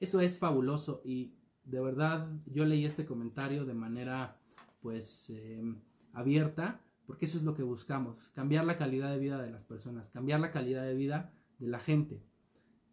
Eso 0.00 0.20
es 0.20 0.38
fabuloso 0.38 1.00
y 1.04 1.34
de 1.64 1.80
verdad 1.80 2.30
yo 2.46 2.64
leí 2.64 2.84
este 2.84 3.04
comentario 3.04 3.64
de 3.64 3.74
manera 3.74 4.38
pues 4.80 5.30
em, 5.30 5.80
abierta 6.12 6.80
porque 7.06 7.26
eso 7.26 7.38
es 7.38 7.44
lo 7.44 7.54
que 7.54 7.62
buscamos, 7.62 8.28
cambiar 8.34 8.64
la 8.64 8.78
calidad 8.78 9.10
de 9.10 9.18
vida 9.18 9.40
de 9.40 9.50
las 9.50 9.64
personas, 9.64 10.10
cambiar 10.10 10.40
la 10.40 10.50
calidad 10.50 10.84
de 10.84 10.94
vida 10.94 11.32
de 11.58 11.68
la 11.68 11.78
gente. 11.78 12.22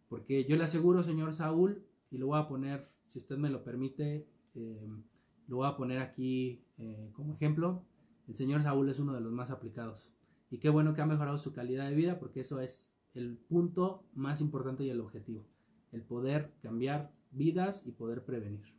Porque 0.08 0.44
yo 0.44 0.56
le 0.56 0.64
aseguro, 0.64 1.02
señor 1.02 1.32
Saúl, 1.32 1.86
y 2.10 2.18
lo 2.18 2.26
voy 2.26 2.38
a 2.38 2.46
poner, 2.46 2.90
si 3.08 3.18
usted 3.18 3.38
me 3.38 3.48
lo 3.48 3.64
permite, 3.64 4.28
em, 4.54 5.02
lo 5.48 5.56
voy 5.56 5.68
a 5.68 5.76
poner 5.76 6.00
aquí 6.00 6.64
eh, 6.78 7.10
como 7.14 7.34
ejemplo. 7.34 7.84
El 8.28 8.34
señor 8.34 8.62
Saúl 8.62 8.88
es 8.90 8.98
uno 8.98 9.14
de 9.14 9.20
los 9.20 9.32
más 9.32 9.50
aplicados. 9.50 10.12
Y 10.50 10.58
qué 10.58 10.68
bueno 10.68 10.94
que 10.94 11.00
ha 11.00 11.06
mejorado 11.06 11.38
su 11.38 11.52
calidad 11.52 11.88
de 11.88 11.94
vida 11.94 12.18
porque 12.18 12.40
eso 12.40 12.60
es 12.60 12.92
el 13.14 13.38
punto 13.38 14.06
más 14.14 14.40
importante 14.40 14.84
y 14.84 14.90
el 14.90 15.00
objetivo. 15.00 15.46
El 15.90 16.02
poder 16.02 16.54
cambiar 16.62 17.10
vidas 17.30 17.86
y 17.86 17.92
poder 17.92 18.24
prevenir. 18.24 18.74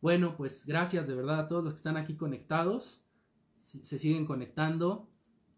Bueno, 0.00 0.36
pues 0.36 0.66
gracias 0.66 1.06
de 1.06 1.14
verdad 1.14 1.40
a 1.40 1.48
todos 1.48 1.64
los 1.64 1.74
que 1.74 1.78
están 1.78 1.96
aquí 1.96 2.16
conectados. 2.16 3.03
Se 3.82 3.98
siguen 3.98 4.26
conectando. 4.26 5.08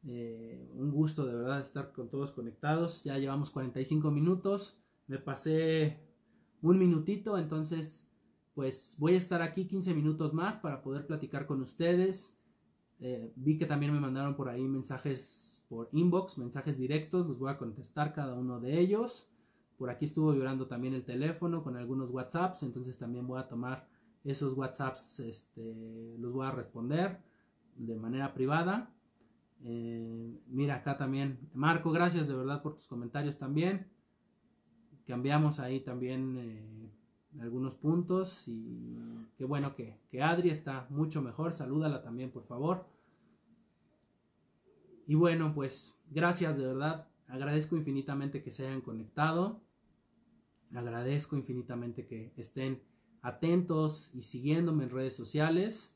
Eh, 0.08 0.70
un 0.74 0.92
gusto 0.92 1.26
de 1.26 1.34
verdad 1.34 1.60
estar 1.60 1.92
con 1.92 2.08
todos 2.08 2.32
conectados. 2.32 3.02
Ya 3.04 3.18
llevamos 3.18 3.50
45 3.50 4.10
minutos. 4.10 4.78
Me 5.06 5.18
pasé 5.18 6.00
un 6.62 6.78
minutito, 6.78 7.38
entonces 7.38 8.08
pues 8.54 8.96
voy 8.98 9.14
a 9.14 9.18
estar 9.18 9.42
aquí 9.42 9.66
15 9.66 9.94
minutos 9.94 10.32
más 10.32 10.56
para 10.56 10.82
poder 10.82 11.06
platicar 11.06 11.46
con 11.46 11.60
ustedes. 11.60 12.38
Eh, 12.98 13.32
vi 13.36 13.58
que 13.58 13.66
también 13.66 13.92
me 13.92 14.00
mandaron 14.00 14.34
por 14.34 14.48
ahí 14.48 14.62
mensajes 14.62 15.64
por 15.68 15.88
inbox, 15.92 16.38
mensajes 16.38 16.78
directos, 16.78 17.26
los 17.26 17.38
voy 17.38 17.50
a 17.50 17.58
contestar 17.58 18.14
cada 18.14 18.34
uno 18.34 18.58
de 18.60 18.78
ellos. 18.78 19.28
Por 19.76 19.90
aquí 19.90 20.06
estuvo 20.06 20.32
vibrando 20.32 20.66
también 20.66 20.94
el 20.94 21.04
teléfono 21.04 21.62
con 21.62 21.76
algunos 21.76 22.10
WhatsApps, 22.10 22.62
entonces 22.62 22.96
también 22.96 23.26
voy 23.26 23.40
a 23.40 23.48
tomar 23.48 23.88
esos 24.24 24.56
WhatsApps, 24.56 25.20
este, 25.20 26.16
los 26.18 26.32
voy 26.32 26.46
a 26.46 26.50
responder 26.50 27.25
de 27.76 27.96
manera 27.96 28.34
privada. 28.34 28.92
Eh, 29.62 30.40
mira 30.48 30.76
acá 30.76 30.96
también, 30.96 31.38
Marco, 31.54 31.90
gracias 31.90 32.28
de 32.28 32.34
verdad 32.34 32.62
por 32.62 32.76
tus 32.76 32.86
comentarios 32.86 33.38
también. 33.38 33.86
Cambiamos 35.06 35.60
ahí 35.60 35.80
también 35.80 36.36
eh, 36.38 36.90
algunos 37.40 37.74
puntos 37.74 38.48
y 38.48 38.96
qué 39.36 39.44
bueno 39.44 39.74
que, 39.74 39.98
que 40.10 40.22
Adri 40.22 40.50
está 40.50 40.86
mucho 40.90 41.22
mejor. 41.22 41.52
Salúdala 41.52 42.02
también, 42.02 42.30
por 42.30 42.44
favor. 42.44 42.86
Y 45.06 45.14
bueno, 45.14 45.54
pues 45.54 45.96
gracias 46.10 46.56
de 46.56 46.66
verdad. 46.66 47.08
Agradezco 47.28 47.76
infinitamente 47.76 48.42
que 48.42 48.50
se 48.50 48.66
hayan 48.66 48.80
conectado. 48.80 49.60
Agradezco 50.74 51.36
infinitamente 51.36 52.06
que 52.06 52.32
estén 52.36 52.82
atentos 53.22 54.10
y 54.14 54.22
siguiéndome 54.22 54.84
en 54.84 54.90
redes 54.90 55.14
sociales. 55.14 55.95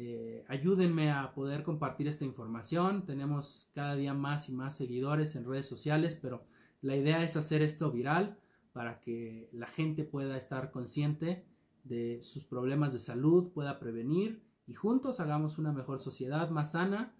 Eh, 0.00 0.44
ayúdenme 0.46 1.10
a 1.10 1.34
poder 1.34 1.64
compartir 1.64 2.06
esta 2.06 2.24
información. 2.24 3.04
Tenemos 3.04 3.68
cada 3.74 3.96
día 3.96 4.14
más 4.14 4.48
y 4.48 4.52
más 4.52 4.76
seguidores 4.76 5.34
en 5.34 5.44
redes 5.44 5.66
sociales, 5.66 6.16
pero 6.22 6.44
la 6.82 6.94
idea 6.94 7.24
es 7.24 7.36
hacer 7.36 7.62
esto 7.62 7.90
viral 7.90 8.38
para 8.72 9.00
que 9.00 9.48
la 9.52 9.66
gente 9.66 10.04
pueda 10.04 10.36
estar 10.36 10.70
consciente 10.70 11.44
de 11.82 12.22
sus 12.22 12.44
problemas 12.44 12.92
de 12.92 13.00
salud, 13.00 13.50
pueda 13.52 13.80
prevenir 13.80 14.40
y 14.68 14.74
juntos 14.74 15.18
hagamos 15.18 15.58
una 15.58 15.72
mejor 15.72 15.98
sociedad 15.98 16.48
más 16.50 16.72
sana, 16.72 17.12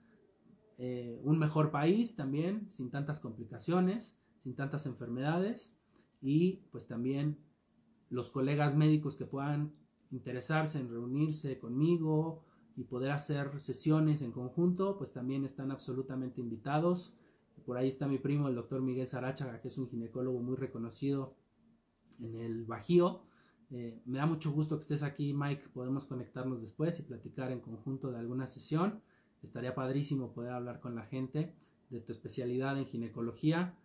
eh, 0.77 1.21
un 1.25 1.37
mejor 1.37 1.73
país 1.73 2.15
también, 2.15 2.71
sin 2.71 2.91
tantas 2.91 3.19
complicaciones, 3.19 4.17
sin 4.45 4.55
tantas 4.55 4.87
enfermedades 4.87 5.75
y 6.21 6.63
pues 6.71 6.87
también 6.87 7.41
los 8.09 8.31
colegas 8.31 8.77
médicos 8.77 9.17
que 9.17 9.25
puedan 9.25 9.75
interesarse 10.13 10.79
en 10.79 10.89
reunirse 10.89 11.59
conmigo 11.59 12.45
y 12.79 12.85
poder 12.85 13.11
hacer 13.11 13.59
sesiones 13.59 14.23
en 14.23 14.31
conjunto, 14.31 14.97
pues 14.99 15.11
también 15.11 15.45
están 15.45 15.73
absolutamente 15.73 16.41
invitados. 16.41 17.13
Por 17.67 17.77
ahí 17.77 17.89
está 17.89 18.07
mi 18.07 18.19
primo, 18.19 18.47
el 18.47 18.55
doctor 18.55 18.81
Miguel 18.81 19.09
Sarachaga, 19.09 19.59
que 19.59 19.67
es 19.67 19.79
un 19.79 19.89
ginecólogo 19.89 20.39
muy 20.39 20.55
reconocido 20.55 21.35
en 22.21 22.37
el 22.37 22.65
Bajío. 22.67 23.25
Eh, 23.73 24.01
me 24.07 24.19
da 24.19 24.27
mucho 24.27 24.53
gusto 24.53 24.77
que 24.77 24.83
estés 24.83 25.03
aquí, 25.03 25.35
Mike. 25.35 25.71
Podemos 25.75 26.05
conectarnos 26.05 26.61
después 26.61 26.97
y 27.01 27.03
platicar 27.03 27.51
en 27.51 27.59
conjunto 27.59 28.13
de 28.13 28.19
alguna 28.19 28.47
sesión. 28.47 29.03
Estaría 29.43 29.75
padrísimo 29.75 30.33
poder 30.33 30.53
hablar 30.53 30.79
con 30.79 30.95
la 30.95 31.03
gente 31.03 31.57
de 31.91 31.99
tu 31.99 32.13
especialidad 32.13 32.79
en 32.79 32.87
ginecología. 32.87 33.77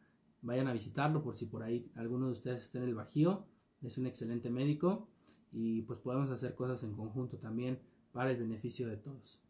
Vayan 0.43 0.67
a 0.67 0.73
visitarlo 0.73 1.23
por 1.23 1.35
si 1.35 1.47
por 1.47 1.63
ahí 1.63 1.91
alguno 1.95 2.27
de 2.27 2.33
ustedes 2.33 2.61
está 2.61 2.77
en 2.77 2.83
el 2.83 2.93
Bajío. 2.93 3.47
Es 3.81 3.97
un 3.97 4.05
excelente 4.05 4.51
médico 4.51 5.09
y 5.51 5.81
pues 5.81 5.97
podemos 5.97 6.29
hacer 6.29 6.53
cosas 6.53 6.83
en 6.83 6.93
conjunto 6.93 7.39
también 7.39 7.79
para 8.13 8.31
el 8.31 8.37
beneficio 8.37 8.87
de 8.87 8.97
todos. 8.97 9.41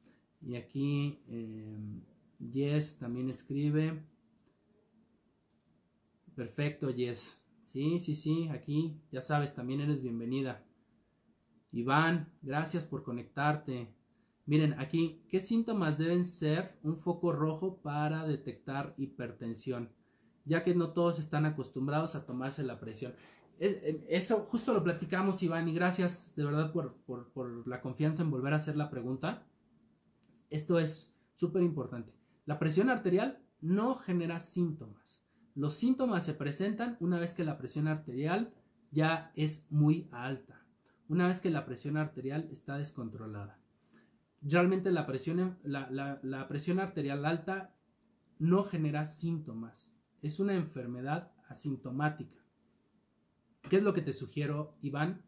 Y 0.42 0.56
aquí 0.56 1.20
eh, 1.28 2.02
Yes 2.40 2.98
también 2.98 3.30
escribe. 3.30 4.04
Perfecto, 6.36 6.90
Yes. 6.90 7.38
Sí, 7.64 8.00
sí, 8.00 8.16
sí, 8.16 8.50
aquí 8.50 9.02
ya 9.12 9.22
sabes, 9.22 9.54
también 9.54 9.82
eres 9.82 10.02
bienvenida. 10.02 10.64
Iván, 11.72 12.32
gracias 12.42 12.86
por 12.86 13.04
conectarte. 13.04 13.88
Miren, 14.46 14.80
aquí, 14.80 15.24
¿qué 15.30 15.40
síntomas 15.40 15.98
deben 15.98 16.24
ser 16.24 16.78
un 16.84 16.98
foco 16.98 17.32
rojo 17.32 17.82
para 17.82 18.28
detectar 18.28 18.94
hipertensión? 18.98 19.90
Ya 20.46 20.62
que 20.64 20.76
no 20.76 20.92
todos 20.92 21.18
están 21.18 21.46
acostumbrados 21.46 22.16
a 22.16 22.26
tomarse 22.26 22.64
la 22.64 22.80
presión. 22.80 23.16
Eso 23.60 24.46
justo 24.50 24.74
lo 24.74 24.84
platicamos, 24.84 25.42
Iván, 25.44 25.68
y 25.70 25.74
gracias 25.74 26.36
de 26.36 26.44
verdad 26.44 26.72
por, 26.72 26.96
por 27.06 27.68
la 27.68 27.82
confianza 27.82 28.22
en 28.22 28.32
volver 28.32 28.54
a 28.54 28.58
hacer 28.58 28.76
la 28.76 28.90
pregunta. 28.90 29.46
Esto 30.50 30.80
es 30.80 31.16
súper 31.36 31.64
importante. 31.64 32.14
La 32.46 32.60
presión 32.60 32.90
arterial 32.90 33.40
no 33.62 33.96
genera 33.96 34.40
síntomas. 34.40 35.24
Los 35.56 35.76
síntomas 35.76 36.26
se 36.26 36.34
presentan 36.34 36.98
una 37.00 37.20
vez 37.20 37.34
que 37.34 37.46
la 37.46 37.58
presión 37.58 37.88
arterial 37.88 38.54
ya 38.92 39.32
es 39.36 39.66
muy 39.70 40.08
alta, 40.12 40.66
una 41.08 41.28
vez 41.28 41.42
que 41.42 41.50
la 41.50 41.66
presión 41.66 41.98
arterial 41.98 42.48
está 42.52 42.78
descontrolada. 42.78 43.60
Realmente 44.42 44.92
la 44.92 45.06
presión, 45.06 45.58
la, 45.64 46.48
presión 46.50 46.80
arterial 46.80 47.26
alta 47.26 47.76
no 48.40 48.64
genera 48.64 49.08
síntomas, 49.08 49.96
es 50.22 50.40
una 50.40 50.54
enfermedad 50.54 51.32
asintomática. 51.48 52.43
¿Qué 53.70 53.78
es 53.78 53.84
lo 53.84 53.94
que 53.94 54.02
te 54.02 54.14
sugiero, 54.14 54.76
Iván? 54.82 55.24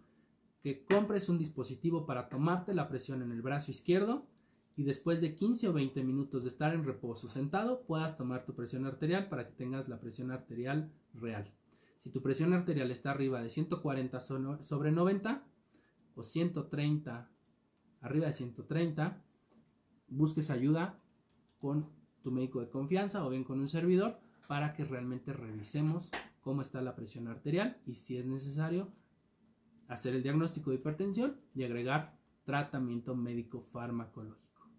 Que 0.62 0.84
compres 0.84 1.30
un 1.30 1.38
dispositivo 1.38 2.06
para 2.06 2.30
tomarte 2.30 2.74
la 2.74 2.88
presión 2.88 3.22
en 3.22 3.32
el 3.32 3.42
brazo 3.42 3.72
izquierdo 3.72 4.28
y 4.76 4.84
después 4.84 5.22
de 5.22 5.36
15 5.36 5.70
o 5.70 5.74
20 5.74 6.04
minutos 6.04 6.44
de 6.44 6.50
estar 6.50 6.74
en 6.74 6.84
reposo 6.84 7.30
sentado 7.30 7.84
puedas 7.86 8.18
tomar 8.18 8.46
tu 8.46 8.54
presión 8.56 8.86
arterial 8.86 9.30
para 9.30 9.48
que 9.48 9.54
tengas 9.54 9.88
la 9.88 10.00
presión 10.00 10.32
arterial 10.32 10.92
real. 11.14 11.52
Si 12.00 12.10
tu 12.10 12.22
presión 12.22 12.54
arterial 12.54 12.92
está 12.92 13.12
arriba 13.12 13.42
de 13.42 13.50
140 13.50 14.20
sobre 14.20 14.92
90 14.92 15.44
o 16.16 16.24
130 16.24 17.32
arriba 18.02 18.28
de 18.28 18.34
130, 18.34 19.24
busques 20.08 20.50
ayuda 20.50 21.00
con 21.58 21.90
tu 22.22 22.32
médico 22.32 22.60
de 22.60 22.70
confianza 22.70 23.26
o 23.26 23.30
bien 23.30 23.44
con 23.44 23.60
un 23.60 23.70
servidor 23.70 24.20
para 24.48 24.74
que 24.74 24.84
realmente 24.84 25.34
revisemos 25.34 26.12
cómo 26.46 26.62
está 26.62 26.80
la 26.84 26.96
presión 26.96 27.28
arterial 27.28 27.82
y 27.88 27.96
si 27.96 28.18
es 28.18 28.26
necesario 28.28 28.94
hacer 29.88 30.14
el 30.14 30.22
diagnóstico 30.22 30.70
de 30.70 30.76
hipertensión 30.76 31.42
y 31.56 31.64
agregar 31.64 32.20
tratamiento 32.44 33.16
médico 33.16 33.64
farmacológico. 33.64 34.70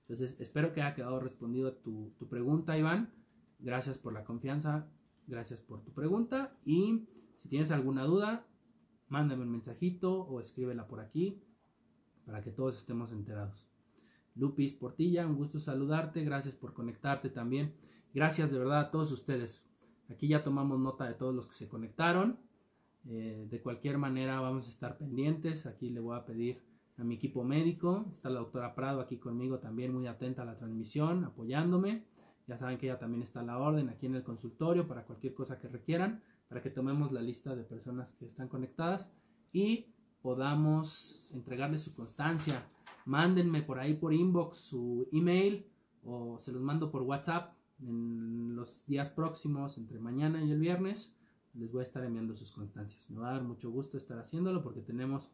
Entonces, 0.00 0.34
espero 0.40 0.72
que 0.72 0.82
haya 0.82 0.96
quedado 0.96 1.20
respondido 1.20 1.74
tu, 1.74 2.12
tu 2.18 2.28
pregunta, 2.28 2.76
Iván. 2.76 3.14
Gracias 3.60 3.98
por 3.98 4.12
la 4.12 4.24
confianza, 4.24 4.90
gracias 5.28 5.60
por 5.60 5.84
tu 5.84 5.92
pregunta 5.92 6.58
y 6.64 7.06
si 7.38 7.48
tienes 7.48 7.70
alguna 7.70 8.02
duda, 8.02 8.48
mándame 9.06 9.44
un 9.44 9.52
mensajito 9.52 10.22
o 10.22 10.40
escríbela 10.40 10.88
por 10.88 10.98
aquí 10.98 11.40
para 12.24 12.42
que 12.42 12.50
todos 12.50 12.76
estemos 12.76 13.12
enterados. 13.12 13.64
Lupis 14.34 14.72
Portilla, 14.72 15.24
un 15.24 15.36
gusto 15.36 15.60
saludarte, 15.60 16.24
gracias 16.24 16.56
por 16.56 16.74
conectarte 16.74 17.30
también. 17.30 17.76
Gracias 18.12 18.50
de 18.50 18.58
verdad 18.58 18.80
a 18.80 18.90
todos 18.90 19.12
ustedes. 19.12 19.69
Aquí 20.10 20.28
ya 20.28 20.42
tomamos 20.42 20.78
nota 20.78 21.06
de 21.06 21.14
todos 21.14 21.34
los 21.34 21.46
que 21.46 21.54
se 21.54 21.68
conectaron. 21.68 22.38
Eh, 23.06 23.46
de 23.48 23.62
cualquier 23.62 23.96
manera 23.96 24.40
vamos 24.40 24.66
a 24.66 24.70
estar 24.70 24.98
pendientes. 24.98 25.66
Aquí 25.66 25.90
le 25.90 26.00
voy 26.00 26.16
a 26.16 26.24
pedir 26.24 26.62
a 26.98 27.04
mi 27.04 27.14
equipo 27.14 27.44
médico. 27.44 28.06
Está 28.12 28.28
la 28.28 28.40
doctora 28.40 28.74
Prado 28.74 29.00
aquí 29.00 29.16
conmigo 29.16 29.58
también 29.58 29.92
muy 29.94 30.06
atenta 30.06 30.42
a 30.42 30.44
la 30.44 30.56
transmisión, 30.56 31.24
apoyándome. 31.24 32.04
Ya 32.46 32.58
saben 32.58 32.78
que 32.78 32.86
ella 32.86 32.98
también 32.98 33.22
está 33.22 33.40
a 33.40 33.44
la 33.44 33.58
orden 33.58 33.88
aquí 33.88 34.06
en 34.06 34.16
el 34.16 34.24
consultorio 34.24 34.86
para 34.88 35.04
cualquier 35.04 35.34
cosa 35.34 35.58
que 35.58 35.68
requieran, 35.68 36.22
para 36.48 36.60
que 36.60 36.70
tomemos 36.70 37.12
la 37.12 37.22
lista 37.22 37.54
de 37.54 37.62
personas 37.62 38.12
que 38.12 38.26
están 38.26 38.48
conectadas 38.48 39.08
y 39.52 39.86
podamos 40.20 41.30
entregarles 41.32 41.82
su 41.82 41.94
constancia. 41.94 42.66
Mándenme 43.06 43.62
por 43.62 43.78
ahí 43.78 43.94
por 43.94 44.12
inbox 44.12 44.58
su 44.58 45.08
email 45.12 45.66
o 46.04 46.38
se 46.38 46.50
los 46.52 46.60
mando 46.60 46.90
por 46.90 47.02
WhatsApp 47.02 47.54
en 47.82 48.56
los 48.56 48.84
días 48.86 49.10
próximos, 49.10 49.78
entre 49.78 49.98
mañana 49.98 50.42
y 50.44 50.50
el 50.50 50.58
viernes. 50.58 51.12
Les 51.54 51.70
voy 51.70 51.80
a 51.80 51.86
estar 51.86 52.04
enviando 52.04 52.36
sus 52.36 52.52
constancias. 52.52 53.08
Me 53.10 53.18
va 53.18 53.30
a 53.30 53.32
dar 53.32 53.42
mucho 53.42 53.70
gusto 53.70 53.96
estar 53.96 54.18
haciéndolo 54.18 54.62
porque 54.62 54.80
tenemos 54.80 55.30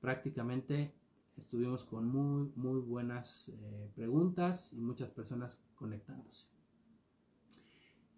prácticamente 0.00 0.94
estuvimos 1.36 1.84
con 1.84 2.06
muy, 2.08 2.50
muy 2.56 2.80
buenas 2.80 3.48
eh, 3.48 3.90
preguntas 3.94 4.72
y 4.72 4.80
muchas 4.80 5.10
personas 5.10 5.62
conectándose. 5.74 6.46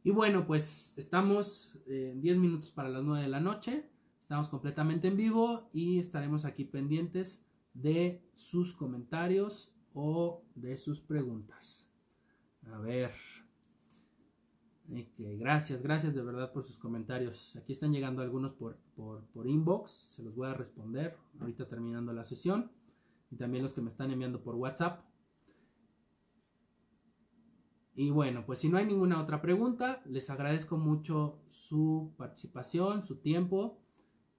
Y 0.04 0.10
bueno, 0.10 0.46
pues 0.46 0.94
estamos 0.96 1.80
en 1.86 2.20
10 2.20 2.38
minutos 2.38 2.70
para 2.70 2.88
las 2.88 3.02
9 3.02 3.22
de 3.22 3.28
la 3.28 3.40
noche. 3.40 3.90
Estamos 4.20 4.48
completamente 4.48 5.08
en 5.08 5.16
vivo 5.16 5.68
y 5.72 5.98
estaremos 5.98 6.44
aquí 6.44 6.64
pendientes 6.64 7.44
de 7.74 8.22
sus 8.34 8.72
comentarios 8.72 9.74
o 9.92 10.44
de 10.54 10.76
sus 10.76 11.00
preguntas. 11.00 11.90
A 12.70 12.78
ver. 12.78 13.37
Gracias, 14.88 15.82
gracias 15.82 16.14
de 16.14 16.22
verdad 16.22 16.52
por 16.52 16.64
sus 16.64 16.78
comentarios. 16.78 17.54
Aquí 17.56 17.72
están 17.72 17.92
llegando 17.92 18.22
algunos 18.22 18.52
por, 18.52 18.78
por, 18.96 19.46
inbox, 19.46 19.90
se 20.14 20.22
los 20.22 20.34
voy 20.34 20.48
a 20.48 20.54
responder 20.54 21.16
ahorita 21.40 21.68
terminando 21.68 22.12
la 22.12 22.24
sesión. 22.24 22.70
Y 23.30 23.36
también 23.36 23.62
los 23.62 23.74
que 23.74 23.82
me 23.82 23.90
están 23.90 24.10
enviando 24.10 24.42
por 24.42 24.54
WhatsApp. 24.54 25.04
Y 27.94 28.10
bueno, 28.10 28.46
pues 28.46 28.60
si 28.60 28.68
no 28.70 28.78
hay 28.78 28.86
ninguna 28.86 29.20
otra 29.20 29.42
pregunta, 29.42 30.02
les 30.06 30.30
agradezco 30.30 30.78
mucho 30.78 31.42
su 31.48 32.14
participación, 32.16 33.02
su 33.02 33.16
tiempo. 33.16 33.82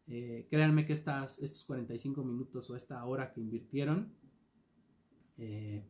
Eh, 0.07 0.47
créanme 0.49 0.87
que 0.87 0.93
estas, 0.93 1.37
estos 1.37 1.65
45 1.65 2.23
minutos 2.23 2.67
o 2.69 2.75
esta 2.75 3.05
hora 3.05 3.31
que 3.31 3.41
invirtieron 3.41 4.11
eh, 5.37 5.87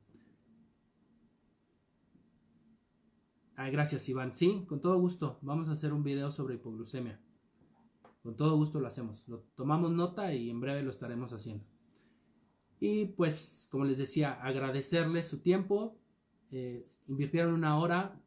gracias 3.68 4.08
Iván. 4.08 4.34
Sí, 4.34 4.66
con 4.68 4.80
todo 4.80 4.98
gusto. 5.00 5.38
Vamos 5.42 5.68
a 5.68 5.74
hacer 5.74 5.92
un 5.92 6.04
video 6.04 6.32
sobre 6.32 6.56
hipoglucemia. 6.56 7.20
Con 8.24 8.36
todo 8.38 8.56
gusto 8.56 8.80
lo 8.80 8.88
hacemos. 8.88 9.28
Lo 9.28 9.40
tomamos 9.56 9.92
nota 9.92 10.34
y 10.34 10.50
en 10.50 10.62
breve 10.62 10.82
lo 10.82 10.90
estaremos 10.90 11.34
haciendo. 11.34 11.66
Y 12.80 13.08
pues, 13.08 13.68
como 13.70 13.84
les 13.84 13.98
decía, 13.98 14.34
agradecerles 14.34 15.28
su 15.28 15.40
tiempo. 15.42 15.98
Eh, 16.52 16.88
invirtieron 17.08 17.54
una 17.54 17.78
hora, 17.78 18.22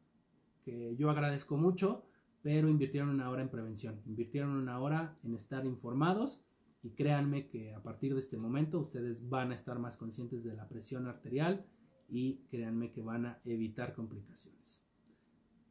que 0.65 0.95
yo 0.97 1.11
agradezco 1.11 1.57
mucho, 1.57 2.05
pero 2.43 2.69
invirtieron 2.69 3.09
una 3.09 3.31
hora 3.31 3.43
en 3.43 3.49
prevención. 3.49 4.03
Invirtieron 4.07 4.51
una 4.51 4.81
hora 4.81 5.17
en 5.25 5.35
estar 5.35 5.65
informados 5.65 6.45
y 6.83 6.91
créanme 6.91 7.49
que 7.49 7.73
a 7.73 7.83
partir 7.83 8.13
de 8.13 8.21
este 8.21 8.37
momento 8.37 8.79
ustedes 8.81 9.29
van 9.29 9.53
a 9.53 9.55
estar 9.55 9.79
más 9.79 9.97
conscientes 9.97 10.45
de 10.45 10.55
la 10.55 10.69
presión 10.69 11.07
arterial 11.07 11.65
y 12.09 12.45
créanme 12.51 12.93
que 12.93 13.03
van 13.03 13.27
a 13.27 13.41
evitar 13.45 13.95
complicaciones 13.95 14.82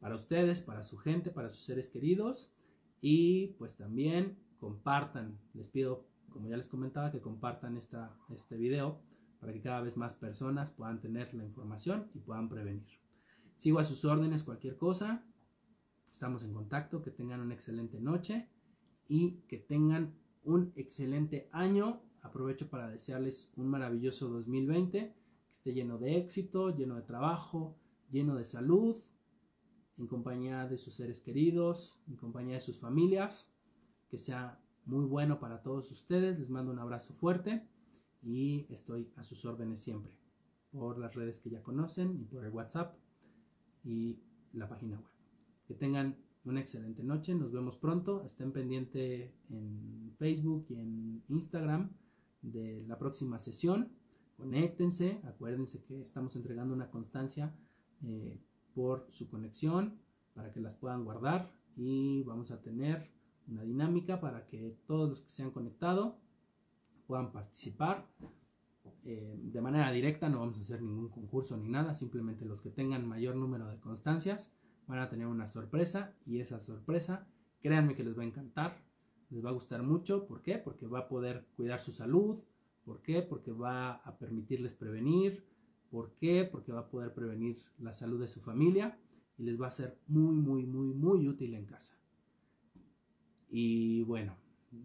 para 0.02 0.16
ustedes, 0.16 0.60
para 0.60 0.82
su 0.82 0.98
gente, 0.98 1.30
para 1.30 1.48
sus 1.48 1.62
seres 1.62 1.88
queridos 1.88 2.52
y 3.00 3.54
pues 3.56 3.76
también 3.76 4.36
compartan, 4.58 5.38
les 5.54 5.68
pido, 5.68 6.08
como 6.28 6.48
ya 6.48 6.56
les 6.56 6.66
comentaba, 6.66 7.12
que 7.12 7.20
compartan 7.20 7.76
esta, 7.76 8.12
este 8.34 8.56
video 8.56 9.00
para 9.38 9.52
que 9.52 9.60
cada 9.60 9.80
vez 9.80 9.96
más 9.96 10.14
personas 10.14 10.72
puedan 10.72 11.00
tener 11.00 11.32
la 11.34 11.44
información 11.44 12.10
y 12.14 12.18
puedan 12.18 12.48
prevenir. 12.48 12.98
Sigo 13.56 13.78
a 13.78 13.84
sus 13.84 14.04
órdenes 14.04 14.42
cualquier 14.42 14.76
cosa, 14.76 15.24
estamos 16.12 16.42
en 16.42 16.52
contacto, 16.52 17.00
que 17.00 17.12
tengan 17.12 17.38
una 17.38 17.54
excelente 17.54 18.00
noche 18.00 18.48
y 19.06 19.42
que 19.46 19.58
tengan 19.58 20.16
un 20.42 20.72
excelente 20.74 21.48
año. 21.52 22.02
Aprovecho 22.22 22.68
para 22.68 22.88
desearles 22.88 23.52
un 23.54 23.68
maravilloso 23.68 24.28
2020, 24.28 24.98
que 24.98 25.52
esté 25.52 25.72
lleno 25.72 25.96
de 25.96 26.16
éxito, 26.16 26.76
lleno 26.76 26.96
de 26.96 27.02
trabajo, 27.02 27.76
lleno 28.10 28.34
de 28.34 28.44
salud 28.44 28.96
en 29.98 30.06
compañía 30.06 30.66
de 30.66 30.78
sus 30.78 30.94
seres 30.94 31.20
queridos, 31.20 31.98
en 32.08 32.16
compañía 32.16 32.54
de 32.54 32.60
sus 32.60 32.78
familias. 32.78 33.52
Que 34.08 34.18
sea 34.18 34.60
muy 34.84 35.06
bueno 35.06 35.40
para 35.40 35.62
todos 35.62 35.90
ustedes. 35.90 36.38
Les 36.38 36.50
mando 36.50 36.72
un 36.72 36.78
abrazo 36.78 37.14
fuerte 37.14 37.66
y 38.22 38.66
estoy 38.72 39.10
a 39.16 39.22
sus 39.22 39.44
órdenes 39.44 39.80
siempre 39.80 40.18
por 40.70 40.98
las 40.98 41.14
redes 41.14 41.40
que 41.40 41.50
ya 41.50 41.62
conocen 41.62 42.18
y 42.20 42.24
por 42.24 42.44
el 42.44 42.50
WhatsApp 42.50 42.96
y 43.84 44.18
la 44.52 44.68
página 44.68 44.96
web. 44.96 45.10
Que 45.66 45.74
tengan 45.74 46.16
una 46.44 46.60
excelente 46.60 47.02
noche. 47.02 47.34
Nos 47.34 47.52
vemos 47.52 47.76
pronto. 47.76 48.22
Estén 48.22 48.52
pendientes 48.52 49.30
en 49.50 50.14
Facebook 50.18 50.66
y 50.70 50.76
en 50.76 51.22
Instagram 51.28 51.90
de 52.40 52.84
la 52.86 52.98
próxima 52.98 53.38
sesión. 53.38 53.92
Conéctense. 54.36 55.20
Acuérdense 55.24 55.82
que 55.84 56.00
estamos 56.00 56.34
entregando 56.36 56.74
una 56.74 56.90
constancia. 56.90 57.54
Eh, 58.02 58.40
por 58.74 59.06
su 59.10 59.28
conexión 59.28 59.98
para 60.34 60.52
que 60.52 60.60
las 60.60 60.74
puedan 60.74 61.04
guardar 61.04 61.52
y 61.76 62.22
vamos 62.22 62.50
a 62.50 62.60
tener 62.60 63.10
una 63.48 63.62
dinámica 63.62 64.20
para 64.20 64.46
que 64.46 64.78
todos 64.86 65.08
los 65.08 65.20
que 65.20 65.30
se 65.30 65.42
han 65.42 65.50
conectado 65.50 66.18
puedan 67.06 67.32
participar 67.32 68.06
eh, 69.04 69.38
de 69.42 69.60
manera 69.60 69.90
directa 69.90 70.28
no 70.28 70.40
vamos 70.40 70.58
a 70.58 70.60
hacer 70.60 70.80
ningún 70.80 71.08
concurso 71.08 71.56
ni 71.56 71.68
nada 71.68 71.94
simplemente 71.94 72.44
los 72.44 72.62
que 72.62 72.70
tengan 72.70 73.06
mayor 73.06 73.36
número 73.36 73.66
de 73.68 73.78
constancias 73.80 74.50
van 74.86 75.00
a 75.00 75.08
tener 75.08 75.26
una 75.26 75.48
sorpresa 75.48 76.14
y 76.24 76.40
esa 76.40 76.60
sorpresa 76.60 77.26
créanme 77.60 77.94
que 77.94 78.04
les 78.04 78.16
va 78.16 78.22
a 78.22 78.26
encantar 78.26 78.84
les 79.30 79.44
va 79.44 79.50
a 79.50 79.54
gustar 79.54 79.82
mucho 79.82 80.26
¿por 80.26 80.42
qué? 80.42 80.58
porque 80.58 80.86
va 80.86 81.00
a 81.00 81.08
poder 81.08 81.46
cuidar 81.56 81.80
su 81.80 81.92
salud 81.92 82.42
¿por 82.84 83.02
qué? 83.02 83.22
porque 83.22 83.52
va 83.52 83.92
a 83.92 84.18
permitirles 84.18 84.72
prevenir 84.72 85.44
¿Por 85.92 86.14
qué? 86.14 86.48
Porque 86.50 86.72
va 86.72 86.80
a 86.80 86.88
poder 86.88 87.12
prevenir 87.12 87.62
la 87.78 87.92
salud 87.92 88.18
de 88.18 88.26
su 88.26 88.40
familia 88.40 88.98
y 89.36 89.42
les 89.42 89.60
va 89.60 89.66
a 89.66 89.70
ser 89.70 90.00
muy, 90.06 90.34
muy, 90.34 90.64
muy, 90.64 90.94
muy 90.94 91.28
útil 91.28 91.54
en 91.54 91.66
casa. 91.66 91.92
Y 93.50 94.02
bueno, 94.04 94.34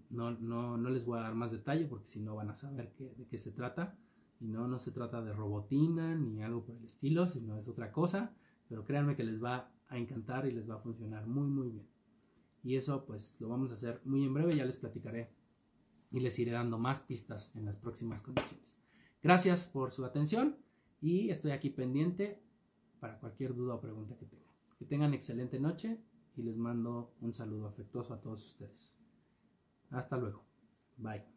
no, 0.10 0.32
no, 0.32 0.78
no 0.78 0.90
les 0.90 1.06
voy 1.06 1.18
a 1.18 1.22
dar 1.22 1.34
más 1.34 1.54
detalle 1.54 1.86
porque 1.86 2.10
si 2.10 2.20
no 2.20 2.36
van 2.36 2.50
a 2.50 2.58
saber 2.58 2.94
de 2.98 3.26
qué 3.26 3.38
se 3.40 3.54
trata. 3.54 3.98
Y 4.42 4.50
no, 4.50 4.68
no 4.68 4.80
se 4.80 4.92
trata 4.92 5.22
de 5.22 5.32
robotina 5.32 6.14
ni 6.14 6.44
algo 6.44 6.66
por 6.66 6.76
el 6.76 6.84
estilo, 6.84 7.26
sino 7.26 7.58
es 7.58 7.70
otra 7.70 7.94
cosa. 7.94 8.36
Pero 8.68 8.84
créanme 8.84 9.16
que 9.16 9.24
les 9.24 9.42
va 9.42 9.72
a 9.88 9.98
encantar 9.98 10.46
y 10.46 10.52
les 10.52 10.70
va 10.70 10.76
a 10.76 10.80
funcionar 10.80 11.26
muy, 11.26 11.48
muy 11.48 11.70
bien. 11.70 11.88
Y 12.64 12.76
eso 12.76 13.06
pues 13.06 13.40
lo 13.40 13.48
vamos 13.48 13.72
a 13.72 13.76
hacer 13.76 14.02
muy 14.04 14.26
en 14.26 14.34
breve, 14.34 14.58
ya 14.58 14.66
les 14.66 14.76
platicaré 14.76 15.32
y 16.12 16.20
les 16.20 16.38
iré 16.38 16.52
dando 16.52 16.78
más 16.78 17.00
pistas 17.00 17.56
en 17.56 17.64
las 17.64 17.78
próximas 17.78 18.22
condiciones. 18.22 18.78
Gracias 19.24 19.68
por 19.68 19.92
su 19.92 20.04
atención 20.04 20.67
y 21.02 21.30
estoy 21.30 21.52
aquí 21.52 21.70
pendiente 21.70 22.42
para 23.00 23.20
cualquier 23.20 23.54
duda 23.54 23.76
o 23.76 23.82
pregunta 23.82 24.18
que 24.18 24.26
tengan. 24.26 24.54
Que 24.78 24.86
tengan 24.86 25.14
excelente 25.14 25.60
noche 25.60 26.00
y 26.36 26.44
les 26.44 26.58
mando 26.58 27.16
un 27.22 27.34
saludo 27.34 27.68
afectuoso 27.68 28.14
a 28.14 28.22
todos 28.22 28.44
ustedes. 28.46 28.98
Hasta 29.90 30.18
luego. 30.18 30.44
Bye. 30.98 31.37